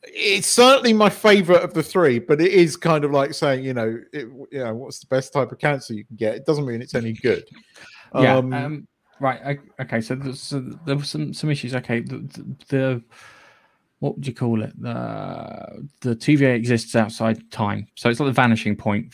it's 0.04 0.48
certainly 0.48 0.94
my 0.94 1.10
favorite 1.10 1.62
of 1.64 1.74
the 1.74 1.84
three, 1.84 2.20
but 2.20 2.42
it 2.42 2.52
is 2.52 2.76
kind 2.76 3.04
of 3.04 3.12
like 3.12 3.34
saying, 3.34 3.64
you 3.64 3.74
know, 3.74 4.00
it, 4.12 4.28
you 4.52 4.64
know, 4.64 4.74
what's 4.74 5.00
the 5.00 5.08
best 5.08 5.32
type 5.32 5.52
of 5.52 5.60
cancer 5.60 5.94
you 5.94 6.06
can 6.06 6.16
get? 6.16 6.36
It 6.36 6.46
doesn't 6.46 6.66
mean 6.66 6.82
it's 6.82 6.96
any 6.96 7.14
good. 7.14 7.46
yeah. 8.16 8.38
Um, 8.38 8.54
Um, 8.54 8.88
right. 9.20 9.40
I, 9.46 9.84
okay. 9.84 10.02
So, 10.02 10.16
there's, 10.16 10.42
so 10.42 10.60
there 10.86 10.96
were 10.96 11.04
some 11.04 11.34
some 11.34 11.50
issues. 11.50 11.76
Okay. 11.76 12.02
The, 12.02 12.28
the 12.68 13.04
what 14.02 14.16
would 14.16 14.26
you 14.26 14.34
call 14.34 14.64
it? 14.64 14.74
The 14.82 15.88
the 16.02 16.16
TVA 16.16 16.56
exists 16.56 16.95
outside 16.95 17.49
time, 17.52 17.88
so 17.95 18.10
it's 18.10 18.20
like 18.20 18.28
the 18.28 18.34
vanishing 18.34 18.76
point 18.76 19.14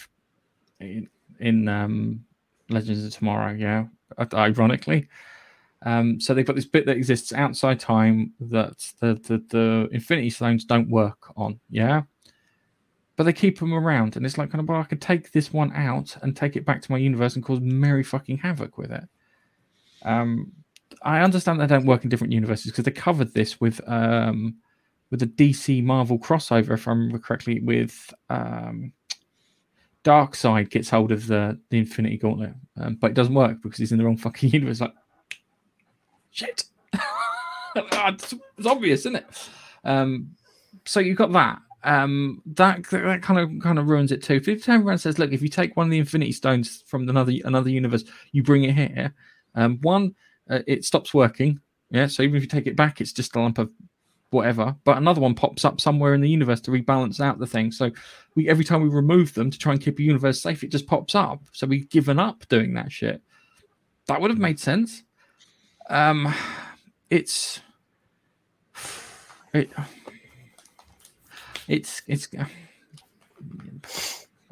in, 0.80 1.10
in 1.42 1.68
um, 1.68 2.24
Legends 2.70 3.04
of 3.04 3.14
Tomorrow. 3.14 3.54
Yeah. 3.54 3.86
Ironically. 4.34 5.10
Um, 5.86 6.22
so 6.22 6.34
they've 6.34 6.46
got 6.46 6.56
this 6.56 6.66
bit 6.66 6.86
that 6.86 6.96
exists 6.96 7.34
outside 7.34 7.82
time 7.82 8.32
that 8.40 8.78
the, 9.02 9.16
the 9.16 9.44
the 9.50 9.90
Infinity 9.92 10.30
Stones 10.30 10.64
don't 10.64 10.90
work 10.90 11.34
on. 11.36 11.60
Yeah. 11.70 12.04
But 13.18 13.24
they 13.26 13.34
keep 13.34 13.60
them 13.60 13.74
around, 13.74 14.16
and 14.16 14.26
it's 14.26 14.38
like 14.38 14.52
kind 14.52 14.62
of 14.62 14.70
well, 14.70 14.80
I 14.80 14.86
could 14.86 15.02
take 15.02 15.34
this 15.34 15.52
one 15.52 15.74
out 15.74 16.16
and 16.22 16.34
take 16.34 16.56
it 16.56 16.66
back 16.66 16.82
to 16.84 16.92
my 16.94 16.98
universe 16.98 17.36
and 17.36 17.44
cause 17.44 17.60
merry 17.60 18.04
fucking 18.04 18.38
havoc 18.38 18.78
with 18.78 18.92
it. 18.92 19.04
Um, 20.04 20.54
I 21.02 21.20
understand 21.20 21.60
they 21.60 21.68
don't 21.68 21.86
work 21.86 22.06
in 22.06 22.10
different 22.10 22.32
universes 22.32 22.72
because 22.72 22.86
they 22.86 22.92
covered 22.92 23.34
this 23.34 23.60
with 23.60 23.82
um, 23.86 24.56
with 25.10 25.22
a 25.22 25.28
DC 25.28 25.84
Marvel 25.84 26.20
crossover, 26.20 26.72
if 26.72 26.88
I 26.88 26.92
remember 26.92 27.20
correctly, 27.20 27.60
with 27.60 28.14
um, 28.30 28.92
Darkseid 30.04 30.70
gets 30.70 30.90
hold 30.90 31.12
of 31.12 31.28
the 31.28 31.60
the 31.70 31.80
Infinity 31.80 32.18
Gauntlet, 32.18 32.54
um, 32.78 32.96
but 32.96 33.12
it 33.12 33.14
doesn't 33.14 33.34
work 33.34 33.62
because 33.62 33.80
he's 33.80 33.92
in 33.92 33.98
the 33.98 34.06
wrong 34.06 34.18
fucking 34.18 34.50
universe. 34.54 34.82
Like, 34.82 34.94
shit, 36.32 36.66
it's, 37.76 38.34
it's 38.58 38.68
obvious, 38.68 39.02
isn't 39.02 39.18
it? 39.18 39.50
Um, 39.84 40.36
so 40.86 41.00
you've 41.00 41.18
got 41.18 41.32
that. 41.34 41.60
Um, 41.84 42.42
that 42.56 42.84
that 42.90 43.22
kind 43.22 43.40
of 43.40 43.62
kind 43.62 43.80
of 43.80 43.88
ruins 43.88 44.12
it 44.12 44.24
too. 44.24 44.42
If 44.46 44.68
and 44.68 45.00
says, 45.00 45.20
"Look, 45.20 45.32
if 45.32 45.42
you 45.42 45.50
take 45.50 45.78
one 45.78 45.88
of 45.88 45.92
the 45.92 46.00
Infinity 46.00 46.32
Stones 46.32 46.84
from 46.86 47.08
another 47.08 47.34
another 47.46 47.70
universe, 47.70 48.04
you 48.32 48.44
bring 48.44 48.64
it 48.64 48.76
here," 48.76 49.14
um, 49.56 49.80
one 49.82 50.16
uh, 50.50 50.60
it 50.68 50.86
stops 50.86 51.14
working. 51.14 51.60
Yeah, 51.90 52.08
so 52.08 52.24
even 52.24 52.36
if 52.36 52.44
you 52.44 52.50
take 52.50 52.68
it 52.68 52.76
back, 52.76 53.00
it's 53.00 53.14
just 53.14 53.36
a 53.36 53.40
lump 53.40 53.58
of 53.58 53.70
whatever. 54.30 54.76
But 54.84 54.98
another 54.98 55.22
one 55.22 55.36
pops 55.36 55.66
up 55.66 55.80
somewhere 55.80 56.14
in 56.14 56.22
the 56.22 56.30
universe 56.30 56.62
to 56.62 56.72
rebalance 56.72 57.20
out 57.20 57.40
the 57.40 57.48
thing. 57.48 57.72
So 57.72 57.92
we 58.36 58.50
every 58.50 58.64
time 58.64 58.82
we 58.82 58.90
remove 58.90 59.34
them 59.34 59.50
to 59.50 59.58
try 59.58 59.74
and 59.74 59.82
keep 59.82 60.00
a 60.00 60.04
universe 60.04 60.42
safe, 60.42 60.64
it 60.64 60.72
just 60.72 60.88
pops 60.88 61.16
up. 61.16 61.42
So 61.52 61.68
we've 61.68 61.90
given 61.90 62.20
up 62.20 62.48
doing 62.50 62.74
that 62.74 62.92
shit. 62.92 63.22
That 64.08 64.22
would 64.22 64.32
have 64.32 64.40
made 64.40 64.60
sense. 64.60 65.04
Um, 65.90 66.34
it's 67.10 67.62
it, 69.54 69.72
it's 71.68 72.02
it's. 72.08 72.28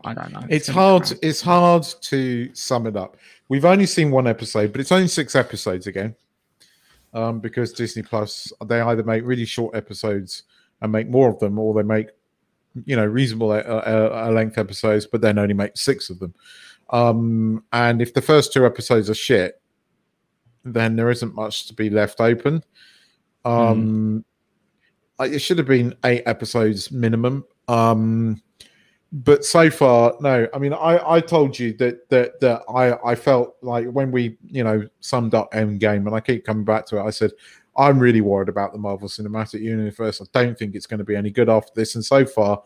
I 0.05 0.13
don't 0.13 0.31
know. 0.31 0.43
it's 0.49 0.67
gonna 0.67 0.79
hard 0.79 1.11
it's 1.23 1.41
hard 1.41 1.83
to 2.01 2.53
sum 2.53 2.85
it 2.85 2.95
up 2.95 3.17
we've 3.49 3.65
only 3.65 3.87
seen 3.87 4.11
one 4.11 4.27
episode 4.27 4.71
but 4.71 4.79
it's 4.79 4.91
only 4.91 5.07
six 5.07 5.35
episodes 5.35 5.87
again 5.87 6.15
um, 7.15 7.39
because 7.39 7.73
disney 7.73 8.03
plus 8.03 8.53
they 8.67 8.79
either 8.81 9.03
make 9.03 9.23
really 9.25 9.45
short 9.45 9.75
episodes 9.75 10.43
and 10.81 10.91
make 10.91 11.09
more 11.09 11.29
of 11.29 11.39
them 11.39 11.57
or 11.57 11.73
they 11.73 11.81
make 11.81 12.09
you 12.85 12.95
know 12.95 13.05
reasonable 13.05 13.51
uh, 13.51 13.55
uh, 13.55 14.29
length 14.31 14.57
episodes 14.57 15.07
but 15.07 15.21
then 15.21 15.39
only 15.39 15.53
make 15.53 15.75
six 15.77 16.09
of 16.11 16.19
them. 16.19 16.33
Um, 16.91 17.63
and 17.73 18.01
if 18.01 18.13
the 18.13 18.21
first 18.21 18.53
two 18.53 18.65
episodes 18.65 19.09
are 19.09 19.15
shit 19.15 19.59
then 20.65 20.95
there 20.95 21.09
isn't 21.09 21.33
much 21.35 21.67
to 21.67 21.73
be 21.73 21.89
left 21.89 22.19
open. 22.19 22.63
Um, 23.45 24.25
I- 25.19 25.27
it 25.27 25.39
should 25.39 25.57
have 25.59 25.67
been 25.67 25.95
eight 26.03 26.23
episodes 26.25 26.91
minimum. 26.91 27.45
Um, 27.67 28.41
but 29.15 29.45
so 29.45 29.69
far 29.69 30.13
no. 30.19 30.45
I 30.53 30.57
mean 30.57 30.73
i 30.73 31.15
i 31.15 31.19
told 31.21 31.57
you 31.57 31.71
that 31.77 32.09
that 32.09 32.39
that 32.41 32.63
i 32.67 32.93
i 33.11 33.15
felt 33.15 33.55
like 33.61 33.87
when 33.87 34.11
we 34.11 34.37
you 34.45 34.63
know 34.63 34.85
summed 34.99 35.33
up 35.33 35.51
endgame 35.53 36.05
and 36.05 36.13
i 36.13 36.19
keep 36.19 36.45
coming 36.45 36.65
back 36.65 36.85
to 36.87 36.97
it 36.97 37.03
i 37.03 37.09
said 37.09 37.31
i'm 37.77 37.97
really 37.97 38.19
worried 38.19 38.49
about 38.49 38.73
the 38.73 38.77
marvel 38.77 39.07
cinematic 39.07 39.61
universe. 39.61 40.21
I 40.21 40.25
don't 40.33 40.59
think 40.59 40.75
it's 40.75 40.87
going 40.87 40.97
to 40.97 41.05
be 41.05 41.15
any 41.15 41.29
good 41.29 41.49
after 41.49 41.71
this. 41.75 41.95
And 41.95 42.03
so 42.03 42.25
far 42.25 42.61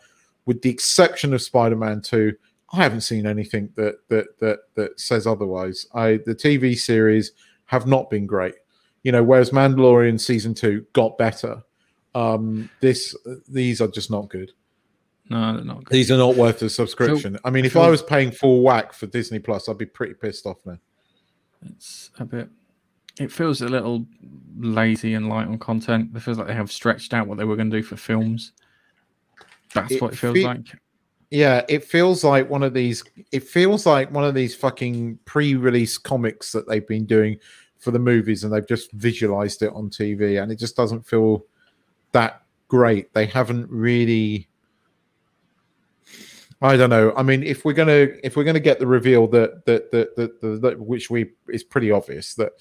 with 0.45 0.61
the 0.61 0.69
exception 0.69 1.33
of 1.33 1.41
spider-man 1.41 2.01
2 2.01 2.33
i 2.73 2.77
haven't 2.77 3.01
seen 3.01 3.27
anything 3.27 3.69
that 3.75 4.07
that 4.09 4.39
that 4.39 4.59
that 4.75 4.99
says 4.99 5.27
otherwise. 5.27 5.85
I 5.93 6.19
the 6.25 6.35
tv 6.35 6.77
series 6.77 7.33
have 7.65 7.85
not 7.85 8.09
been 8.09 8.25
great. 8.25 8.55
You 9.03 9.11
know 9.11 9.23
whereas 9.23 9.51
mandalorian 9.51 10.19
season 10.19 10.55
2 10.55 10.83
got 10.93 11.15
better 11.19 11.61
um 12.15 12.71
this 12.79 13.15
these 13.47 13.81
are 13.81 13.87
just 13.87 14.09
not 14.09 14.29
good 14.29 14.51
no, 15.29 15.55
they're 15.55 15.63
not 15.65 15.83
good. 15.85 15.93
these 15.93 16.11
are 16.11 16.17
not 16.17 16.35
worth 16.35 16.59
the 16.59 16.69
subscription. 16.69 17.37
I 17.43 17.49
mean, 17.49 17.65
if 17.65 17.73
so- 17.73 17.81
I 17.81 17.89
was 17.89 18.01
paying 18.01 18.31
full 18.31 18.61
whack 18.61 18.93
for 18.93 19.05
Disney 19.07 19.39
Plus, 19.39 19.69
I'd 19.69 19.77
be 19.77 19.85
pretty 19.85 20.13
pissed 20.15 20.45
off 20.45 20.57
now. 20.65 20.77
It's 21.65 22.11
a 22.19 22.25
bit. 22.25 22.49
It 23.19 23.31
feels 23.31 23.61
a 23.61 23.67
little 23.67 24.05
lazy 24.57 25.13
and 25.13 25.27
light 25.27 25.47
on 25.47 25.57
content. 25.59 26.11
It 26.15 26.21
feels 26.21 26.37
like 26.37 26.47
they 26.47 26.53
have 26.53 26.71
stretched 26.71 27.13
out 27.13 27.27
what 27.27 27.37
they 27.37 27.43
were 27.43 27.57
going 27.57 27.69
to 27.69 27.77
do 27.77 27.83
for 27.83 27.97
films. 27.97 28.53
That's 29.73 29.91
It 29.91 30.01
what 30.01 30.13
it 30.13 30.17
feels 30.17 30.35
fe- 30.35 30.43
like. 30.45 30.67
Yeah, 31.29 31.63
it 31.69 31.83
feels 31.83 32.23
like 32.23 32.49
one 32.49 32.63
of 32.63 32.73
these. 32.73 33.03
It 33.31 33.43
feels 33.43 33.85
like 33.85 34.11
one 34.11 34.23
of 34.23 34.33
these 34.33 34.55
fucking 34.55 35.19
pre-release 35.25 35.97
comics 35.97 36.51
that 36.53 36.67
they've 36.67 36.87
been 36.87 37.05
doing 37.05 37.37
for 37.77 37.91
the 37.91 37.99
movies, 37.99 38.43
and 38.43 38.51
they've 38.53 38.67
just 38.67 38.91
visualized 38.93 39.61
it 39.61 39.71
on 39.73 39.89
TV, 39.89 40.41
and 40.41 40.51
it 40.51 40.55
just 40.57 40.75
doesn't 40.75 41.05
feel 41.05 41.45
that 42.13 42.41
great. 42.67 43.13
They 43.13 43.25
haven't 43.27 43.69
really. 43.69 44.48
I 46.61 46.75
don't 46.75 46.89
know. 46.89 47.13
I 47.15 47.23
mean, 47.23 47.43
if 47.43 47.63
we're 47.63 47.73
gonna 47.73 48.07
if 48.23 48.35
we're 48.35 48.43
gonna 48.43 48.59
get 48.59 48.79
the 48.79 48.87
reveal 48.87 49.27
that 49.27 49.65
that 49.65 49.91
that 49.91 50.15
that, 50.15 50.41
that, 50.41 50.61
that 50.61 50.79
which 50.79 51.09
we 51.09 51.31
is 51.47 51.63
pretty 51.63 51.91
obvious 51.91 52.33
that 52.35 52.51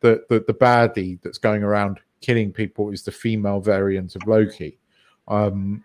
that 0.00 0.28
the, 0.28 0.44
the 0.46 0.54
baddie 0.54 1.20
that's 1.22 1.38
going 1.38 1.64
around 1.64 1.98
killing 2.20 2.52
people 2.52 2.90
is 2.90 3.02
the 3.02 3.10
female 3.12 3.60
variant 3.60 4.14
of 4.14 4.26
Loki. 4.26 4.78
Um, 5.26 5.84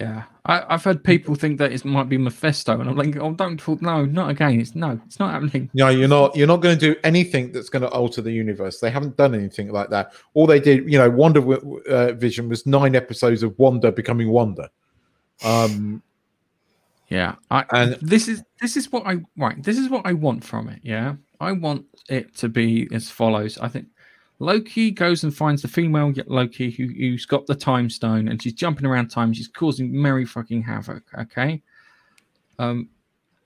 Yeah, 0.00 0.24
I, 0.44 0.64
I've 0.68 0.82
heard 0.82 1.04
people 1.04 1.34
think 1.34 1.58
that 1.58 1.72
it 1.72 1.84
might 1.84 2.08
be 2.08 2.18
Mephisto, 2.18 2.80
and 2.80 2.88
I'm 2.88 2.96
like, 2.96 3.16
oh, 3.16 3.32
don't 3.32 3.58
talk. 3.58 3.80
No, 3.80 4.04
not 4.04 4.30
again. 4.30 4.60
It's 4.60 4.74
no, 4.74 5.00
it's 5.06 5.18
not 5.18 5.30
happening. 5.30 5.70
No, 5.74 5.88
you're 5.88 6.08
not. 6.08 6.34
You're 6.34 6.48
not 6.48 6.60
going 6.62 6.76
to 6.76 6.94
do 6.94 6.98
anything 7.04 7.52
that's 7.52 7.68
going 7.68 7.82
to 7.82 7.88
alter 7.88 8.20
the 8.20 8.32
universe. 8.32 8.80
They 8.80 8.90
haven't 8.90 9.16
done 9.16 9.34
anything 9.34 9.70
like 9.70 9.90
that. 9.90 10.12
All 10.34 10.46
they 10.46 10.58
did, 10.58 10.90
you 10.90 10.98
know, 10.98 11.08
Wonder 11.10 11.40
uh, 11.88 12.12
Vision 12.14 12.48
was 12.48 12.66
nine 12.66 12.96
episodes 12.96 13.42
of 13.42 13.56
Wanda 13.58 13.92
becoming 13.92 14.30
Wanda. 14.30 14.70
Um, 15.44 16.02
Yeah, 17.08 17.34
I, 17.50 17.64
And- 17.72 17.94
this 18.00 18.28
is 18.28 18.42
this 18.60 18.76
is 18.76 18.90
what 18.90 19.06
I 19.06 19.18
right. 19.36 19.62
This 19.62 19.78
is 19.78 19.88
what 19.88 20.06
I 20.06 20.12
want 20.14 20.42
from 20.44 20.68
it. 20.68 20.80
Yeah, 20.82 21.14
I 21.40 21.52
want 21.52 21.84
it 22.08 22.34
to 22.38 22.48
be 22.48 22.88
as 22.92 23.10
follows. 23.10 23.58
I 23.58 23.68
think 23.68 23.86
Loki 24.38 24.90
goes 24.90 25.22
and 25.22 25.34
finds 25.34 25.62
the 25.62 25.68
female 25.68 26.12
Loki 26.26 26.70
who, 26.70 26.86
who's 26.86 27.26
got 27.26 27.46
the 27.46 27.54
time 27.54 27.90
stone, 27.90 28.28
and 28.28 28.42
she's 28.42 28.54
jumping 28.54 28.86
around 28.86 29.08
time. 29.08 29.32
She's 29.32 29.48
causing 29.48 29.90
merry 29.92 30.24
fucking 30.24 30.62
havoc. 30.62 31.02
Okay, 31.18 31.62
um, 32.58 32.88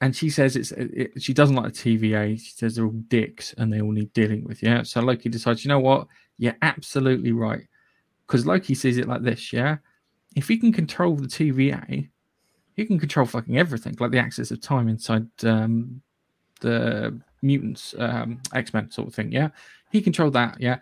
and 0.00 0.14
she 0.14 0.30
says 0.30 0.54
it's 0.56 0.72
it, 0.72 1.20
she 1.20 1.34
doesn't 1.34 1.56
like 1.56 1.72
the 1.74 1.98
TVA. 1.98 2.38
She 2.40 2.52
says 2.52 2.76
they're 2.76 2.84
all 2.84 2.92
dicks 3.08 3.54
and 3.58 3.72
they 3.72 3.80
all 3.80 3.92
need 3.92 4.12
dealing 4.12 4.44
with. 4.44 4.62
Yeah, 4.62 4.82
so 4.84 5.00
Loki 5.00 5.28
decides, 5.28 5.64
you 5.64 5.68
know 5.68 5.80
what? 5.80 6.06
You're 6.38 6.56
absolutely 6.62 7.32
right, 7.32 7.66
because 8.26 8.46
Loki 8.46 8.74
sees 8.74 8.98
it 8.98 9.08
like 9.08 9.22
this. 9.22 9.52
Yeah, 9.52 9.78
if 10.36 10.46
he 10.46 10.56
can 10.58 10.72
control 10.72 11.16
the 11.16 11.26
TVA 11.26 12.08
he 12.78 12.86
can 12.86 13.00
control 13.00 13.26
fucking 13.26 13.58
everything, 13.58 13.96
like 13.98 14.12
the 14.12 14.20
axis 14.20 14.52
of 14.52 14.60
time 14.60 14.88
inside 14.88 15.26
um, 15.42 16.00
the 16.60 17.20
mutants, 17.42 17.92
um, 17.98 18.40
X 18.54 18.72
Men 18.72 18.88
sort 18.92 19.08
of 19.08 19.14
thing. 19.14 19.32
Yeah, 19.32 19.48
he 19.90 20.00
controlled 20.00 20.34
that. 20.34 20.60
Yeah, 20.60 20.78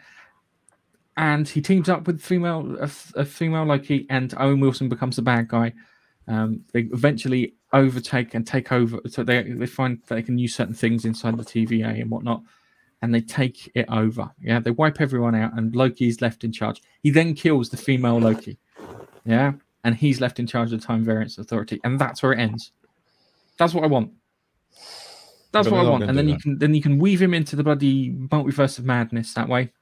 and 1.16 1.48
he 1.48 1.62
teams 1.62 1.88
up 1.88 2.06
with 2.06 2.20
female 2.20 2.76
a, 2.78 2.82
f- 2.82 3.14
a 3.16 3.24
female 3.24 3.64
Loki, 3.64 4.06
and 4.10 4.34
Owen 4.36 4.60
Wilson 4.60 4.90
becomes 4.90 5.16
the 5.16 5.22
bad 5.22 5.48
guy. 5.48 5.72
Um, 6.28 6.66
they 6.74 6.80
eventually 6.92 7.54
overtake 7.72 8.34
and 8.34 8.46
take 8.46 8.72
over. 8.72 9.00
So 9.08 9.24
they 9.24 9.42
they 9.44 9.64
find 9.66 9.98
they 10.08 10.22
can 10.22 10.36
use 10.36 10.54
certain 10.54 10.74
things 10.74 11.06
inside 11.06 11.38
the 11.38 11.44
TVA 11.44 11.98
and 12.02 12.10
whatnot, 12.10 12.42
and 13.00 13.14
they 13.14 13.22
take 13.22 13.70
it 13.74 13.86
over. 13.88 14.30
Yeah, 14.42 14.60
they 14.60 14.70
wipe 14.70 15.00
everyone 15.00 15.34
out, 15.34 15.56
and 15.56 15.74
Loki's 15.74 16.20
left 16.20 16.44
in 16.44 16.52
charge. 16.52 16.82
He 17.02 17.08
then 17.08 17.32
kills 17.32 17.70
the 17.70 17.78
female 17.78 18.18
Loki. 18.18 18.58
Yeah, 19.24 19.54
and 19.86 19.94
he's 19.94 20.20
left 20.20 20.40
in 20.40 20.48
charge 20.48 20.72
of 20.72 20.80
the 20.80 20.86
Time 20.86 21.04
Variance 21.04 21.38
Authority, 21.38 21.80
and 21.84 21.96
that's 21.98 22.20
where 22.20 22.32
it 22.32 22.40
ends. 22.40 22.72
That's 23.56 23.72
what 23.72 23.84
I 23.84 23.86
want. 23.86 24.10
That's 25.52 25.68
what 25.68 25.86
I 25.86 25.88
want, 25.88 26.02
and 26.02 26.18
then 26.18 26.28
you 26.28 26.34
that. 26.34 26.42
can 26.42 26.58
then 26.58 26.74
you 26.74 26.82
can 26.82 26.98
weave 26.98 27.22
him 27.22 27.32
into 27.32 27.54
the 27.54 27.62
bloody 27.62 28.10
multiverse 28.10 28.78
of 28.78 28.84
madness 28.84 29.32
that 29.34 29.48
way. 29.48 29.72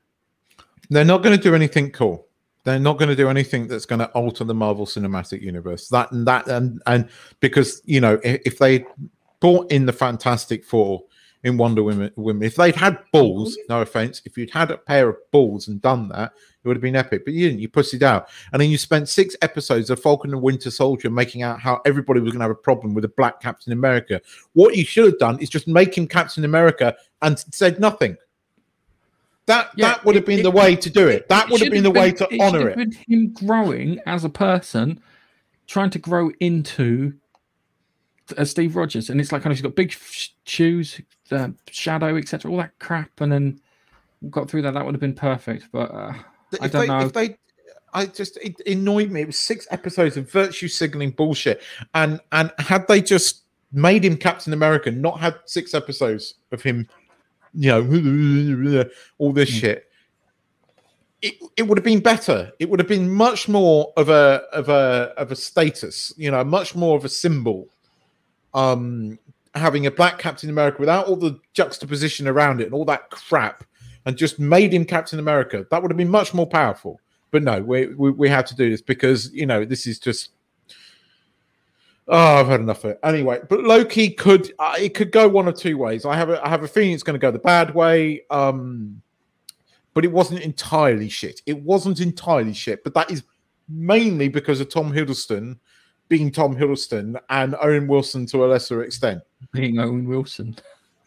they're 0.91 1.07
not 1.07 1.23
going 1.23 1.35
to 1.35 1.43
do 1.43 1.55
anything 1.55 1.91
cool. 1.91 2.29
They're 2.65 2.79
not 2.79 2.99
going 2.99 3.09
to 3.09 3.17
do 3.17 3.29
anything 3.29 3.67
that's 3.67 3.87
going 3.87 3.99
to 4.01 4.09
alter 4.11 4.45
the 4.45 4.55
Marvel 4.55 4.85
Cinematic 4.85 5.41
Universe. 5.41 5.89
That 5.89 6.13
and 6.13 6.27
that 6.29 6.47
and 6.49 6.83
and 6.87 7.09
because 7.41 7.81
you 7.87 8.01
know 8.01 8.21
if, 8.23 8.43
if 8.45 8.59
they 8.59 8.85
brought 9.41 9.73
in 9.73 9.87
the 9.87 9.93
Fantastic 9.93 10.65
Four 10.65 11.03
in 11.45 11.59
Wonder 11.59 11.83
Woman, 11.83 12.11
women, 12.17 12.43
if 12.43 12.57
they'd 12.57 12.75
had 12.75 12.99
balls, 13.13 13.53
mm-hmm. 13.53 13.73
no 13.73 13.83
offense, 13.83 14.23
if 14.25 14.37
you'd 14.37 14.51
had 14.51 14.71
a 14.71 14.79
pair 14.79 15.11
of 15.11 15.17
balls 15.31 15.69
and 15.69 15.81
done 15.81 16.09
that, 16.09 16.33
it 16.65 16.69
would 16.69 16.77
have 16.77 16.83
been 16.83 16.97
epic. 16.97 17.25
But 17.27 17.35
you 17.35 17.49
didn't. 17.49 17.61
You 17.61 17.69
pussied 17.69 18.03
out, 18.03 18.29
and 18.53 18.61
then 18.61 18.71
you 18.71 18.79
spent 18.79 19.11
six 19.11 19.37
episodes 19.43 19.91
of 19.91 20.01
Falcon 20.03 20.33
and 20.33 20.41
Winter 20.41 20.71
Soldier 20.71 21.11
making 21.11 21.43
out 21.43 21.61
how 21.61 21.83
everybody 21.85 22.21
was 22.21 22.33
going 22.33 22.41
to 22.41 22.45
have 22.45 22.51
a 22.51 22.55
problem 22.55 22.95
with 22.95 23.05
a 23.05 23.09
black 23.09 23.41
Captain 23.41 23.75
America. 23.75 24.23
What 24.55 24.75
you 24.75 24.87
should 24.87 25.05
have 25.05 25.19
done 25.19 25.39
is 25.39 25.51
just 25.51 25.69
make 25.69 25.97
him 25.97 26.09
Captain 26.09 26.45
America 26.45 26.97
and 27.21 27.39
said 27.39 27.79
nothing. 27.79 28.17
That 29.47 29.71
Yeah, 29.77 29.89
that 29.89 30.05
would 30.07 30.15
have 30.15 30.25
been 30.25 30.41
it- 30.41 30.45
the 30.45 30.51
way 30.51 30.75
to 30.75 30.89
do 30.89 31.07
it. 31.09 31.29
That 31.29 31.47
It 31.47 31.53
would 31.53 31.61
have 31.61 31.71
been 31.71 31.83
the 31.83 31.91
way 31.91 32.11
to 32.13 32.27
it 32.31 32.41
honor 32.41 32.71
it. 32.71 32.77
been 32.79 32.93
him 32.93 33.35
growing 33.35 34.01
as 34.07 34.25
a 34.25 34.31
person, 34.31 34.99
trying 35.67 35.91
to 35.91 35.99
grow 35.99 36.31
into 36.41 37.13
uh, 38.37 38.45
Steve 38.45 38.77
Rogers, 38.77 39.11
and 39.11 39.21
it's 39.21 39.33
like 39.33 39.43
kind 39.43 39.53
of 39.53 39.59
he's 39.59 39.63
got 39.63 39.75
big 39.75 39.93
sh- 39.93 40.29
shoes, 40.45 41.01
uh, 41.31 41.49
shadow, 41.71 42.17
etc., 42.17 42.51
all 42.51 42.59
that 42.59 42.79
crap, 42.79 43.21
and 43.21 43.31
then 43.33 43.61
got 44.31 44.49
through 44.51 44.63
that. 44.63 44.75
That 44.75 44.85
would 44.85 44.95
have 44.95 45.01
been 45.01 45.15
perfect, 45.15 45.69
but 45.73 45.91
uh, 45.91 46.13
I 46.61 46.67
if 46.67 46.73
don't 46.73 46.81
they, 46.83 46.87
know. 46.87 47.01
If 47.01 47.13
they, 47.13 47.39
I 47.93 48.07
just 48.07 48.37
it 48.39 48.61
annoyed 48.67 49.11
me. 49.11 49.23
It 49.23 49.27
was 49.27 49.39
six 49.39 49.67
episodes 49.71 50.17
of 50.17 50.31
virtue 50.31 50.69
signaling 50.69 51.11
bullshit, 51.13 51.63
and 51.95 52.21
and 52.33 52.51
had 52.59 52.87
they 52.89 53.01
just 53.01 53.43
made 53.73 54.05
him 54.05 54.17
Captain 54.17 54.53
America, 54.53 54.91
not 54.91 55.21
had 55.21 55.35
six 55.47 55.75
episodes 55.75 56.35
of 56.53 56.63
him, 56.63 56.89
you 57.55 57.71
know, 57.71 58.85
all 59.19 59.33
this 59.33 59.51
Hmm. 59.51 59.57
shit. 59.57 59.91
It, 61.23 61.35
it 61.57 61.63
would 61.63 61.79
have 61.79 61.85
been 61.85 62.01
better. 62.01 62.53
It 62.59 62.69
would 62.69 62.79
have 62.81 62.89
been 62.89 63.09
much 63.11 63.49
more 63.49 63.95
of 63.97 64.11
a 64.11 64.43
of 64.53 64.69
a 64.69 65.15
of 65.17 65.33
a 65.33 65.37
status, 65.37 66.13
you 66.19 66.31
know, 66.31 66.45
much 66.45 66.75
more 66.75 66.99
of 66.99 67.05
a 67.07 67.09
symbol. 67.09 67.69
Um, 68.55 69.19
having 69.55 69.87
a 69.87 69.91
black 69.91 70.19
Captain 70.19 70.51
America 70.51 70.79
without 70.81 71.07
all 71.07 71.17
the 71.17 71.39
juxtaposition 71.53 72.27
around 72.27 72.61
it 72.61 72.65
and 72.65 72.75
all 72.75 72.85
that 72.87 73.11
crap, 73.11 73.65
and 74.07 74.17
just 74.17 74.39
made 74.39 74.73
him 74.73 74.85
Captain 74.85 75.19
America. 75.19 75.67
That 75.71 75.83
would 75.83 75.91
have 75.91 75.97
been 75.97 76.09
much 76.09 76.35
more 76.35 76.47
powerful. 76.47 77.01
But 77.31 77.43
no, 77.43 77.61
we 77.61 77.87
we, 77.87 78.11
we 78.11 78.29
have 78.29 78.45
to 78.47 78.57
do 78.57 78.71
this 78.71 78.81
because 78.81 79.33
you 79.33 79.47
know 79.47 79.65
this 79.65 79.87
is 79.87 79.99
just. 79.99 80.31
Oh, 82.07 82.41
I've 82.41 82.49
had 82.49 82.61
enough 82.61 82.85
of 82.85 82.91
it. 82.91 83.01
Anyway, 83.03 83.41
but 83.49 83.65
Loki 83.65 84.11
could 84.11 84.53
uh, 84.59 84.77
it 84.79 84.95
could 84.95 85.11
go 85.11 85.27
one 85.27 85.49
of 85.49 85.57
two 85.57 85.79
ways. 85.79 86.05
I 86.05 86.15
have 86.17 86.29
a 86.31 86.45
I 86.45 86.49
have 86.49 86.63
a 86.63 86.69
feeling 86.69 86.93
it's 86.93 87.03
going 87.03 87.19
to 87.19 87.19
go 87.19 87.31
the 87.31 87.39
bad 87.39 87.75
way. 87.75 88.23
Um, 88.31 89.01
but 89.95 90.05
it 90.05 90.13
wasn't 90.13 90.41
entirely 90.43 91.09
shit. 91.09 91.41
It 91.47 91.63
wasn't 91.63 92.01
entirely 92.01 92.53
shit, 92.53 92.85
but 92.85 92.95
that 92.95 93.11
is 93.11 93.23
mainly 93.69 94.29
because 94.29 94.61
of 94.61 94.69
Tom 94.69 94.93
Hiddleston 94.93 95.59
being 96.09 96.31
Tom 96.31 96.55
Hiddleston 96.55 97.21
and 97.31 97.55
Owen 97.61 97.87
Wilson 97.87 98.27
to 98.27 98.45
a 98.45 98.47
lesser 98.47 98.83
extent 98.83 99.23
being 99.53 99.79
Owen 99.79 100.09
Wilson. 100.09 100.57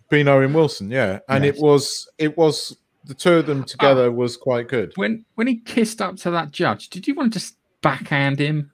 being 0.09 0.27
Owen 0.27 0.53
Wilson, 0.53 0.89
yeah. 0.89 1.19
And 1.29 1.43
Yes. 1.43 1.55
it 1.55 1.61
was 1.61 2.09
it 2.17 2.37
was 2.37 2.77
the 3.05 3.13
two 3.13 3.33
of 3.33 3.45
them 3.45 3.63
together 3.63 4.05
oh. 4.05 4.11
was 4.11 4.37
quite 4.37 4.67
good. 4.67 4.93
When 4.95 5.25
when 5.35 5.47
he 5.47 5.57
kissed 5.57 6.01
up 6.01 6.17
to 6.17 6.31
that 6.31 6.51
judge, 6.51 6.89
did 6.89 7.07
you 7.07 7.15
want 7.15 7.33
to 7.33 7.39
just 7.39 7.55
backhand 7.81 8.39
him? 8.39 8.71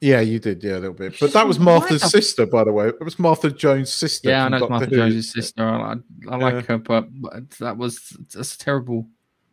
Yeah, 0.00 0.20
you 0.20 0.40
did, 0.40 0.64
yeah, 0.64 0.72
a 0.72 0.80
little 0.80 0.94
bit. 0.94 1.14
But 1.20 1.32
that 1.32 1.46
was 1.46 1.60
Martha's 1.60 2.02
sister, 2.10 2.44
by 2.44 2.64
the 2.64 2.72
way. 2.72 2.88
It 2.88 3.04
was 3.04 3.20
Martha 3.20 3.52
Jones' 3.52 3.92
sister. 3.92 4.30
Yeah, 4.30 4.46
I 4.46 4.48
know 4.48 4.56
it's 4.56 4.68
Martha 4.68 4.86
Who. 4.86 4.96
Jones' 4.96 5.32
sister. 5.32 5.64
I, 5.64 5.94
I, 6.28 6.36
like 6.36 6.66
her, 6.66 6.78
but, 6.78 7.06
but 7.12 7.48
that 7.60 7.76
was 7.76 8.16
that's 8.34 8.56
a 8.56 8.58
terrible 8.58 9.06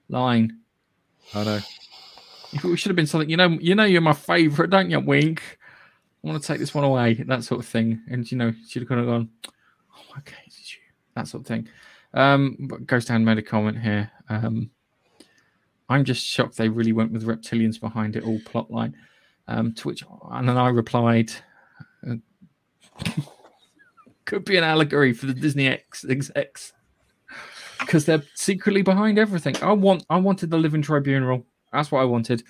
line. 0.07 0.57
I 1.35 1.43
know. 1.43 1.59
It 2.51 2.77
should 2.77 2.89
have 2.89 2.95
been 2.95 3.05
something. 3.05 3.29
You 3.29 3.37
know, 3.37 3.49
you 3.61 3.75
know, 3.75 3.83
you're 3.83 4.01
my 4.01 4.13
favorite, 4.13 4.71
don't 4.71 4.89
you? 4.89 4.99
Wink. 4.99 5.58
I 6.23 6.27
want 6.27 6.41
to 6.41 6.47
take 6.47 6.59
this 6.59 6.73
one 6.73 6.83
away, 6.83 7.13
that 7.13 7.43
sort 7.43 7.61
of 7.61 7.67
thing. 7.67 8.01
And 8.09 8.29
you 8.29 8.37
know, 8.37 8.53
she'd 8.67 8.79
have 8.79 8.89
kind 8.89 9.01
of 9.01 9.07
gone. 9.07 9.29
Oh, 9.47 10.17
okay. 10.17 10.35
That 11.15 11.27
sort 11.27 11.41
of 11.41 11.47
thing. 11.47 11.67
Um, 12.13 12.57
but 12.59 12.85
Ghost 12.85 13.07
Hand 13.07 13.25
made 13.25 13.37
a 13.37 13.41
comment 13.41 13.79
here. 13.79 14.11
Um, 14.29 14.69
I'm 15.89 16.03
just 16.03 16.25
shocked 16.25 16.57
they 16.57 16.69
really 16.69 16.93
went 16.93 17.11
with 17.11 17.25
reptilians 17.25 17.79
behind 17.79 18.15
it 18.15 18.23
all 18.23 18.39
plot 18.45 18.69
line. 18.69 18.95
Um, 19.47 19.73
to 19.73 19.87
which, 19.87 20.03
and 20.31 20.47
then 20.47 20.57
I 20.57 20.69
replied, 20.69 21.31
uh, 22.07 22.15
could 24.25 24.45
be 24.45 24.57
an 24.57 24.63
allegory 24.63 25.11
for 25.11 25.25
the 25.25 25.33
Disney 25.33 25.67
X 25.67 26.05
execs 26.07 26.73
because 27.79 28.05
they're 28.05 28.21
secretly 28.35 28.83
behind 28.83 29.17
everything. 29.17 29.55
I 29.63 29.71
want, 29.71 30.05
I 30.09 30.17
wanted 30.17 30.51
the 30.51 30.57
Living 30.57 30.83
Tribunal. 30.83 31.45
That's 31.73 31.91
what 31.91 32.01
I 32.01 32.05
wanted. 32.05 32.43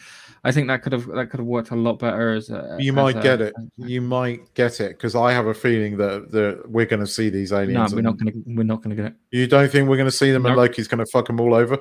I 0.43 0.51
think 0.51 0.67
that 0.67 0.81
could 0.83 0.93
have 0.93 1.05
that 1.07 1.29
could 1.29 1.39
have 1.39 1.47
worked 1.47 1.71
a 1.71 1.75
lot 1.75 1.99
better 1.99 2.33
as 2.33 2.49
a. 2.49 2.77
You 2.79 2.91
as 2.91 2.95
might 2.95 3.17
a- 3.17 3.21
get 3.21 3.41
it. 3.41 3.53
You 3.77 4.01
might 4.01 4.53
get 4.53 4.79
it 4.79 4.91
because 4.91 5.15
I 5.15 5.33
have 5.33 5.47
a 5.47 5.53
feeling 5.53 5.97
that, 5.97 6.31
that 6.31 6.69
we're 6.69 6.85
going 6.85 7.01
to 7.01 7.07
see 7.07 7.29
these 7.29 7.51
aliens. 7.51 7.91
No, 7.91 7.95
we're 7.95 8.01
not 8.01 8.17
going 8.17 8.31
to. 8.31 8.43
We're 8.45 8.63
not 8.63 8.81
going 8.81 8.95
to 8.95 9.01
get 9.01 9.11
it. 9.11 9.15
You 9.31 9.47
don't 9.47 9.69
think 9.69 9.89
we're 9.89 9.97
going 9.97 10.07
to 10.07 10.15
see 10.15 10.31
them 10.31 10.45
and 10.45 10.55
Loki's 10.55 10.87
going 10.87 10.99
to 10.99 11.05
fuck 11.05 11.27
them 11.27 11.39
all 11.39 11.53
over? 11.53 11.77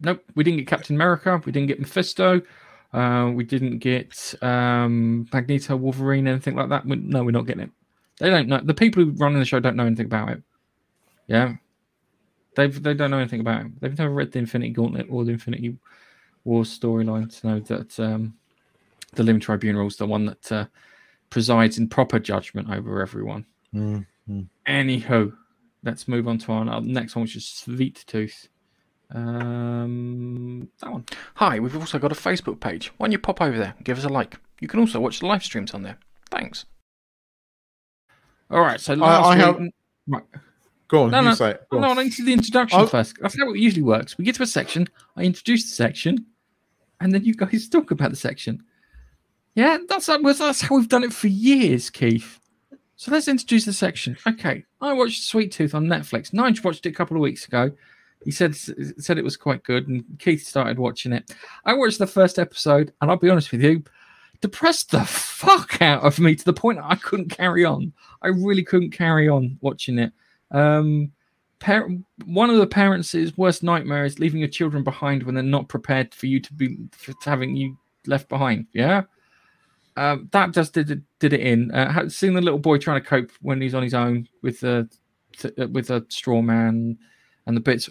Nope, 0.00 0.24
we 0.34 0.42
didn't 0.42 0.58
get 0.58 0.66
Captain 0.66 0.96
America. 0.96 1.40
We 1.44 1.52
didn't 1.52 1.68
get 1.68 1.80
Mephisto. 1.80 2.42
Uh, 2.92 3.30
we 3.32 3.44
didn't 3.44 3.78
get 3.78 4.34
um, 4.42 5.28
Magneto, 5.32 5.76
Wolverine, 5.76 6.26
anything 6.26 6.56
like 6.56 6.68
that. 6.70 6.84
We, 6.84 6.96
no, 6.96 7.22
we're 7.22 7.30
not 7.30 7.46
getting 7.46 7.64
it. 7.64 7.70
They 8.18 8.28
don't 8.28 8.48
know. 8.48 8.60
The 8.62 8.74
people 8.74 9.04
who 9.04 9.12
run 9.12 9.32
the 9.34 9.44
show 9.44 9.60
don't 9.60 9.76
know 9.76 9.86
anything 9.86 10.06
about 10.06 10.30
it. 10.30 10.42
Yeah, 11.28 11.54
they've 12.56 12.82
they 12.82 12.94
don't 12.94 13.12
know 13.12 13.18
anything 13.18 13.40
about 13.40 13.66
it. 13.66 13.80
They've 13.80 13.96
never 13.96 14.12
read 14.12 14.32
the 14.32 14.40
Infinity 14.40 14.72
Gauntlet 14.72 15.06
or 15.08 15.24
the 15.24 15.32
Infinity 15.32 15.78
War 16.44 16.62
storyline 16.64 17.38
to 17.40 17.46
know 17.46 17.60
that 17.60 17.98
um, 18.00 18.34
the 19.14 19.22
living 19.22 19.40
tribunal 19.40 19.86
is 19.86 19.96
the 19.96 20.06
one 20.06 20.26
that 20.26 20.50
uh, 20.52 20.66
presides 21.30 21.78
in 21.78 21.88
proper 21.88 22.18
judgment 22.18 22.68
over 22.70 23.00
everyone. 23.00 23.46
Mm, 23.74 24.06
mm. 24.28 24.46
Anywho, 24.66 25.32
let's 25.84 26.08
move 26.08 26.26
on 26.26 26.38
to 26.38 26.52
our 26.52 26.68
our 26.68 26.80
next 26.80 27.14
one, 27.14 27.22
which 27.24 27.36
is 27.36 27.46
Sweet 27.46 28.04
Tooth. 28.06 28.48
Um, 29.14 30.68
that 30.80 30.90
one. 30.90 31.04
Hi, 31.36 31.58
we've 31.60 31.76
also 31.76 31.98
got 31.98 32.12
a 32.12 32.14
Facebook 32.14 32.60
page. 32.60 32.92
Why 32.96 33.06
don't 33.06 33.12
you 33.12 33.18
pop 33.18 33.40
over 33.40 33.56
there 33.58 33.74
and 33.76 33.84
give 33.84 33.98
us 33.98 34.04
a 34.04 34.08
like? 34.08 34.36
You 34.60 34.68
can 34.68 34.80
also 34.80 35.00
watch 35.00 35.20
the 35.20 35.26
live 35.26 35.44
streams 35.44 35.74
on 35.74 35.82
there. 35.82 35.98
Thanks. 36.30 36.64
All 38.50 38.60
right, 38.60 38.80
so 38.80 38.94
last 38.94 39.26
I 39.26 39.36
have- 39.36 39.58
week- 39.60 39.74
Right. 40.06 40.24
Go 40.88 41.04
on, 41.04 41.10
No, 41.10 41.20
you 41.20 41.24
no, 41.28 41.34
say 41.34 41.50
it. 41.52 41.66
Go 41.70 41.78
no, 41.78 41.90
on. 41.90 41.98
I 41.98 42.02
need 42.02 42.10
to 42.10 42.16
do 42.18 42.24
the 42.26 42.32
introduction 42.34 42.80
Oh. 42.80 42.86
first. 42.86 43.16
That's 43.20 43.38
how 43.38 43.50
it 43.50 43.58
usually 43.58 43.82
works. 43.82 44.18
We 44.18 44.24
get 44.24 44.34
to 44.34 44.42
a 44.42 44.46
section, 44.46 44.88
I 45.16 45.22
introduce 45.22 45.62
the 45.64 45.70
section, 45.74 46.26
and 47.02 47.12
then 47.12 47.24
you 47.24 47.34
guys 47.34 47.68
talk 47.68 47.90
about 47.90 48.10
the 48.10 48.16
section. 48.16 48.62
Yeah, 49.54 49.78
that's 49.88 50.06
that's 50.06 50.60
how 50.62 50.76
we've 50.76 50.88
done 50.88 51.04
it 51.04 51.12
for 51.12 51.28
years, 51.28 51.90
Keith. 51.90 52.40
So 52.96 53.10
let's 53.10 53.28
introduce 53.28 53.64
the 53.64 53.72
section. 53.72 54.16
Okay, 54.26 54.64
I 54.80 54.92
watched 54.92 55.24
Sweet 55.24 55.52
Tooth 55.52 55.74
on 55.74 55.86
Netflix. 55.86 56.32
Nige 56.32 56.64
watched 56.64 56.86
it 56.86 56.90
a 56.90 56.94
couple 56.94 57.16
of 57.16 57.22
weeks 57.22 57.46
ago. 57.46 57.70
He 58.24 58.30
said 58.30 58.54
said 58.54 59.18
it 59.18 59.24
was 59.24 59.36
quite 59.36 59.64
good, 59.64 59.88
and 59.88 60.04
Keith 60.18 60.46
started 60.46 60.78
watching 60.78 61.12
it. 61.12 61.34
I 61.64 61.74
watched 61.74 61.98
the 61.98 62.06
first 62.06 62.38
episode, 62.38 62.92
and 63.00 63.10
I'll 63.10 63.16
be 63.16 63.28
honest 63.28 63.50
with 63.50 63.62
you, 63.62 63.82
depressed 64.40 64.92
the 64.92 65.04
fuck 65.04 65.82
out 65.82 66.02
of 66.02 66.18
me 66.18 66.34
to 66.36 66.44
the 66.44 66.52
point 66.52 66.78
I 66.82 66.94
couldn't 66.96 67.30
carry 67.30 67.64
on. 67.64 67.92
I 68.22 68.28
really 68.28 68.62
couldn't 68.62 68.92
carry 68.92 69.28
on 69.28 69.58
watching 69.60 69.98
it. 69.98 70.12
Um, 70.50 71.12
one 72.24 72.50
of 72.50 72.56
the 72.56 72.66
parents' 72.66 73.14
worst 73.36 73.62
nightmare 73.62 74.04
is 74.04 74.18
leaving 74.18 74.40
your 74.40 74.48
children 74.48 74.82
behind 74.82 75.22
when 75.22 75.34
they're 75.34 75.44
not 75.44 75.68
prepared 75.68 76.14
for 76.14 76.26
you 76.26 76.40
to 76.40 76.52
be 76.52 76.76
for 76.92 77.14
having 77.24 77.56
you 77.56 77.76
left 78.06 78.28
behind. 78.28 78.66
Yeah, 78.72 79.02
um, 79.96 80.28
that 80.32 80.52
just 80.52 80.72
did 80.72 80.90
it, 80.90 81.00
did 81.18 81.32
it 81.32 81.40
in. 81.40 81.70
Uh, 81.70 82.08
seeing 82.08 82.34
the 82.34 82.40
little 82.40 82.58
boy 82.58 82.78
trying 82.78 83.00
to 83.00 83.06
cope 83.06 83.30
when 83.40 83.60
he's 83.60 83.74
on 83.74 83.82
his 83.82 83.94
own 83.94 84.28
with 84.42 84.60
the 84.60 84.88
th- 85.36 85.54
uh, 85.58 85.68
with 85.68 85.90
a 85.90 86.04
straw 86.08 86.42
man 86.42 86.98
and 87.46 87.56
the 87.56 87.60
bits 87.60 87.88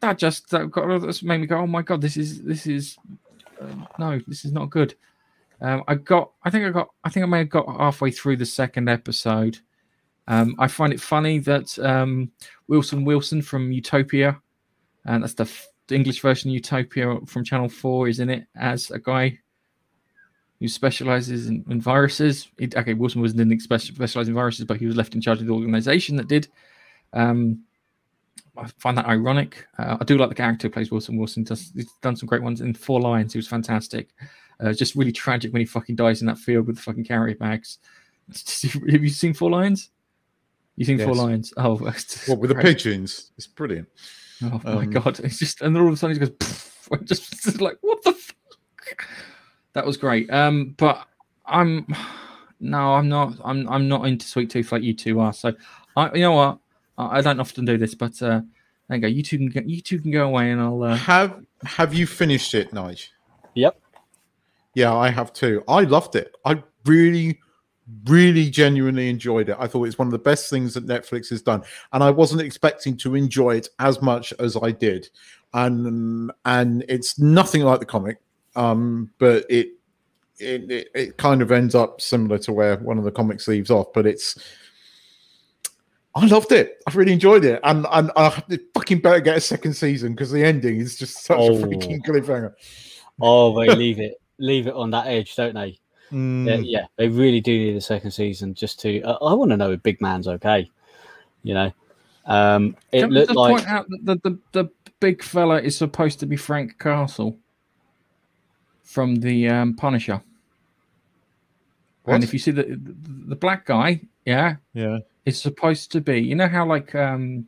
that 0.00 0.18
just 0.18 0.50
that 0.50 0.70
got 0.70 1.00
that's 1.00 1.22
made 1.22 1.40
me 1.40 1.46
go, 1.46 1.58
oh 1.58 1.66
my 1.66 1.82
god, 1.82 2.00
this 2.00 2.16
is 2.16 2.42
this 2.42 2.66
is 2.66 2.96
uh, 3.60 3.66
no, 3.98 4.20
this 4.26 4.44
is 4.44 4.52
not 4.52 4.70
good. 4.70 4.94
Um, 5.60 5.84
I 5.86 5.94
got, 5.94 6.32
I 6.42 6.50
think 6.50 6.64
I 6.64 6.70
got, 6.70 6.88
I 7.04 7.10
think 7.10 7.24
I 7.24 7.28
may 7.28 7.38
have 7.38 7.50
got 7.50 7.68
halfway 7.68 8.10
through 8.10 8.38
the 8.38 8.46
second 8.46 8.88
episode. 8.88 9.58
Um, 10.30 10.54
I 10.60 10.68
find 10.68 10.92
it 10.92 11.00
funny 11.00 11.40
that 11.40 11.76
um, 11.80 12.30
Wilson 12.68 13.04
Wilson 13.04 13.42
from 13.42 13.72
Utopia, 13.72 14.40
and 15.04 15.24
that's 15.24 15.34
the, 15.34 15.42
f- 15.42 15.66
the 15.88 15.96
English 15.96 16.20
version 16.20 16.50
of 16.50 16.54
Utopia 16.54 17.18
from 17.26 17.42
Channel 17.42 17.68
Four, 17.68 18.06
is 18.06 18.20
in 18.20 18.30
it 18.30 18.46
as 18.54 18.92
a 18.92 19.00
guy 19.00 19.36
who 20.60 20.68
specializes 20.68 21.48
in, 21.48 21.64
in 21.68 21.80
viruses. 21.80 22.46
Okay, 22.62 22.94
Wilson 22.94 23.20
was 23.20 23.34
didn't 23.34 23.58
spec- 23.58 23.80
specialize 23.80 24.28
in 24.28 24.34
viruses, 24.34 24.66
but 24.66 24.76
he 24.76 24.86
was 24.86 24.94
left 24.94 25.16
in 25.16 25.20
charge 25.20 25.40
of 25.40 25.48
the 25.48 25.52
organization 25.52 26.14
that 26.14 26.28
did. 26.28 26.46
Um, 27.12 27.64
I 28.56 28.68
find 28.78 28.96
that 28.98 29.06
ironic. 29.06 29.66
Uh, 29.78 29.96
I 30.00 30.04
do 30.04 30.16
like 30.16 30.28
the 30.28 30.36
character 30.36 30.68
who 30.68 30.72
plays 30.72 30.92
Wilson 30.92 31.16
Wilson. 31.16 31.42
Does, 31.42 31.72
he's 31.74 31.90
done 32.02 32.14
some 32.14 32.28
great 32.28 32.42
ones 32.42 32.60
in 32.60 32.72
Four 32.72 33.00
Lions. 33.00 33.32
He 33.32 33.38
was 33.38 33.48
fantastic. 33.48 34.10
Uh, 34.60 34.72
just 34.74 34.94
really 34.94 35.10
tragic 35.10 35.52
when 35.52 35.60
he 35.60 35.66
fucking 35.66 35.96
dies 35.96 36.20
in 36.20 36.28
that 36.28 36.38
field 36.38 36.68
with 36.68 36.76
the 36.76 36.82
fucking 36.82 37.04
carrier 37.04 37.34
bags. 37.34 37.78
Have 38.62 39.02
you 39.02 39.08
seen 39.08 39.34
Four 39.34 39.50
Lions? 39.50 39.90
You 40.80 40.86
seen 40.86 40.96
Four 40.96 41.08
Yes. 41.08 41.16
Lions? 41.18 41.52
Oh, 41.58 41.86
it's 41.88 42.04
just 42.04 42.26
What 42.30 42.38
with 42.38 42.48
the 42.48 42.54
pigeons? 42.56 43.32
It's 43.36 43.46
brilliant. 43.46 43.86
Oh 44.42 44.62
my 44.64 44.70
Um, 44.84 44.90
god! 44.90 45.20
It's 45.20 45.38
just 45.38 45.60
and 45.60 45.76
then 45.76 45.82
all 45.82 45.88
of 45.88 45.94
a 45.94 45.96
sudden 45.98 46.16
he 46.16 46.20
goes, 46.20 46.30
"Pff," 46.38 47.04
just, 47.04 47.42
just 47.42 47.60
like 47.60 47.76
what 47.82 48.02
the. 48.02 48.14
Fuck? 48.14 49.06
That 49.74 49.84
was 49.84 49.98
great. 49.98 50.30
Um, 50.30 50.74
but 50.78 51.06
I'm 51.44 51.86
no, 52.60 52.94
I'm 52.94 53.10
not. 53.10 53.34
I'm 53.44 53.68
I'm 53.68 53.88
not 53.88 54.06
into 54.06 54.26
Sweet 54.26 54.48
Tooth 54.48 54.72
like 54.72 54.82
you 54.82 54.94
two 54.94 55.20
are. 55.20 55.34
So 55.34 55.52
I, 55.96 56.14
you 56.14 56.22
know 56.22 56.32
what? 56.32 56.58
I, 56.96 57.18
I 57.18 57.20
don't 57.20 57.40
often 57.40 57.66
do 57.66 57.76
this, 57.76 57.94
but 57.94 58.22
uh, 58.22 58.40
there 58.88 58.96
you 58.96 59.00
go. 59.02 59.06
You 59.08 59.22
two 59.22 59.36
can 59.36 59.48
go, 59.50 59.60
you 59.66 59.82
two 59.82 59.98
can 60.00 60.10
go 60.12 60.24
away, 60.28 60.50
and 60.50 60.62
I'll. 60.62 60.82
Uh, 60.82 60.96
Have 60.96 61.44
Have 61.62 61.92
you 61.92 62.06
finished 62.06 62.54
it, 62.54 62.72
Nige? 62.72 63.08
Yep. 63.54 63.78
Yeah, 64.74 64.94
I 64.94 65.10
have 65.10 65.34
too. 65.34 65.62
I 65.68 65.82
loved 65.82 66.16
it. 66.16 66.34
I 66.46 66.62
really, 66.86 67.38
really 68.06 68.50
genuinely 68.50 69.08
enjoyed 69.08 69.48
it. 69.48 69.56
I 69.58 69.66
thought 69.66 69.84
it's 69.84 69.98
one 69.98 70.08
of 70.08 70.12
the 70.12 70.18
best 70.18 70.50
things 70.50 70.74
that 70.74 70.86
Netflix 70.86 71.28
has 71.30 71.42
done, 71.42 71.62
and 71.92 72.02
I 72.02 72.10
wasn't 72.10 72.42
expecting 72.42 72.96
to 72.98 73.14
enjoy 73.14 73.56
it 73.56 73.68
as 73.78 74.00
much 74.02 74.32
as 74.38 74.56
I 74.62 74.70
did. 74.72 75.08
And 75.54 76.30
and 76.44 76.84
it's 76.88 77.18
nothing 77.18 77.62
like 77.62 77.80
the 77.80 77.86
comic, 77.86 78.18
um, 78.56 79.10
but 79.18 79.44
it 79.50 79.68
it, 80.38 80.70
it 80.70 80.88
it 80.94 81.16
kind 81.16 81.42
of 81.42 81.50
ends 81.52 81.74
up 81.74 82.00
similar 82.00 82.38
to 82.38 82.52
where 82.52 82.76
one 82.78 82.98
of 82.98 83.04
the 83.04 83.10
comics 83.10 83.48
leaves 83.48 83.70
off. 83.70 83.92
But 83.92 84.06
it's 84.06 84.38
I 86.14 86.26
loved 86.26 86.50
it. 86.52 86.82
I 86.88 86.92
really 86.94 87.12
enjoyed 87.12 87.44
it, 87.44 87.60
and 87.64 87.86
and 87.90 88.10
I 88.16 88.30
fucking 88.74 89.00
better 89.00 89.20
get 89.20 89.36
a 89.36 89.40
second 89.40 89.74
season 89.74 90.12
because 90.12 90.30
the 90.32 90.44
ending 90.44 90.78
is 90.80 90.98
just 90.98 91.24
such 91.24 91.38
Oh. 91.38 91.54
a 91.54 91.58
freaking 91.66 92.00
cliffhanger. 92.04 92.52
Oh, 93.20 93.58
they 93.58 93.74
leave 93.74 94.00
it 94.00 94.14
leave 94.38 94.66
it 94.66 94.74
on 94.74 94.90
that 94.90 95.06
edge, 95.06 95.36
don't 95.36 95.54
they? 95.54 95.78
Yeah, 96.12 96.16
Mm. 96.56 96.62
yeah, 96.66 96.86
they 96.96 97.08
really 97.08 97.40
do 97.40 97.56
need 97.56 97.76
a 97.76 97.80
second 97.80 98.10
season 98.10 98.54
just 98.54 98.80
to. 98.80 99.00
Uh, 99.02 99.18
I 99.24 99.34
want 99.34 99.50
to 99.52 99.56
know 99.56 99.72
if 99.72 99.82
Big 99.82 100.00
Man's 100.00 100.26
okay. 100.26 100.68
You 101.42 101.54
know, 101.54 101.72
um, 102.26 102.76
it 102.92 103.02
can 103.02 103.10
looked 103.10 103.28
just 103.28 103.36
like 103.36 103.54
point 103.54 103.68
out 103.68 103.86
that 104.04 104.22
the, 104.22 104.30
the 104.30 104.38
the 104.64 104.70
big 104.98 105.22
fella 105.22 105.60
is 105.60 105.76
supposed 105.76 106.18
to 106.20 106.26
be 106.26 106.36
Frank 106.36 106.78
Castle 106.78 107.38
from 108.82 109.16
the 109.16 109.48
um, 109.48 109.74
Punisher. 109.74 110.20
What? 112.04 112.14
And 112.14 112.24
if 112.24 112.32
you 112.32 112.38
see 112.38 112.50
the 112.50 112.64
the, 112.64 112.94
the 113.28 113.36
black 113.36 113.66
guy, 113.66 114.00
yeah, 114.24 114.56
Yeah. 114.74 114.98
is 115.24 115.40
supposed 115.40 115.92
to 115.92 116.00
be. 116.00 116.20
You 116.20 116.34
know 116.34 116.48
how 116.48 116.66
like 116.66 116.94
um, 116.94 117.46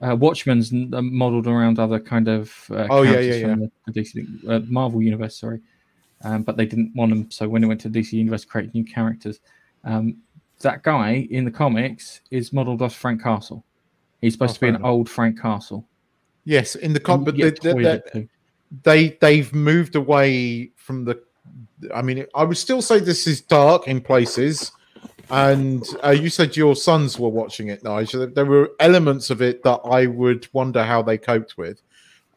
uh, 0.00 0.14
Watchmen's 0.16 0.72
uh, 0.72 1.02
modeled 1.02 1.46
around 1.46 1.78
other 1.78 1.98
kind 1.98 2.28
of 2.28 2.54
uh, 2.70 2.86
Oh, 2.90 3.02
yeah, 3.02 3.12
characters 3.12 3.40
yeah, 3.40 3.48
from 3.48 3.60
The, 3.60 3.70
the 3.92 4.00
DC 4.00 4.48
uh, 4.48 4.60
Marvel 4.70 5.02
universe. 5.02 5.38
Sorry, 5.38 5.60
um, 6.22 6.42
but 6.42 6.56
they 6.56 6.66
didn't 6.66 6.92
want 6.94 7.10
them. 7.10 7.30
So 7.30 7.48
when 7.48 7.62
they 7.62 7.68
went 7.68 7.80
to 7.82 7.90
DC 7.90 8.12
universe, 8.12 8.44
create 8.44 8.74
new 8.74 8.84
characters. 8.84 9.40
Um, 9.84 10.16
that 10.60 10.82
guy 10.82 11.26
in 11.30 11.44
the 11.44 11.50
comics 11.50 12.20
is 12.30 12.52
modeled 12.52 12.82
off 12.82 12.94
Frank 12.94 13.22
Castle. 13.22 13.64
He's 14.20 14.32
supposed 14.32 14.52
Oh, 14.52 14.54
to 14.54 14.60
be 14.60 14.68
an 14.68 14.76
enough. 14.76 14.86
old 14.88 15.10
Frank 15.10 15.40
Castle. 15.40 15.86
Yes, 16.44 16.74
in 16.76 16.92
the 16.92 17.00
comic, 17.00 17.26
but 17.26 17.36
they, 17.36 17.42
they, 17.50 17.72
toyed 17.72 17.84
they, 17.84 17.92
it 17.92 18.12
too. 18.12 18.28
they 18.84 19.08
they've 19.20 19.52
moved 19.54 19.96
away 19.96 20.70
from 20.76 21.04
the. 21.04 21.20
I 21.94 22.02
mean, 22.02 22.24
I 22.34 22.44
would 22.44 22.56
still 22.56 22.80
say 22.80 22.98
this 23.00 23.26
is 23.26 23.40
dark 23.42 23.86
in 23.86 24.00
places, 24.00 24.72
and 25.28 25.84
uh, 26.04 26.10
you 26.10 26.30
said 26.30 26.56
your 26.56 26.74
sons 26.76 27.18
were 27.18 27.28
watching 27.28 27.68
it, 27.68 27.84
Nigel. 27.84 28.26
There 28.28 28.46
were 28.46 28.70
elements 28.80 29.28
of 29.30 29.42
it 29.42 29.62
that 29.64 29.80
I 29.84 30.06
would 30.06 30.48
wonder 30.52 30.82
how 30.84 31.02
they 31.02 31.18
coped 31.18 31.58
with, 31.58 31.82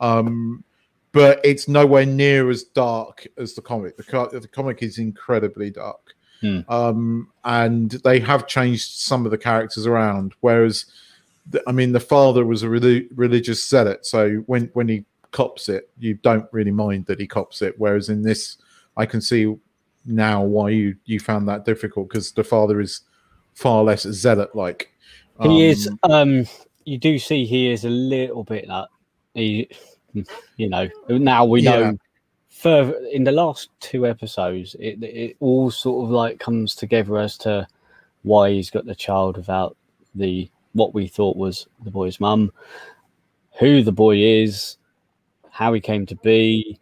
um, 0.01 0.63
but 1.11 1.39
it's 1.43 1.67
nowhere 1.67 2.05
near 2.05 2.49
as 2.49 2.63
dark 2.63 3.25
as 3.37 3.55
the 3.55 3.61
comic. 3.61 3.97
The, 3.97 4.03
co- 4.03 4.29
the 4.29 4.47
comic 4.47 4.83
is 4.83 4.97
incredibly 4.97 5.69
dark, 5.71 6.13
Hmm. 6.41 6.59
um, 6.69 7.31
and 7.43 7.91
they 7.91 8.19
have 8.21 8.47
changed 8.47 8.91
some 8.91 9.25
of 9.25 9.31
the 9.31 9.37
characters 9.37 9.85
around. 9.85 10.33
Whereas, 10.39 10.85
the, 11.49 11.61
I 11.67 11.71
mean, 11.71 11.91
the 11.91 11.99
father 11.99 12.45
was 12.45 12.63
a 12.63 12.67
reli- 12.67 13.09
religious 13.15 13.67
zealot, 13.67 14.05
so 14.05 14.35
when 14.45 14.69
when 14.73 14.87
he 14.87 15.05
cops 15.31 15.69
it, 15.69 15.89
you 15.99 16.15
don't 16.15 16.45
really 16.51 16.71
mind 16.71 17.05
that 17.07 17.19
he 17.19 17.27
cops 17.27 17.61
it. 17.61 17.75
Whereas 17.77 18.09
in 18.09 18.21
this, 18.21 18.57
I 18.97 19.05
can 19.05 19.21
see 19.21 19.53
now 20.05 20.43
why 20.43 20.69
you 20.69 20.95
you 21.05 21.19
found 21.19 21.47
that 21.49 21.65
difficult 21.65 22.09
because 22.09 22.31
the 22.31 22.43
father 22.43 22.79
is 22.79 23.01
far 23.53 23.83
less 23.83 24.03
zealot 24.03 24.55
like. 24.55 24.93
he 25.41 25.67
is. 25.67 25.89
Um, 26.03 26.45
you 26.85 26.97
do 26.97 27.19
see 27.19 27.45
he 27.45 27.71
is 27.71 27.85
a 27.85 27.89
little 27.89 28.43
bit 28.43 28.67
that 28.67 28.87
he, 29.33 29.69
you 30.13 30.69
know. 30.69 30.89
Now 31.09 31.45
we 31.45 31.61
know. 31.61 31.79
Yeah. 31.79 31.91
Further 32.49 32.99
in 33.11 33.23
the 33.23 33.31
last 33.31 33.69
two 33.79 34.05
episodes, 34.05 34.75
it 34.79 35.01
it 35.03 35.37
all 35.39 35.71
sort 35.71 36.05
of 36.05 36.11
like 36.11 36.39
comes 36.39 36.75
together 36.75 37.17
as 37.17 37.37
to 37.39 37.67
why 38.23 38.51
he's 38.51 38.69
got 38.69 38.85
the 38.85 38.95
child 38.95 39.37
without 39.37 39.77
the 40.15 40.49
what 40.73 40.93
we 40.93 41.07
thought 41.07 41.37
was 41.37 41.67
the 41.83 41.91
boy's 41.91 42.19
mum, 42.19 42.51
who 43.59 43.81
the 43.81 43.91
boy 43.91 44.17
is, 44.17 44.77
how 45.49 45.71
he 45.73 45.79
came 45.79 46.05
to 46.07 46.15
be, 46.15 46.79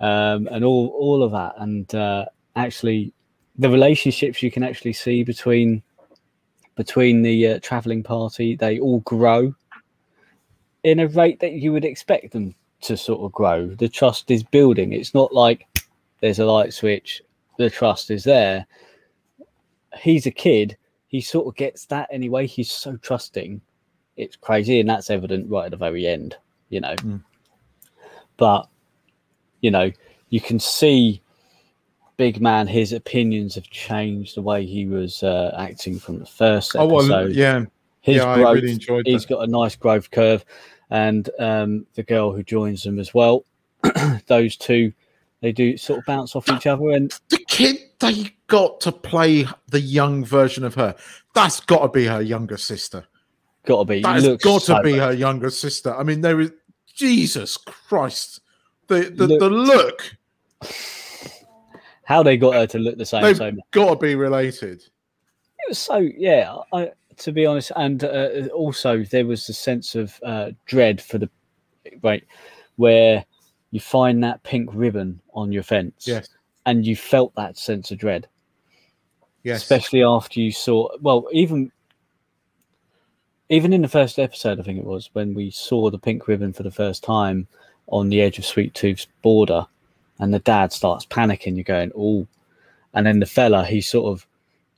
um, 0.00 0.48
and 0.48 0.64
all 0.64 0.88
all 0.88 1.22
of 1.22 1.32
that, 1.32 1.54
and 1.58 1.94
uh, 1.94 2.24
actually 2.56 3.12
the 3.58 3.68
relationships 3.68 4.42
you 4.42 4.50
can 4.50 4.62
actually 4.62 4.94
see 4.94 5.22
between 5.22 5.82
between 6.76 7.20
the 7.22 7.46
uh, 7.46 7.60
traveling 7.62 8.02
party, 8.02 8.56
they 8.56 8.80
all 8.80 9.00
grow 9.00 9.54
in 10.82 11.00
a 11.00 11.08
rate 11.08 11.40
that 11.40 11.52
you 11.52 11.72
would 11.72 11.84
expect 11.84 12.32
them 12.32 12.54
to 12.82 12.96
sort 12.96 13.20
of 13.20 13.32
grow. 13.32 13.66
The 13.66 13.88
trust 13.88 14.30
is 14.30 14.42
building. 14.42 14.92
It's 14.92 15.14
not 15.14 15.32
like 15.32 15.66
there's 16.20 16.38
a 16.38 16.44
light 16.44 16.72
switch, 16.72 17.22
the 17.58 17.70
trust 17.70 18.10
is 18.10 18.24
there. 18.24 18.66
He's 19.98 20.26
a 20.26 20.30
kid. 20.30 20.76
He 21.08 21.20
sort 21.20 21.46
of 21.46 21.56
gets 21.56 21.86
that 21.86 22.08
anyway. 22.12 22.46
He's 22.46 22.70
so 22.70 22.96
trusting. 22.98 23.60
It's 24.16 24.36
crazy. 24.36 24.80
And 24.80 24.88
that's 24.88 25.10
evident 25.10 25.50
right 25.50 25.64
at 25.64 25.70
the 25.72 25.76
very 25.76 26.06
end, 26.06 26.36
you 26.68 26.80
know. 26.80 26.94
Mm. 26.96 27.22
But, 28.36 28.68
you 29.60 29.70
know, 29.70 29.90
you 30.28 30.40
can 30.40 30.60
see 30.60 31.20
big 32.20 32.38
man, 32.38 32.66
his 32.66 32.92
opinions 32.92 33.54
have 33.54 33.68
changed 33.70 34.36
the 34.36 34.42
way 34.42 34.66
he 34.66 34.84
was 34.84 35.22
uh, 35.22 35.54
acting 35.58 35.98
from 35.98 36.18
the 36.18 36.26
first 36.26 36.76
Oh 36.76 36.84
episode. 36.98 37.08
well, 37.08 37.30
yeah, 37.30 37.64
his 38.02 38.16
yeah. 38.16 38.28
I 38.28 38.36
growth, 38.36 38.54
really 38.56 38.72
enjoyed 38.72 39.06
he's 39.06 39.22
that. 39.22 39.34
got 39.34 39.48
a 39.48 39.50
nice 39.50 39.74
growth 39.74 40.10
curve, 40.10 40.44
and 40.90 41.30
um, 41.38 41.86
the 41.94 42.02
girl 42.02 42.32
who 42.32 42.42
joins 42.42 42.82
them 42.82 42.98
as 42.98 43.14
well. 43.14 43.44
those 44.26 44.56
two, 44.56 44.92
they 45.40 45.52
do 45.52 45.76
sort 45.76 46.00
of 46.00 46.04
bounce 46.04 46.36
off 46.36 46.48
each 46.50 46.66
other, 46.66 46.90
and 46.90 47.12
the 47.28 47.38
kid 47.48 47.78
they 48.00 48.34
got 48.46 48.80
to 48.80 48.92
play 48.92 49.46
the 49.68 49.80
young 49.80 50.24
version 50.24 50.64
of 50.64 50.74
her. 50.74 50.94
That's 51.34 51.60
got 51.60 51.82
to 51.82 51.88
be 51.88 52.06
her 52.06 52.20
younger 52.20 52.56
sister. 52.56 53.06
got 53.64 53.78
to 53.78 53.84
be. 53.84 54.02
That's 54.02 54.26
got 54.42 54.60
to 54.60 54.66
so 54.66 54.82
be 54.82 54.94
her 54.94 55.12
younger 55.12 55.50
sister. 55.50 55.94
I 55.94 56.02
mean, 56.02 56.20
there 56.20 56.40
is 56.40 56.52
Jesus 56.94 57.56
Christ. 57.56 58.40
The 58.88 59.10
the, 59.14 59.26
Look- 59.28 59.40
the 59.40 59.50
look 59.50 60.16
How 62.04 62.22
they 62.22 62.36
got 62.36 62.54
her 62.54 62.66
to 62.66 62.78
look 62.78 62.98
the 62.98 63.06
same. 63.06 63.22
they've 63.22 63.36
so 63.36 63.52
got 63.70 63.90
to 63.90 63.96
be 63.96 64.16
related. 64.16 64.82
It 64.82 65.68
was 65.68 65.78
so 65.78 65.98
yeah. 65.98 66.56
I, 66.72 66.90
to 67.20 67.32
be 67.32 67.46
honest, 67.46 67.70
and 67.76 68.02
uh, 68.04 68.48
also 68.54 69.04
there 69.04 69.26
was 69.26 69.48
a 69.48 69.52
sense 69.52 69.94
of 69.94 70.18
uh, 70.24 70.50
dread 70.66 71.00
for 71.00 71.18
the 71.18 71.30
right 72.02 72.24
where 72.76 73.24
you 73.70 73.80
find 73.80 74.24
that 74.24 74.42
pink 74.42 74.70
ribbon 74.72 75.20
on 75.34 75.52
your 75.52 75.62
fence, 75.62 76.06
Yes. 76.06 76.28
and 76.66 76.84
you 76.86 76.96
felt 76.96 77.34
that 77.36 77.56
sense 77.56 77.90
of 77.90 77.98
dread, 77.98 78.26
Yes. 79.42 79.62
especially 79.62 80.02
after 80.02 80.40
you 80.40 80.50
saw. 80.50 80.88
Well, 81.00 81.28
even 81.32 81.70
even 83.50 83.72
in 83.72 83.82
the 83.82 83.88
first 83.88 84.18
episode, 84.18 84.60
I 84.60 84.62
think 84.62 84.78
it 84.78 84.84
was 84.84 85.10
when 85.12 85.34
we 85.34 85.50
saw 85.50 85.90
the 85.90 85.98
pink 85.98 86.28
ribbon 86.28 86.52
for 86.52 86.62
the 86.62 86.70
first 86.70 87.02
time 87.02 87.48
on 87.88 88.08
the 88.08 88.20
edge 88.22 88.38
of 88.38 88.46
Sweet 88.46 88.74
Tooth's 88.74 89.08
border, 89.22 89.66
and 90.18 90.32
the 90.32 90.38
dad 90.38 90.72
starts 90.72 91.04
panicking. 91.06 91.56
You're 91.56 91.64
going, 91.64 91.92
oh, 91.96 92.26
and 92.94 93.06
then 93.06 93.20
the 93.20 93.26
fella, 93.26 93.64
he 93.64 93.80
sort 93.80 94.12
of 94.12 94.26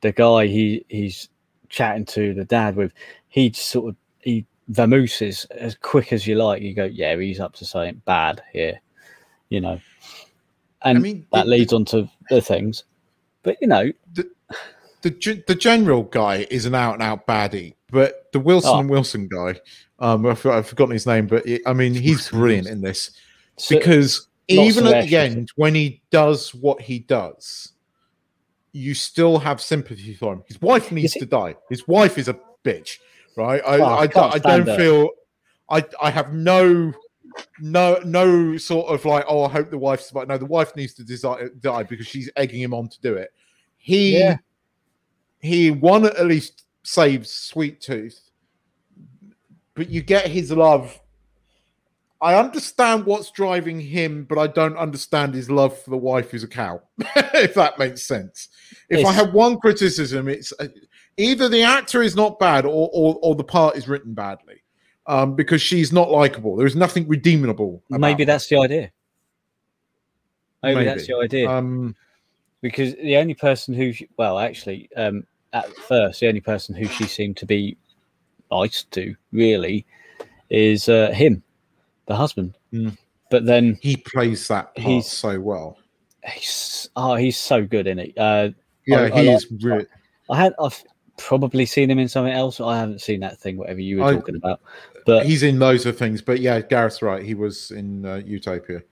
the 0.01 0.13
guy 0.13 0.47
he 0.49 0.85
he's 0.89 1.29
chatting 1.73 2.05
to 2.05 2.35
the 2.35 2.45
dad 2.45 2.77
with, 2.77 2.93
he 3.29 3.51
just 3.51 3.69
sort 3.69 3.89
of 3.89 3.97
he 4.21 4.47
vamooses 4.71 5.51
as 5.51 5.75
quick 5.75 6.13
as 6.13 6.27
you 6.27 6.37
like. 6.37 6.63
You 6.63 6.75
go, 6.75 6.85
yeah, 6.85 7.17
he's 7.17 7.41
up 7.41 7.55
to 7.55 7.65
something 7.65 8.01
bad 8.05 8.43
here, 8.53 8.81
you 9.49 9.61
know. 9.61 9.81
And 10.83 10.99
I 10.99 11.01
mean, 11.01 11.27
that 11.33 11.45
the- 11.47 11.51
leads 11.51 11.73
on 11.73 11.85
to 11.87 12.09
the 12.31 12.41
things, 12.41 12.85
but 13.43 13.57
you 13.61 13.67
know, 13.67 13.91
the 15.03 15.11
ge- 15.11 15.45
the 15.47 15.55
general 15.57 16.05
guy 16.05 16.47
is 16.51 16.65
an 16.67 16.75
out 16.77 16.95
and 16.95 17.03
out 17.03 17.27
baddie, 17.27 17.75
but 17.91 18.31
the 18.33 18.39
Wilson 18.41 18.71
Oh. 18.73 18.79
and 18.81 18.91
Wilson 18.91 19.29
guy, 19.29 19.61
um, 19.99 20.27
I've, 20.27 20.45
I've 20.47 20.67
forgotten 20.69 20.93
his 20.93 21.07
name, 21.07 21.27
but 21.27 21.45
it, 21.47 21.63
I 21.67 21.73
mean, 21.73 21.95
he's 21.95 22.29
brilliant 22.29 22.69
in 22.69 22.81
this 22.83 23.11
so- 23.57 23.77
because 23.77 24.29
even 24.49 24.87
at 24.87 25.09
the 25.09 25.17
end 25.17 25.51
when 25.57 25.75
he 25.75 26.03
does 26.11 26.55
what 26.55 26.81
he 26.81 26.99
does, 27.01 27.73
you 28.73 28.95
still 28.95 29.39
have 29.39 29.61
sympathy 29.61 30.15
for 30.15 30.33
him. 30.35 30.43
His 30.47 30.61
wife 30.63 30.91
needs 30.93 31.13
to 31.15 31.27
die. 31.27 31.57
His 31.69 31.87
wife 31.87 32.17
is 32.19 32.29
a 32.29 32.39
bitch, 32.65 32.99
right? 33.37 33.63
I 33.67 33.79
Oh, 33.79 33.83
I, 33.85 33.99
I 34.03 34.07
don't- 34.07 34.35
I 34.35 34.39
don't 34.39 34.67
her. 34.67 34.77
feel 34.77 35.11
I 35.69 35.85
I 36.01 36.11
have 36.11 36.33
no. 36.33 36.93
No, 37.61 37.99
no 38.05 38.59
sort 38.59 38.89
of 38.93 39.07
like, 39.07 39.25
oh, 39.27 39.45
I 39.45 39.49
hope 39.51 39.71
the 39.71 39.79
wife's 39.79 40.11
but 40.11 40.29
no, 40.29 40.37
the 40.37 40.45
wife 40.45 40.77
needs 40.77 40.93
to 40.95 41.03
desi- 41.03 41.59
die 41.63 41.83
because 41.83 42.07
she's 42.07 42.29
egging 42.37 42.61
him 42.61 42.75
on 42.75 42.89
to 42.91 43.01
do 43.01 43.15
it. 43.15 43.33
He 43.79 44.19
Yeah. 44.19 44.37
he 45.41 45.71
one 45.71 46.05
at 46.05 46.27
least 46.27 46.65
saves 46.83 47.31
Sweet 47.31 47.81
Tooth, 47.81 48.29
but 49.75 49.89
you 49.89 50.03
get 50.03 50.27
his 50.27 50.51
love. 50.53 51.01
I 52.23 52.39
understand 52.39 53.05
what's 53.05 53.33
driving 53.33 53.81
him, 53.81 54.25
but 54.29 54.39
I 54.39 54.47
don't 54.47 54.77
understand 54.77 55.35
his 55.35 55.51
love 55.51 55.77
for 55.77 55.91
the 55.91 55.97
wife 55.97 56.31
who's 56.31 56.45
a 56.45 56.49
cow. 56.49 56.81
if 57.35 57.55
that 57.55 57.79
makes 57.81 58.03
sense. 58.05 58.49
If 58.89 58.99
I 58.99 59.11
It's- 59.11 59.15
have 59.17 59.35
one 59.35 59.59
criticism, 59.59 60.29
it's 60.29 60.53
uh, 60.61 60.69
either 61.17 61.49
the 61.49 61.63
actor 61.65 62.01
is 62.01 62.15
not 62.15 62.39
bad 62.39 62.65
or 62.65 62.89
or, 62.93 63.19
or 63.23 63.35
the 63.35 63.43
part 63.45 63.77
is 63.77 63.89
written 63.89 64.15
badly, 64.15 64.63
um, 65.09 65.35
because 65.35 65.61
she's 65.61 65.93
not 65.93 66.11
likable. 66.13 66.55
There 66.55 66.67
is 66.67 66.77
nothing 66.77 67.09
redeemable. 67.09 67.83
about 67.91 68.01
maybe 68.01 68.23
her. 68.23 68.27
that's 68.27 68.47
the 68.49 68.59
idea. 68.59 68.93
Maybe, 70.63 70.85
that's 70.85 71.09
the 71.09 71.17
idea. 71.17 71.51
um, 71.51 71.97
because 72.61 72.95
the 72.95 73.17
only 73.17 73.35
person 73.35 73.75
who, 73.75 73.93
she, 73.93 74.09
well, 74.17 74.39
actually, 74.39 74.89
um, 74.97 75.27
at 75.53 75.69
first, 75.75 76.21
the 76.21 76.29
only 76.29 76.41
person 76.41 76.73
who 76.77 76.87
she 76.87 77.05
seemed 77.05 77.37
to 77.39 77.47
be 77.47 77.77
nice 78.53 78.85
to 78.93 79.17
really 79.33 79.85
is 80.51 80.89
uh, 80.89 81.11
him, 81.11 81.43
the 82.13 82.17
husband. 82.17 82.57
Mm. 82.73 82.97
But 83.31 83.47
then 83.47 83.79
he 83.81 83.97
plays 83.97 84.47
that 84.49 84.75
part 84.75 84.87
He's- 84.87 85.11
so 85.11 85.41
well. 85.41 85.79
he's 86.27 86.89
oh, 86.97 87.15
he's 87.17 87.37
so 87.39 87.65
good 87.65 87.87
in 87.87 87.99
it. 87.99 88.13
Uh, 88.17 88.51
Yeah, 88.87 89.01
I- 89.01 89.05
I 89.05 89.21
he 89.23 89.29
like 89.29 89.37
is 89.37 89.47
really. 89.63 89.87
I 90.31 90.37
had 90.37 90.53
I've 90.61 90.83
probably 91.19 91.67
seen 91.67 91.91
him 91.91 91.99
in 91.99 92.09
something 92.09 92.33
else. 92.33 92.61
I 92.61 92.77
haven't 92.79 93.01
seen 93.01 93.21
that 93.21 93.39
thing, 93.39 93.57
whatever 93.57 93.81
you 93.81 93.99
were 93.99 94.05
I- 94.05 94.15
talking 94.15 94.37
about. 94.37 94.61
But 95.07 95.27
He's 95.27 95.43
in 95.43 95.59
loads 95.59 95.85
of 95.87 95.97
things, 95.99 96.23
but 96.23 96.39
yeah, 96.41 96.61
Gareth's 96.61 97.03
right. 97.03 97.25
He 97.25 97.35
was 97.35 97.71
in 97.73 98.05
uh, 98.07 98.17
Utopia. 98.25 98.83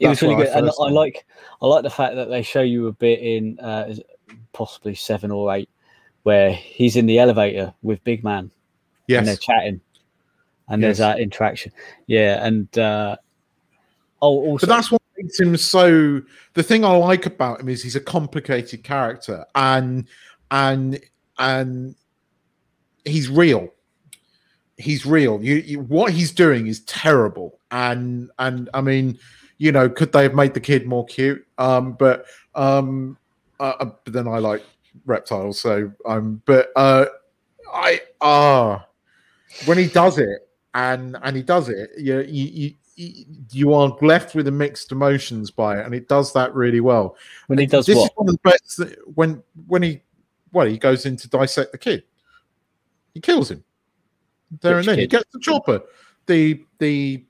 it 0.00 0.08
was 0.08 0.20
really 0.22 0.34
I 0.34 0.38
good, 0.38 0.48
and 0.48 0.70
I 0.80 0.90
like 0.90 1.24
I 1.60 1.66
like 1.66 1.82
the 1.84 1.90
fact 1.90 2.16
that 2.16 2.28
they 2.30 2.42
show 2.42 2.62
you 2.62 2.88
a 2.88 2.92
bit 2.92 3.20
in 3.20 3.60
uh, 3.60 3.94
possibly 4.52 4.94
seven 4.96 5.30
or 5.30 5.54
eight, 5.54 5.68
where 6.24 6.50
he's 6.52 6.96
in 6.96 7.06
the 7.06 7.18
elevator 7.20 7.72
with 7.82 8.02
Big 8.04 8.24
Man. 8.24 8.50
and 9.08 9.26
they're 9.28 9.36
chatting 9.36 9.80
and 10.72 10.82
there's 10.82 10.98
that 10.98 11.20
interaction 11.20 11.70
yeah 12.06 12.44
and 12.44 12.78
uh 12.78 13.16
oh 14.20 14.40
also 14.46 14.66
but 14.66 14.74
that's 14.74 14.90
what 14.90 15.02
makes 15.22 15.38
him 15.38 15.56
so. 15.56 16.20
The 16.54 16.62
thing 16.62 16.84
I 16.84 16.92
like 16.96 17.26
about 17.26 17.60
him 17.60 17.68
is 17.68 17.82
he's 17.82 17.96
a 17.96 18.00
complicated 18.00 18.82
character, 18.82 19.44
and 19.54 20.06
and 20.50 21.00
and 21.38 21.94
he's 23.04 23.28
real. 23.28 23.72
He's 24.76 25.06
real. 25.06 25.42
You, 25.42 25.56
you 25.56 25.80
what 25.80 26.12
he's 26.12 26.32
doing 26.32 26.66
is 26.66 26.80
terrible, 26.80 27.58
and 27.70 28.30
and 28.38 28.68
I 28.74 28.80
mean, 28.80 29.18
you 29.58 29.72
know, 29.72 29.88
could 29.88 30.12
they 30.12 30.24
have 30.24 30.34
made 30.34 30.54
the 30.54 30.60
kid 30.60 30.86
more 30.86 31.06
cute? 31.06 31.46
Um, 31.58 31.92
but 31.92 32.26
um, 32.54 33.16
uh, 33.60 33.74
uh, 33.80 33.90
but 34.04 34.12
then 34.12 34.28
I 34.28 34.38
like 34.38 34.64
reptiles, 35.06 35.60
so 35.60 35.92
um, 36.06 36.42
but 36.46 36.70
uh, 36.76 37.06
I 37.72 38.00
ah, 38.20 38.86
when 39.66 39.78
he 39.78 39.86
does 39.86 40.18
it, 40.18 40.48
and 40.74 41.16
and 41.22 41.36
he 41.36 41.42
does 41.42 41.68
it, 41.68 41.90
you 41.98 42.20
you. 42.20 42.44
you 42.44 42.74
you- 42.94 43.72
are 43.72 43.96
left 44.02 44.34
with 44.34 44.46
a 44.46 44.50
mixed 44.50 44.92
emotions 44.92 45.50
by 45.50 45.80
it, 45.80 45.86
and 45.86 45.94
it 45.94 46.08
does 46.08 46.30
that 46.34 46.54
really 46.54 46.80
well. 46.80 47.16
when 47.46 47.58
he 47.58 47.64
does 47.64 47.86
this 47.86 47.96
what 47.96 48.04
is 48.04 48.10
one 48.16 48.28
of 48.28 48.34
the 48.34 48.50
best 48.50 48.96
when 49.14 49.42
when 49.66 49.82
he 49.82 50.02
well 50.52 50.66
he 50.66 50.76
goes 50.76 51.06
in 51.06 51.16
to 51.16 51.28
dissect 51.28 51.72
the 51.72 51.78
kid, 51.78 52.04
he 53.14 53.20
kills 53.20 53.50
him 53.50 53.64
there 54.60 54.76
Which 54.76 54.86
and 54.88 54.92
then. 54.92 54.98
He 55.00 55.06
gets 55.06 55.32
the 55.32 55.40
chopper. 55.40 55.82
The 56.26 56.62
the 56.78 57.24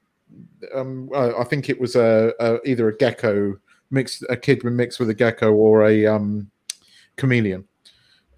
um 0.74 1.08
uh, 1.14 1.38
I 1.38 1.44
think 1.44 1.68
it 1.68 1.80
was 1.80 1.94
a, 1.94 2.32
a 2.40 2.58
either 2.68 2.88
a 2.88 2.96
gecko 2.96 3.56
mixed 3.90 4.24
a 4.28 4.36
kid 4.36 4.64
mixed 4.64 4.98
with 4.98 5.10
a 5.10 5.14
gecko 5.14 5.52
or 5.52 5.86
a 5.86 6.06
um 6.06 6.50
chameleon 7.16 7.64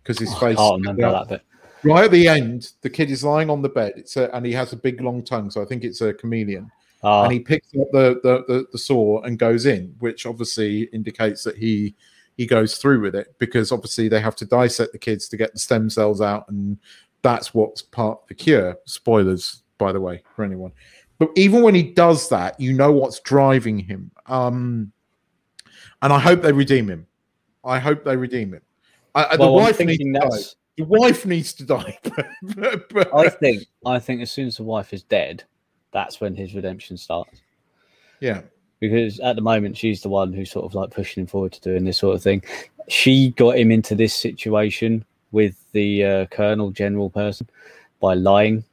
because 0.02 0.18
his 0.18 0.30
Oh, 0.32 0.36
I 0.36 0.40
face 0.40 0.56
can't 0.58 0.80
remember 0.82 1.10
that 1.10 1.28
bit 1.28 1.42
right 1.84 2.04
at 2.04 2.10
the 2.10 2.26
end 2.28 2.72
the 2.82 2.90
kid 2.90 3.10
is 3.10 3.24
lying 3.24 3.50
on 3.50 3.62
the 3.62 3.68
bed 3.68 3.92
it's 3.96 4.16
a, 4.16 4.34
and 4.34 4.44
he 4.46 4.52
has 4.52 4.72
a 4.72 4.76
big 4.76 5.00
long 5.00 5.22
tongue 5.22 5.50
so 5.50 5.62
i 5.62 5.64
think 5.64 5.84
it's 5.84 6.00
a 6.00 6.14
chameleon 6.14 6.70
Ah, 7.04 7.24
and 7.24 7.32
he 7.32 7.38
picks 7.38 7.68
up 7.78 7.86
the, 7.92 8.18
the 8.22 8.44
the 8.48 8.66
the 8.72 8.78
saw 8.78 9.20
and 9.22 9.38
goes 9.38 9.66
in, 9.66 9.94
which 9.98 10.24
obviously 10.24 10.84
indicates 10.84 11.44
that 11.44 11.56
he 11.56 11.94
he 12.38 12.46
goes 12.46 12.78
through 12.78 13.02
with 13.02 13.14
it 13.14 13.34
because 13.38 13.70
obviously 13.70 14.08
they 14.08 14.20
have 14.20 14.34
to 14.36 14.46
dissect 14.46 14.92
the 14.92 14.98
kids 14.98 15.28
to 15.28 15.36
get 15.36 15.52
the 15.52 15.58
stem 15.58 15.90
cells 15.90 16.22
out, 16.22 16.48
and 16.48 16.78
that's 17.20 17.52
what's 17.52 17.82
part 17.82 18.22
of 18.22 18.28
the 18.28 18.34
cure. 18.34 18.78
Spoilers, 18.86 19.62
by 19.76 19.92
the 19.92 20.00
way, 20.00 20.22
for 20.34 20.44
anyone. 20.44 20.72
But 21.18 21.28
even 21.36 21.62
when 21.62 21.74
he 21.74 21.82
does 21.82 22.30
that, 22.30 22.58
you 22.58 22.72
know 22.72 22.90
what's 22.90 23.20
driving 23.20 23.78
him. 23.78 24.10
Um, 24.26 24.90
and 26.00 26.10
I 26.10 26.18
hope 26.18 26.40
they 26.40 26.52
redeem 26.52 26.88
him. 26.88 27.06
I 27.64 27.78
hope 27.78 28.02
they 28.04 28.16
redeem 28.16 28.54
him. 28.54 28.62
I, 29.14 29.36
the 29.36 29.42
well, 29.42 29.58
I'm 29.58 29.64
wife 29.64 29.78
needs 29.78 30.02
to. 30.02 30.56
The 30.76 30.84
wife 30.84 31.24
needs 31.24 31.52
to 31.54 31.64
die. 31.64 31.98
but, 32.56 32.88
but- 32.88 33.14
I 33.14 33.28
think 33.28 33.64
I 33.86 33.98
think 33.98 34.22
as 34.22 34.30
soon 34.30 34.48
as 34.48 34.56
the 34.56 34.64
wife 34.64 34.92
is 34.92 35.02
dead 35.02 35.44
that's 35.94 36.20
when 36.20 36.34
his 36.34 36.54
redemption 36.54 36.98
starts. 36.98 37.40
Yeah, 38.20 38.42
because 38.80 39.20
at 39.20 39.36
the 39.36 39.42
moment 39.42 39.78
she's 39.78 40.02
the 40.02 40.10
one 40.10 40.34
who's 40.34 40.50
sort 40.50 40.66
of 40.66 40.74
like 40.74 40.90
pushing 40.90 41.22
him 41.22 41.26
forward 41.26 41.52
to 41.52 41.60
doing 41.60 41.84
this 41.84 41.98
sort 41.98 42.16
of 42.16 42.22
thing. 42.22 42.42
She 42.88 43.30
got 43.30 43.56
him 43.56 43.70
into 43.70 43.94
this 43.94 44.12
situation 44.12 45.06
with 45.32 45.56
the 45.72 46.04
uh, 46.04 46.26
colonel 46.26 46.70
general 46.70 47.08
person 47.08 47.48
by 48.00 48.14
lying. 48.14 48.64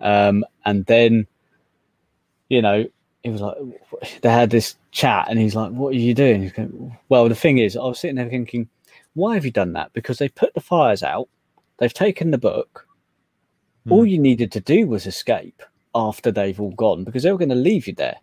Um, 0.00 0.44
and 0.64 0.84
then 0.86 1.26
you 2.48 2.62
know 2.62 2.86
he 3.22 3.30
was 3.30 3.42
like 3.42 3.56
they 4.22 4.30
had 4.30 4.50
this 4.50 4.76
chat 4.90 5.26
and 5.28 5.38
he's 5.38 5.54
like 5.54 5.70
what 5.70 5.90
are 5.94 5.98
you 5.98 6.14
doing? 6.14 6.50
Going, 6.56 6.96
well 7.10 7.28
the 7.28 7.34
thing 7.34 7.58
is 7.58 7.76
i 7.76 7.82
was 7.82 8.00
sitting 8.00 8.16
there 8.16 8.28
thinking 8.28 8.68
why 9.14 9.34
have 9.34 9.44
you 9.44 9.50
done 9.50 9.72
that? 9.74 9.92
Because 9.92 10.18
they 10.18 10.28
put 10.28 10.54
the 10.54 10.60
fires 10.60 11.02
out 11.02 11.28
they've 11.80 11.92
taken 11.92 12.30
the 12.30 12.38
book 12.38 12.86
all 13.88 14.06
you 14.06 14.18
needed 14.18 14.52
to 14.52 14.60
do 14.60 14.86
was 14.86 15.06
escape 15.06 15.62
after 15.96 16.30
they've 16.30 16.60
all 16.60 16.70
gone 16.72 17.02
because 17.02 17.24
they 17.24 17.32
were 17.32 17.38
going 17.38 17.48
to 17.48 17.54
leave 17.56 17.88
you 17.88 17.94
there 17.94 18.16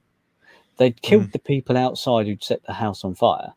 they'd 0.77 1.01
killed 1.01 1.29
the 1.33 1.39
people 1.39 1.75
outside 1.75 2.25
who'd 2.25 2.41
set 2.43 2.63
the 2.63 2.73
house 2.73 3.03
on 3.03 3.13
fire 3.13 3.53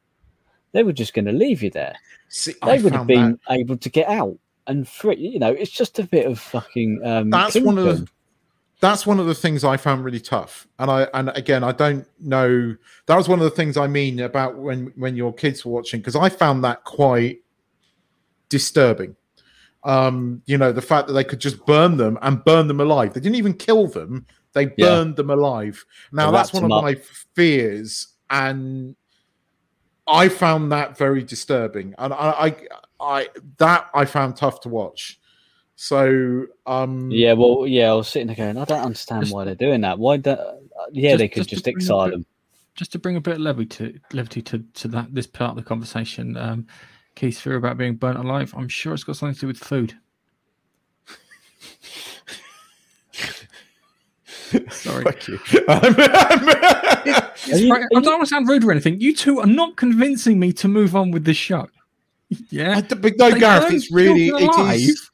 they 0.72 0.82
were 0.82 0.92
just 0.92 1.14
going 1.14 1.24
to 1.24 1.32
leave 1.32 1.62
you 1.62 1.70
there. 1.70 1.96
See, 2.28 2.54
I 2.62 2.76
They 2.76 2.82
would 2.84 2.92
have 2.92 3.06
been 3.06 3.38
that- 3.48 3.54
able 3.58 3.76
to 3.76 3.88
get 3.88 4.08
out 4.08 4.38
and 4.66 4.86
free. 4.86 5.16
You 5.16 5.38
know, 5.38 5.50
it's 5.50 5.70
just 5.70 5.98
a 5.98 6.04
bit 6.04 6.26
of 6.26 6.38
fucking. 6.38 7.00
Um, 7.04 7.30
that's 7.30 7.58
one 7.58 7.76
of 7.78 7.84
the 7.84 8.08
that's 8.80 9.06
one 9.06 9.18
of 9.18 9.26
the 9.26 9.34
things 9.34 9.64
I 9.64 9.76
found 9.76 10.04
really 10.04 10.20
tough. 10.20 10.66
And 10.78 10.90
I 10.90 11.08
and 11.12 11.30
again 11.30 11.64
I 11.64 11.72
don't 11.72 12.06
know 12.20 12.76
that 13.06 13.16
was 13.16 13.28
one 13.28 13.40
of 13.40 13.44
the 13.44 13.50
things 13.50 13.76
I 13.76 13.88
mean 13.88 14.20
about 14.20 14.56
when 14.56 14.92
when 14.96 15.16
your 15.16 15.34
kids 15.34 15.64
were 15.64 15.72
watching 15.72 16.00
because 16.00 16.16
I 16.16 16.28
found 16.28 16.62
that 16.64 16.84
quite 16.84 17.40
disturbing. 18.48 19.16
Um, 19.82 20.42
you 20.46 20.58
know, 20.58 20.72
the 20.72 20.82
fact 20.82 21.06
that 21.06 21.14
they 21.14 21.24
could 21.24 21.40
just 21.40 21.64
burn 21.64 21.96
them 21.96 22.18
and 22.22 22.44
burn 22.44 22.68
them 22.68 22.80
alive. 22.80 23.14
They 23.14 23.20
didn't 23.20 23.36
even 23.36 23.54
kill 23.54 23.86
them, 23.86 24.26
they 24.52 24.64
Yeah. 24.76 24.86
burned 24.86 25.16
them 25.16 25.30
alive. 25.30 25.84
Now 26.12 26.30
They 26.30 26.36
that's 26.36 26.52
one 26.52 26.64
of 26.64 26.72
up. 26.72 26.82
my 26.84 26.96
fears 27.34 28.08
and 28.28 28.94
I 30.06 30.28
found 30.28 30.70
that 30.72 30.98
very 30.98 31.22
disturbing. 31.22 31.94
And 31.98 32.12
I 32.12 32.16
I, 32.46 32.56
I 33.00 33.28
that 33.58 33.88
I 33.94 34.04
found 34.04 34.36
tough 34.36 34.60
to 34.62 34.68
watch. 34.68 35.18
So 35.76 36.46
um 36.66 37.10
Yeah, 37.10 37.32
well, 37.32 37.66
yeah, 37.66 37.90
I 37.90 37.94
was 37.94 38.08
sitting 38.08 38.26
there 38.26 38.36
going, 38.36 38.58
I 38.58 38.64
don't 38.66 38.82
understand 38.84 39.22
Just- 39.22 39.34
why 39.34 39.44
they're 39.44 39.54
doing 39.54 39.80
that. 39.80 39.98
Why? 39.98 40.18
Do, 40.18 40.32
uh, 40.32 40.54
yeah, 40.92 41.12
Just- 41.12 41.18
they 41.20 41.28
could 41.28 41.36
just 41.48 41.64
just 41.64 41.68
exile 41.68 42.04
bit- 42.06 42.12
them. 42.12 42.26
just 42.74 42.92
to 42.92 42.98
bring 42.98 43.16
a 43.16 43.20
bit 43.20 43.36
of 43.36 43.40
levity 43.40 43.92
to 43.92 44.00
levity 44.12 44.42
to, 44.42 44.58
to 44.74 44.88
that 44.88 45.14
this 45.14 45.26
part 45.26 45.52
of 45.52 45.56
the 45.56 45.62
conversation, 45.62 46.36
um, 46.36 46.66
Keith's 47.14 47.40
fear 47.40 47.56
about 47.56 47.76
being 47.76 47.96
burnt 47.96 48.18
alive. 48.18 48.54
I'm 48.56 48.68
sure 48.68 48.94
it's 48.94 49.04
got 49.04 49.16
something 49.16 49.34
to 49.34 49.40
do 49.42 49.46
with 49.48 49.58
food. 49.58 49.94
Sorry. 54.70 55.04
Thank 55.04 55.28
you. 55.28 55.38
It's 55.46 55.58
Are 57.52 57.58
you- 57.58 57.72
right- 57.72 57.82
are 57.82 57.84
I 57.84 57.88
don't 57.94 58.04
you- 58.04 58.10
want 58.10 58.20
to 58.22 58.26
sound 58.26 58.48
rude 58.48 58.64
or 58.64 58.70
anything. 58.72 59.00
You 59.00 59.14
two 59.14 59.40
are 59.40 59.46
not 59.46 59.76
convincing 59.76 60.38
me 60.38 60.52
to 60.54 60.68
move 60.68 60.96
on 60.96 61.10
with 61.10 61.24
this 61.24 61.36
show. 61.36 61.68
Yeah. 62.50 62.76
I 62.76 62.80
d- 62.82 62.94
but 62.96 63.16
no, 63.16 63.30
They 63.30 63.40
Gareth, 63.40 63.72
it's 63.72 63.90
really 63.92 64.28
children 64.28 64.50
it 64.50 64.54
alive? 64.56 64.80
is. 64.80 65.10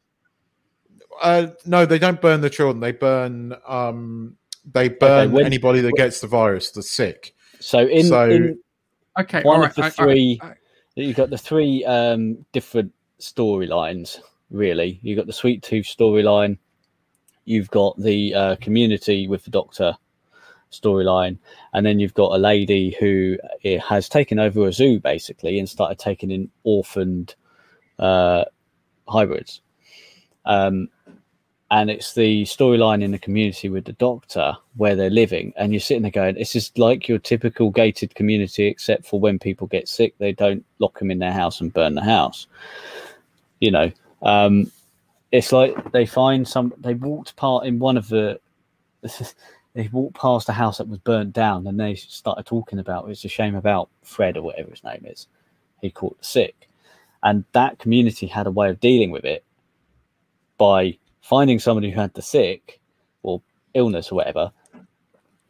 Uh, 1.23 1.47
no, 1.65 1.87
they 1.87 1.99
don't 1.99 2.21
burn 2.21 2.41
the 2.41 2.51
children. 2.51 2.81
They 2.81 2.93
burn. 2.93 3.55
Um, 3.67 4.37
they 4.71 4.89
burn 4.89 5.33
when- 5.33 5.47
anybody 5.47 5.81
that 5.81 5.93
gets 5.95 6.21
the 6.21 6.27
virus, 6.27 6.71
the 6.73 6.83
sick. 6.83 7.35
So 7.61 7.87
in, 7.87 8.07
So- 8.07 8.29
in 8.31 8.59
Okay. 9.19 9.43
one 9.43 9.61
all 9.61 9.65
of 9.67 9.75
the 9.75 9.85
I- 9.85 9.87
I- 9.87 9.91
three- 9.91 10.39
I- 10.43 10.55
you've 10.97 11.17
got 11.17 11.31
the 11.31 11.39
three 11.39 11.85
um, 11.85 12.45
different 12.53 12.93
storylines. 13.21 14.19
Really, 14.51 14.99
you've 15.03 15.17
got 15.17 15.27
the 15.27 15.33
Sweet 15.33 15.63
Tooth 15.63 15.87
storyline. 15.87 16.59
You've 17.45 17.71
got 17.71 18.01
the 18.01 18.35
uh, 18.35 18.57
community 18.57 19.29
with 19.29 19.45
the 19.45 19.51
Doctor 19.51 19.97
storyline, 20.73 21.39
and 21.73 21.85
then 21.85 22.01
you've 22.01 22.15
got 22.15 22.33
a 22.33 22.39
lady 22.39 22.97
who 22.99 23.37
uh, 23.65 23.79
has 23.79 24.09
taken 24.09 24.39
over 24.39 24.67
a 24.67 24.73
zoo 24.73 24.99
basically 25.01 25.59
and 25.59 25.69
started 25.69 25.99
taking 25.99 26.31
in 26.31 26.51
orphaned 26.65 27.35
uh, 27.99 28.45
hybrids. 29.09 29.61
Um, 30.45 30.89
and 31.71 31.91
it's 31.91 32.15
the 32.15 32.45
storyline 32.45 33.03
in 33.03 33.11
the 33.11 33.19
community 33.19 33.69
with 33.69 33.85
the 33.85 33.93
doctor 33.95 34.57
where 34.77 34.95
they're 34.95 35.11
living, 35.11 35.53
and 35.57 35.73
you're 35.73 35.81
sitting 35.81 36.03
there 36.03 36.13
going, 36.13 36.37
"This 36.37 36.55
is 36.55 36.71
like 36.77 37.09
your 37.09 37.19
typical 37.19 37.71
gated 37.71 38.15
community, 38.15 38.67
except 38.67 39.05
for 39.05 39.19
when 39.19 39.39
people 39.39 39.67
get 39.67 39.89
sick, 39.89 40.15
they 40.19 40.33
don't 40.33 40.65
lock 40.79 40.99
them 40.99 41.11
in 41.11 41.19
their 41.19 41.33
house 41.33 41.61
and 41.61 41.73
burn 41.73 41.95
the 41.95 42.05
house." 42.05 42.47
You 43.61 43.73
know, 43.73 43.93
um, 44.23 44.71
it's 45.33 45.51
like 45.51 45.93
they 45.93 46.07
find 46.07 46.47
some. 46.47 46.73
They 46.79 46.95
walked 46.95 47.35
part 47.37 47.67
in 47.67 47.79
one 47.79 47.97
of 47.97 48.09
the. 48.09 48.41
they 49.75 49.89
walked 49.89 50.17
past 50.17 50.49
a 50.49 50.53
house 50.53 50.79
that 50.79 50.89
was 50.89 50.99
burnt 51.01 51.33
down, 51.33 51.67
and 51.67 51.81
they 51.81 51.97
started 51.97 52.47
talking 52.47 52.79
about 52.79 53.11
it's 53.11 53.25
a 53.25 53.29
shame 53.29 53.57
about 53.57 53.89
Fred 54.03 54.37
or 54.37 54.43
whatever 54.43 54.71
his 54.71 54.85
name 54.85 55.05
is. 55.05 55.27
He 55.83 55.91
caught 55.91 56.17
the 56.19 56.25
sick, 56.25 56.69
and 57.25 57.45
that 57.53 57.81
community 57.81 58.29
had 58.29 58.47
a 58.47 58.53
way 58.53 58.71
of 58.71 58.79
dealing 58.79 59.11
with 59.11 59.25
it 59.25 59.45
by 60.59 60.97
finding 61.27 61.59
somebody 61.59 61.91
who 61.91 62.01
had 62.01 62.15
the 62.15 62.23
sick 62.23 62.81
or 63.23 63.43
illness 63.75 64.13
or 64.13 64.17
whatever 64.17 64.53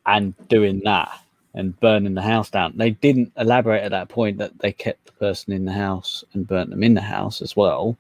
and 0.07 0.35
doing 0.49 0.81
that 0.85 1.11
and 1.55 1.79
burning 1.81 2.15
the 2.15 2.23
house 2.23 2.51
down. 2.51 2.73
They 2.77 2.91
didn't 2.91 3.33
elaborate 3.37 3.83
at 3.83 3.91
that 3.91 4.09
point 4.09 4.39
that 4.39 4.59
they 4.59 4.73
kept 4.73 5.05
the 5.07 5.13
person 5.13 5.53
in 5.53 5.65
the 5.65 5.73
house 5.73 6.25
and 6.33 6.47
burnt 6.47 6.71
them 6.71 6.83
in 6.83 6.95
the 6.95 7.01
house 7.03 7.43
as 7.43 7.57
well. 7.57 7.97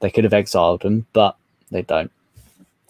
They 0.00 0.10
could 0.10 0.24
have 0.24 0.32
exiled 0.34 0.82
them, 0.82 1.06
but 1.12 1.36
they 1.70 1.82
don't. 1.82 2.10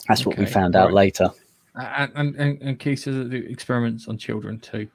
That's 0.08 0.24
what 0.24 0.36
we 0.38 0.44
Okay, 0.44 0.52
found 0.52 0.76
out 0.76 0.86
right. 0.86 0.94
later. 0.94 1.30
and, 1.74 2.12
and, 2.14 2.36
and, 2.36 2.62
and 2.62 2.78
Keith 2.78 3.00
says 3.00 3.16
that 3.16 3.30
the 3.30 3.50
experiments 3.50 4.08
on 4.08 4.18
children 4.18 4.60
too. 4.60 4.88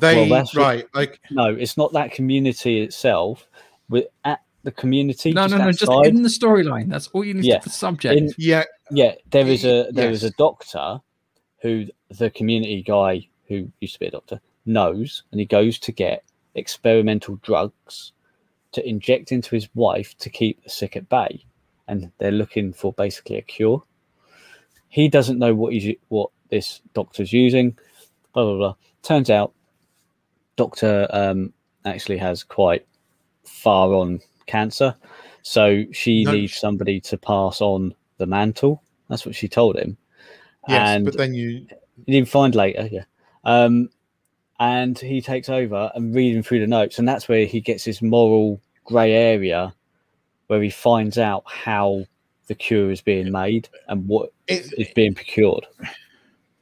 They 0.00 0.14
Well, 0.16 0.28
that's 0.28 0.54
right, 0.56 0.86
like 0.94 1.20
No, 1.30 1.54
it's 1.54 1.76
not 1.76 1.92
that 1.94 2.12
community 2.12 2.80
itself. 2.82 3.46
We're 3.88 4.04
at 4.24 4.40
the 4.62 4.72
community. 4.72 5.32
No, 5.32 5.42
just 5.48 5.58
no, 5.58 5.64
no, 5.64 5.72
just 5.72 6.06
in 6.06 6.22
the 6.22 6.28
storyline. 6.28 6.88
That's 6.88 7.08
all 7.08 7.24
you 7.24 7.34
need 7.34 7.44
Yeah. 7.44 7.58
to 7.58 7.64
the 7.68 7.70
subject. 7.74 8.16
In- 8.18 8.32
yeah, 8.38 8.64
Yeah, 8.90 9.14
there 9.30 9.46
is 9.48 9.64
a 9.64 9.88
there 9.90 10.10
is 10.10 10.22
Yes. 10.22 10.32
a 10.32 10.34
doctor 10.36 11.00
who 11.62 11.86
the 12.10 12.30
community 12.30 12.82
guy 12.82 13.28
who 13.48 13.70
used 13.80 13.94
to 13.94 14.00
be 14.00 14.06
a 14.06 14.10
doctor 14.10 14.40
knows, 14.66 15.22
and 15.30 15.40
he 15.40 15.46
goes 15.46 15.78
to 15.80 15.92
get 15.92 16.24
experimental 16.54 17.36
drugs 17.36 18.12
to 18.72 18.86
inject 18.88 19.32
into 19.32 19.54
his 19.54 19.68
wife 19.74 20.16
to 20.18 20.30
keep 20.30 20.62
the 20.62 20.70
sick 20.70 20.96
at 20.96 21.08
bay, 21.08 21.44
and 21.88 22.10
they're 22.18 22.30
looking 22.30 22.72
for 22.72 22.92
basically 22.92 23.36
a 23.36 23.42
cure. 23.42 23.82
He 24.88 25.08
doesn't 25.08 25.38
know 25.38 25.54
what 25.54 25.72
he's 25.72 25.96
what 26.08 26.30
this 26.50 26.82
doctor's 26.94 27.32
using. 27.32 27.76
Blah 28.34 28.44
blah 28.44 28.56
blah. 28.56 28.74
Turns 29.02 29.30
out, 29.30 29.52
doctor 30.56 31.06
um, 31.10 31.52
actually 31.84 32.18
has 32.18 32.44
quite 32.44 32.86
far 33.44 33.92
on 33.94 34.20
cancer, 34.46 34.94
so 35.42 35.84
she 35.92 36.24
No, 36.24 36.32
needs 36.32 36.54
somebody 36.56 37.00
to 37.00 37.16
pass 37.18 37.60
on 37.60 37.94
the 38.18 38.26
mantle. 38.26 38.82
That's 39.08 39.26
what 39.26 39.34
she 39.34 39.48
told 39.48 39.76
him. 39.76 39.96
yes, 40.68 40.88
and 40.88 41.04
but 41.04 41.16
then 41.16 41.34
you 41.34 41.66
you 42.06 42.14
didn't 42.14 42.28
find 42.28 42.54
later, 42.54 42.88
yeah. 42.90 43.04
Um, 43.44 43.88
and 44.60 44.98
he 44.98 45.20
takes 45.20 45.48
over 45.48 45.90
and 45.94 46.14
reading 46.14 46.42
through 46.42 46.60
the 46.60 46.66
notes, 46.66 46.98
and 46.98 47.08
that's 47.08 47.28
where 47.28 47.46
he 47.46 47.60
gets 47.60 47.84
his 47.84 48.00
moral 48.00 48.60
grey 48.84 49.12
area, 49.12 49.74
where 50.46 50.62
he 50.62 50.70
finds 50.70 51.18
out 51.18 51.42
how 51.46 52.04
the 52.46 52.54
cure 52.54 52.90
is 52.90 53.00
being 53.00 53.30
made 53.32 53.68
and 53.88 54.06
what 54.06 54.30
it, 54.48 54.72
is 54.76 54.88
being 54.94 55.14
procured. 55.14 55.66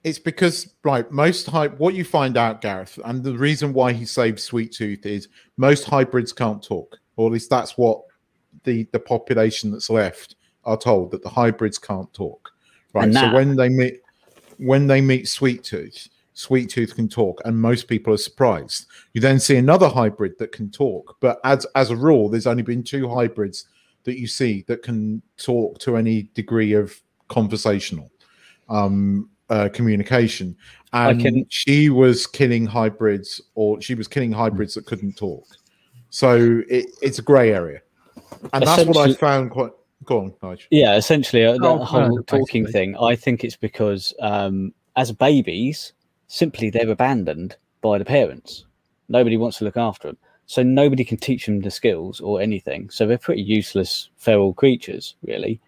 it's 0.04 0.18
because 0.18 0.74
right 0.84 1.10
most 1.10 1.46
hype 1.46 1.78
what 1.78 1.94
you 1.94 2.04
find 2.04 2.36
out 2.36 2.60
gareth 2.60 2.98
and 3.06 3.24
the 3.24 3.36
reason 3.36 3.72
why 3.72 3.92
he 3.92 4.04
saved 4.04 4.38
sweet 4.38 4.72
tooth 4.72 5.04
is 5.04 5.28
most 5.56 5.84
hybrids 5.84 6.32
can't 6.32 6.62
talk 6.62 6.98
or 7.16 7.26
at 7.26 7.32
least 7.32 7.50
that's 7.50 7.76
what 7.76 8.02
the 8.64 8.86
the 8.92 8.98
population 8.98 9.70
that's 9.70 9.90
left 9.90 10.36
are 10.64 10.76
told 10.76 11.10
that 11.10 11.22
the 11.22 11.28
hybrids 11.28 11.78
can't 11.78 12.12
talk 12.12 12.52
right? 12.92 13.04
And 13.04 13.14
so 13.14 13.32
when 13.32 13.56
they 13.56 13.68
meet 13.68 14.00
when 14.58 14.86
they 14.86 15.00
meet 15.00 15.28
sweet 15.28 15.64
tooth 15.64 16.08
sweet 16.34 16.70
tooth 16.70 16.94
can 16.94 17.08
talk 17.08 17.40
and 17.44 17.60
most 17.60 17.86
people 17.86 18.14
are 18.14 18.18
surprised. 18.18 18.86
You 19.12 19.20
then 19.20 19.38
see 19.38 19.56
another 19.56 19.88
hybrid 19.88 20.38
that 20.38 20.52
can 20.52 20.70
talk 20.70 21.16
but 21.20 21.40
as 21.44 21.66
as 21.74 21.90
a 21.90 21.96
rule 21.96 22.28
there's 22.28 22.46
only 22.46 22.62
been 22.62 22.82
two 22.82 23.08
hybrids 23.08 23.66
that 24.04 24.18
you 24.18 24.26
see 24.26 24.64
that 24.66 24.82
can 24.82 25.22
talk 25.36 25.78
to 25.80 25.96
any 25.96 26.24
degree 26.34 26.72
of 26.72 26.98
conversational 27.28 28.10
um 28.68 29.28
uh, 29.50 29.68
communication. 29.68 30.56
And 30.92 31.20
can- 31.20 31.46
she 31.48 31.90
was 31.90 32.26
killing 32.26 32.66
hybrids 32.66 33.40
or 33.54 33.80
she 33.80 33.94
was 33.94 34.08
killing 34.08 34.32
hybrids 34.32 34.74
that 34.74 34.86
couldn't 34.86 35.16
talk 35.16 35.44
so 36.10 36.62
it, 36.68 36.86
it's 37.00 37.18
a 37.18 37.22
gray 37.22 37.52
area 37.52 37.80
and 38.52 38.66
that's 38.66 38.84
what 38.86 38.96
i 39.08 39.12
found 39.14 39.50
quite 39.50 39.70
go 40.04 40.18
on 40.20 40.34
Nigel. 40.42 40.66
Yeah, 40.70 40.96
essentially, 40.96 41.44
uh, 41.44 41.58
the 41.58 41.68
Oh, 41.68 41.84
whole 41.84 42.08
murder, 42.08 42.22
talking 42.22 42.64
basically. 42.64 42.72
thing. 42.72 42.96
I 42.96 43.14
think 43.16 43.44
it's 43.44 43.56
because 43.56 44.14
um, 44.20 44.72
as 44.96 45.12
babies, 45.12 45.92
simply 46.26 46.70
they're 46.70 46.90
abandoned 46.90 47.56
by 47.80 47.98
the 47.98 48.04
parents. 48.04 48.64
Nobody 49.08 49.36
wants 49.36 49.58
to 49.58 49.64
look 49.64 49.76
after 49.76 50.08
them, 50.08 50.16
so 50.46 50.62
nobody 50.62 51.04
can 51.04 51.18
teach 51.18 51.46
them 51.46 51.60
the 51.60 51.70
skills 51.70 52.20
or 52.20 52.40
anything. 52.40 52.90
So 52.90 53.06
they're 53.06 53.18
pretty 53.18 53.42
useless 53.42 54.08
feral 54.16 54.54
creatures, 54.54 55.16
really. 55.22 55.60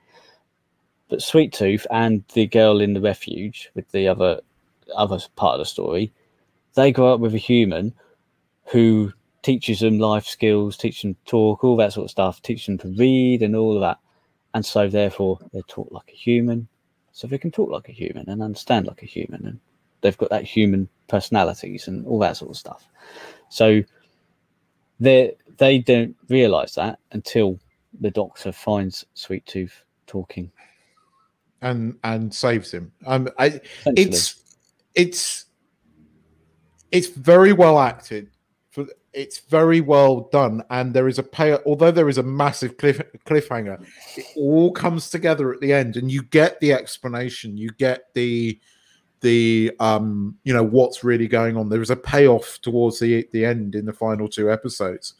But 1.08 1.22
Sweet 1.22 1.52
Tooth 1.52 1.86
and 1.90 2.24
the 2.32 2.46
girl 2.46 2.80
in 2.80 2.94
the 2.94 3.00
refuge 3.00 3.70
with 3.74 3.90
the 3.92 4.08
other 4.08 4.40
other 4.96 5.18
part 5.36 5.54
of 5.54 5.60
the 5.60 5.66
story, 5.66 6.12
they 6.74 6.90
grow 6.92 7.12
up 7.14 7.20
with 7.20 7.34
a 7.34 7.38
human 7.38 7.92
who 8.64 9.12
teaches 9.42 9.80
them 9.80 9.98
life 9.98 10.26
skills, 10.26 10.76
teach 10.76 11.02
them 11.02 11.14
to 11.14 11.20
talk, 11.26 11.64
all 11.64 11.76
that 11.76 11.92
sort 11.92 12.04
of 12.04 12.10
stuff, 12.10 12.40
teach 12.42 12.66
them 12.66 12.78
to 12.78 12.88
read 12.88 13.42
and 13.42 13.56
all 13.56 13.74
of 13.74 13.80
that. 13.80 13.98
And 14.54 14.64
so 14.64 14.88
therefore 14.88 15.38
they're 15.52 15.62
taught 15.62 15.92
like 15.92 16.10
a 16.10 16.16
human. 16.16 16.68
So 17.12 17.26
they 17.26 17.38
can 17.38 17.50
talk 17.50 17.70
like 17.70 17.88
a 17.88 17.92
human 17.92 18.28
and 18.28 18.42
understand 18.42 18.86
like 18.86 19.02
a 19.02 19.06
human 19.06 19.44
and 19.46 19.60
they've 20.00 20.16
got 20.16 20.30
that 20.30 20.44
human 20.44 20.88
personalities 21.08 21.88
and 21.88 22.06
all 22.06 22.18
that 22.20 22.36
sort 22.36 22.50
of 22.50 22.56
stuff. 22.56 22.86
So 23.48 23.82
they 25.00 25.34
they 25.58 25.78
don't 25.78 26.16
realize 26.28 26.74
that 26.76 26.98
until 27.10 27.58
the 28.00 28.10
doctor 28.10 28.52
finds 28.52 29.04
sweet 29.14 29.44
tooth 29.46 29.82
talking. 30.06 30.50
And 31.60 31.98
and 32.04 32.34
saves 32.34 32.72
him. 32.72 32.92
Um 33.06 33.28
I, 33.38 33.60
it's 33.86 34.42
it's 34.94 35.46
it's 36.90 37.08
very 37.08 37.52
well 37.52 37.78
acted 37.78 38.28
it's 39.12 39.40
very 39.40 39.80
well 39.80 40.28
done, 40.32 40.62
and 40.70 40.94
there 40.94 41.08
is 41.08 41.18
a 41.18 41.22
pay. 41.22 41.56
Although 41.66 41.90
there 41.90 42.08
is 42.08 42.18
a 42.18 42.22
massive 42.22 42.76
cliff 42.76 43.00
cliffhanger, 43.26 43.84
it 44.16 44.26
all 44.36 44.72
comes 44.72 45.10
together 45.10 45.52
at 45.52 45.60
the 45.60 45.72
end, 45.72 45.96
and 45.96 46.10
you 46.10 46.22
get 46.22 46.58
the 46.60 46.72
explanation. 46.72 47.56
You 47.56 47.70
get 47.72 48.12
the 48.14 48.58
the 49.20 49.70
um 49.80 50.36
you 50.44 50.52
know 50.52 50.64
what's 50.64 51.04
really 51.04 51.28
going 51.28 51.56
on. 51.56 51.68
There 51.68 51.82
is 51.82 51.90
a 51.90 51.96
payoff 51.96 52.58
towards 52.60 52.98
the 52.98 53.26
the 53.32 53.44
end 53.44 53.74
in 53.74 53.86
the 53.86 53.92
final 53.92 54.28
two 54.28 54.50
episodes, 54.50 55.14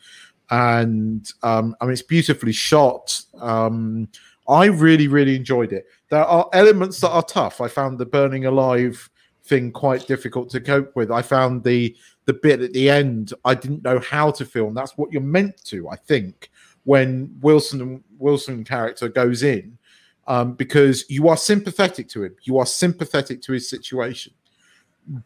and 0.51 1.31
um 1.43 1.77
I 1.81 1.85
mean 1.85 1.93
it's 1.93 2.03
beautifully 2.03 2.53
shot. 2.53 3.21
Um 3.41 4.09
I 4.49 4.67
really 4.67 5.09
really 5.09 5.37
enjoyed 5.37 5.73
it. 5.73 5.87
There 6.09 6.25
are 6.25 6.49
elements 6.53 7.01
that 7.01 7.11
are 7.11 7.23
tough. 7.23 7.61
I 7.61 7.69
found 7.69 7.99
the 7.99 8.07
burning 8.07 8.47
alive 8.47 9.09
thing 9.45 9.71
quite 9.71 10.07
difficult 10.07 10.51
to 10.51 10.61
cope 10.61 10.95
with. 10.97 11.11
I 11.11 11.23
found 11.23 11.63
the 11.65 11.97
the 12.25 12.33
bit 12.35 12.61
at 12.61 12.73
the 12.73 12.89
end 12.89 13.33
I 13.45 13.55
didn't 13.55 13.83
know 13.85 13.99
how 13.99 14.31
to 14.33 14.45
film. 14.45 14.75
That's 14.75 14.97
what 14.97 15.13
you're 15.13 15.23
meant 15.23 15.63
to, 15.67 15.89
I 15.89 15.97
think, 15.97 16.51
when 16.85 17.35
Wilson 17.41 18.03
Wilson 18.19 18.65
character 18.65 19.09
goes 19.09 19.43
in, 19.43 19.79
um, 20.27 20.55
because 20.55 21.05
you 21.09 21.29
are 21.29 21.37
sympathetic 21.37 22.09
to 22.11 22.25
him. 22.25 22.37
You 22.43 22.59
are 22.59 22.67
sympathetic 22.67 23.43
to 23.43 23.53
his 23.53 23.69
situation. 23.69 24.33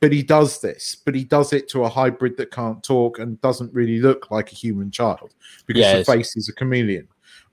But 0.01 0.11
he 0.11 0.23
does 0.23 0.63
this, 0.63 0.97
but 1.05 1.15
he 1.15 1.23
does 1.23 1.53
it 1.53 1.69
to 1.69 1.85
a 1.85 1.89
hybrid 1.89 2.39
that 2.39 2.51
can't 2.51 2.83
talk 2.83 3.19
and 3.19 3.39
doesn't 3.43 3.75
really 3.75 4.01
look 4.01 4.31
like 4.31 4.51
a 4.51 4.55
human 4.55 4.91
child 4.91 5.35
because 5.67 5.83
Yeah, 5.83 5.99
the 5.99 6.05
face 6.05 6.35
is 6.35 6.49
a 6.49 6.55
chameleon. 6.55 7.07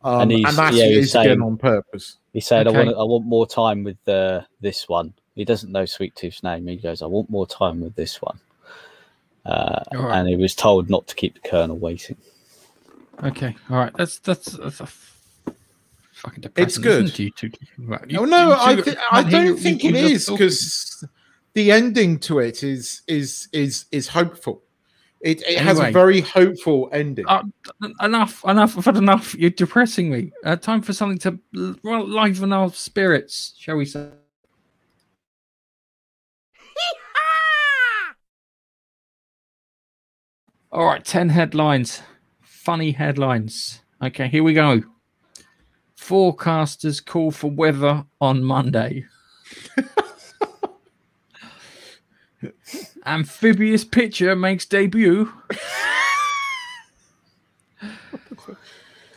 Um, 0.06 0.22
And 0.22 0.32
and, 0.32 0.58
that's 0.58 0.76
yeah, 0.76 0.86
he's 0.86 1.10
is 1.10 1.16
again 1.16 1.42
on 1.42 1.58
purpose. 1.58 2.18
He 2.32 2.40
said, 2.40 2.68
Okay. 2.68 2.78
"I 2.78 2.84
want, 2.86 2.98
I 2.98 3.04
want 3.04 3.26
more 3.26 3.46
time 3.46 3.84
with 3.84 4.08
uh, 4.08 4.42
this 4.62 4.88
one." 4.88 5.14
He 5.36 5.44
doesn't 5.44 5.72
know 5.72 5.86
Sweet 5.86 6.16
Tooth's 6.16 6.44
name. 6.44 6.66
He 6.68 6.78
goes, 6.78 7.02
"I 7.02 7.08
want 7.08 7.30
more 7.30 7.46
time 7.46 7.82
with 7.82 7.96
this 7.96 8.22
one," 8.22 8.40
uh, 9.46 9.84
All 9.96 10.04
right. 10.04 10.20
and 10.20 10.28
he 10.30 10.36
was 10.36 10.56
told 10.56 10.90
not 10.90 11.08
to 11.08 11.16
keep 11.16 11.34
the 11.42 11.48
Colonel 11.48 11.78
waiting. 11.78 12.18
Okay, 13.24 13.56
all 13.70 13.78
right. 13.78 13.94
That's 13.96 14.20
that's, 14.20 14.54
that's 14.54 14.80
a 14.80 14.84
f- 14.84 15.22
fucking 16.14 16.42
depressing. 16.42 16.68
It's 16.68 16.78
good. 16.78 17.06
isn't 17.06 17.20
it, 17.20 17.24
You 17.24 17.32
two, 17.32 17.52
Right, 17.80 18.10
you- 18.10 18.20
Oh 18.20 18.26
no, 18.26 18.50
you 18.50 18.54
I 18.60 18.76
th- 18.82 18.98
I 19.12 19.24
don't 19.24 19.58
think 19.58 19.84
you- 19.84 19.90
it 19.92 19.96
you're 19.96 20.12
is 20.12 20.26
talking. 20.26 20.38
because 20.48 21.06
the 21.54 21.72
ending 21.72 22.20
to 22.20 22.40
it 22.40 22.64
is 22.64 23.02
is 23.08 23.48
is 23.54 23.86
is 23.92 24.08
hopeful. 24.08 24.64
It 25.22 25.42
it 25.48 25.60
has 25.60 25.80
a 25.80 25.90
very 25.92 26.20
hopeful 26.22 26.90
ending. 26.92 27.26
Uh, 27.30 27.44
enough, 28.02 28.44
enough. 28.46 28.78
I've 28.78 28.84
had 28.86 28.98
enough. 28.98 29.34
You're 29.36 29.52
depressing 29.52 30.10
me. 30.12 30.32
Uh, 30.44 30.56
time 30.58 30.82
for 30.82 30.92
something 30.92 31.18
to 31.20 31.40
l- 31.56 31.76
well, 31.84 32.06
liven 32.06 32.52
our 32.52 32.70
spirits, 32.74 33.54
shall 33.58 33.78
we 33.78 33.86
say? 33.86 34.10
All 40.74 40.86
right, 40.86 41.06
10 41.06 41.30
headlines. 41.30 42.02
Funny 42.42 42.94
headlines. 42.94 43.84
Okay, 44.04 44.28
here 44.28 44.42
we 44.42 44.56
go. 44.56 44.82
Forecasters 45.96 47.06
call 47.06 47.30
for 47.30 47.52
weather 47.52 48.06
on 48.20 48.44
Monday. 48.44 49.06
Amphibious 53.06 53.86
pitcher 53.86 54.36
makes 54.36 54.66
debut. 54.66 55.32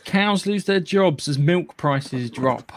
Cows 0.05 0.45
lose 0.45 0.65
their 0.65 0.79
jobs 0.79 1.27
as 1.27 1.39
milk 1.39 1.75
prices 1.75 2.29
drop. 2.29 2.71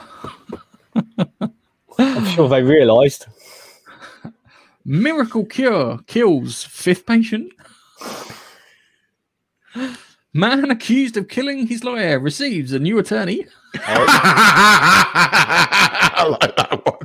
I'm 1.99 2.25
sure 2.29 2.49
they 2.49 2.63
realised. 2.63 3.27
Miracle 4.87 5.45
cure 5.45 5.99
kills 6.07 6.65
fifth 6.65 7.05
patient. 7.05 7.53
Man 10.33 10.71
accused 10.71 11.17
of 11.17 11.27
killing 11.29 11.67
his 11.67 11.83
lawyer 11.83 12.21
receives 12.21 12.73
a 12.73 12.79
new 12.79 12.99
attorney. 12.99 13.47
I 13.75 13.97
like 16.41 16.57
that 16.57 16.87
one. 16.87 16.99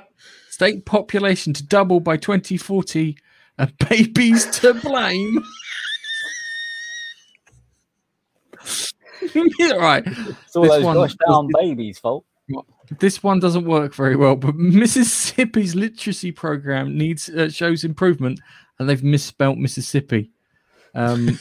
State 0.50 0.84
population 0.84 1.52
to 1.54 1.64
double 1.64 2.00
by 2.00 2.16
2040 2.16 3.16
and 3.58 3.78
babies 3.88 4.46
to 4.60 4.74
blame. 4.74 5.42
All 9.34 9.78
right. 9.78 10.04
It's 10.06 10.54
all 10.54 10.64
This 10.64 10.72
those 10.72 10.84
one 10.84 10.96
gosh 10.96 11.14
down 11.26 11.48
babies' 11.58 11.98
fault. 11.98 12.24
This 12.98 13.22
one 13.22 13.40
doesn't 13.40 13.64
work 13.64 13.94
very 13.94 14.16
well, 14.16 14.36
but 14.36 14.54
Mississippi's 14.56 15.74
literacy 15.74 16.30
program 16.30 16.96
needs 16.96 17.30
uh, 17.30 17.48
shows 17.48 17.82
improvement, 17.84 18.38
and 18.78 18.86
they've 18.88 19.02
misspelt 19.02 19.56
Mississippi. 19.56 20.30
Um, 20.94 21.38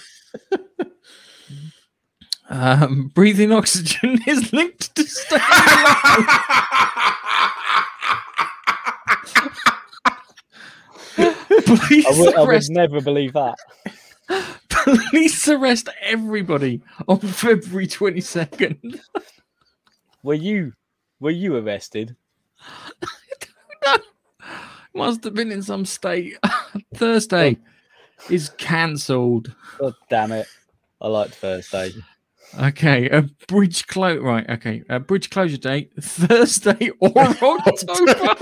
um, 2.49 3.11
breathing 3.13 3.51
oxygen 3.51 4.19
is 4.27 4.51
linked 4.51 4.95
to 4.95 5.03
staying 5.03 5.41
alive. 5.41 6.27
Police, 11.65 12.05
I 12.05 12.19
would, 12.19 12.35
I 12.35 12.39
would 12.41 12.49
arrest, 12.49 12.71
never 12.71 12.99
believe 13.01 13.33
that. 13.33 13.55
police 14.69 15.47
arrest 15.47 15.89
everybody 16.01 16.81
on 17.07 17.19
February 17.19 17.87
22nd. 17.87 18.99
Were 20.23 20.33
you 20.33 20.73
were 21.19 21.31
you 21.31 21.55
arrested? 21.55 22.15
Must 24.93 25.23
have 25.23 25.33
been 25.33 25.51
in 25.51 25.61
some 25.61 25.85
state. 25.85 26.37
Thursday 26.95 27.57
is 28.29 28.49
cancelled. 28.57 29.53
God 29.79 29.93
damn 30.09 30.31
it! 30.31 30.47
I 31.01 31.07
liked 31.07 31.35
Thursday. 31.35 31.91
Okay, 32.59 33.09
a 33.09 33.23
bridge 33.47 33.87
close. 33.87 34.19
Right. 34.21 34.47
Okay, 34.49 34.83
a 34.89 34.99
bridge 34.99 35.29
closure 35.29 35.57
date 35.57 35.91
Thursday 36.01 36.91
or 36.99 37.11
October. 37.17 38.35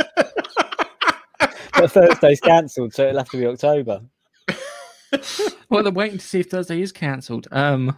But 1.74 1.92
Thursday's 1.92 2.42
cancelled, 2.42 2.94
so 2.94 3.08
it'll 3.08 3.20
have 3.20 3.30
to 3.30 3.38
be 3.38 3.48
October. 3.48 4.02
well, 5.70 5.84
they're 5.84 5.92
waiting 5.92 6.18
to 6.20 6.26
see 6.26 6.42
if 6.42 6.50
Thursday 6.50 6.82
is 6.82 6.92
cancelled. 6.92 7.48
Um, 7.52 7.98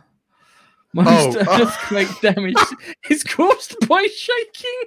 most 0.93 1.37
Oh. 1.37 1.61
earthquake 1.61 2.07
damage 2.21 2.55
is 3.09 3.23
caused 3.23 3.75
by 3.87 4.07
shaking. 4.15 4.79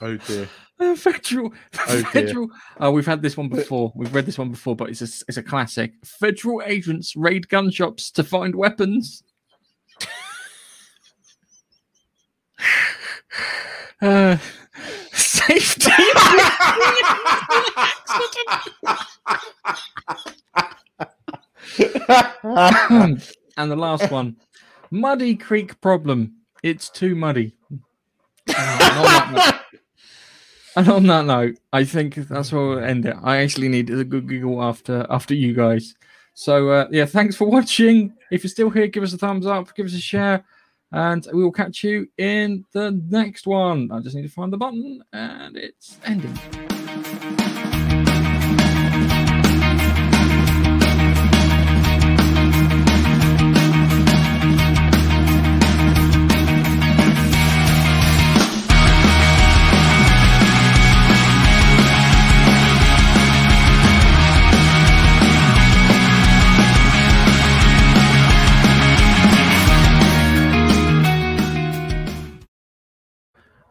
oh 0.00 0.16
dear. 0.16 0.48
Uh, 0.80 0.94
federal, 0.94 1.52
Oh, 1.88 2.02
federal. 2.04 2.48
Oh, 2.78 2.92
we've 2.92 3.04
had 3.06 3.20
this 3.20 3.36
one 3.36 3.48
before. 3.48 3.92
We've 3.96 4.14
read 4.14 4.26
this 4.26 4.38
one 4.38 4.50
before, 4.50 4.76
but 4.76 4.90
it's 4.90 5.00
a, 5.02 5.08
it's 5.26 5.36
a 5.36 5.42
classic. 5.42 5.92
Federal 6.04 6.62
agents 6.64 7.16
raid 7.16 7.48
gun 7.48 7.70
shops 7.70 8.12
to 8.12 8.22
find 8.22 8.54
weapons. 8.54 9.24
uh, 14.02 14.36
safety. 15.12 15.90
and 23.56 23.70
the 23.70 23.76
last 23.76 24.10
one, 24.10 24.36
muddy 24.90 25.34
creek 25.34 25.80
problem. 25.80 26.34
It's 26.62 26.90
too 26.90 27.14
muddy. 27.14 27.54
Uh, 27.70 27.76
and 28.48 28.98
on 28.98 29.04
that 29.04 29.30
note- 29.32 29.80
and 30.78 30.88
on 30.88 31.06
that 31.08 31.24
note, 31.24 31.58
I 31.72 31.82
think 31.82 32.14
that's 32.14 32.52
where 32.52 32.62
we'll 32.62 32.78
end 32.78 33.04
it. 33.04 33.16
I 33.20 33.38
actually 33.38 33.68
needed 33.68 33.98
a 33.98 34.04
good 34.04 34.28
giggle 34.28 34.62
after 34.62 35.04
after 35.10 35.34
you 35.34 35.52
guys. 35.52 35.96
So 36.34 36.68
uh, 36.68 36.86
yeah, 36.92 37.04
thanks 37.04 37.34
for 37.34 37.50
watching. 37.50 38.14
If 38.30 38.44
you're 38.44 38.50
still 38.50 38.70
here, 38.70 38.86
give 38.86 39.02
us 39.02 39.12
a 39.12 39.18
thumbs 39.18 39.44
up, 39.44 39.74
give 39.74 39.86
us 39.86 39.94
a 39.94 39.98
share, 39.98 40.44
and 40.92 41.26
we 41.32 41.42
will 41.42 41.50
catch 41.50 41.82
you 41.82 42.06
in 42.16 42.64
the 42.72 42.92
next 43.10 43.48
one. 43.48 43.90
I 43.90 43.98
just 43.98 44.14
need 44.14 44.22
to 44.22 44.28
find 44.28 44.52
the 44.52 44.56
button, 44.56 45.02
and 45.12 45.56
it's 45.56 45.98
ending. 46.04 46.67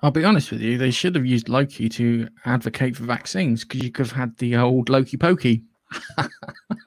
I'll 0.01 0.11
be 0.11 0.23
honest 0.23 0.51
with 0.51 0.61
you, 0.61 0.77
they 0.77 0.91
should 0.91 1.15
have 1.15 1.25
used 1.25 1.49
Loki 1.49 1.89
to 1.89 2.27
advocate 2.45 2.95
for 2.95 3.03
vaccines 3.03 3.63
because 3.63 3.83
you 3.83 3.91
could 3.91 4.07
have 4.07 4.15
had 4.15 4.37
the 4.37 4.55
old 4.55 4.89
Loki 4.89 5.17
pokey. 5.17 5.63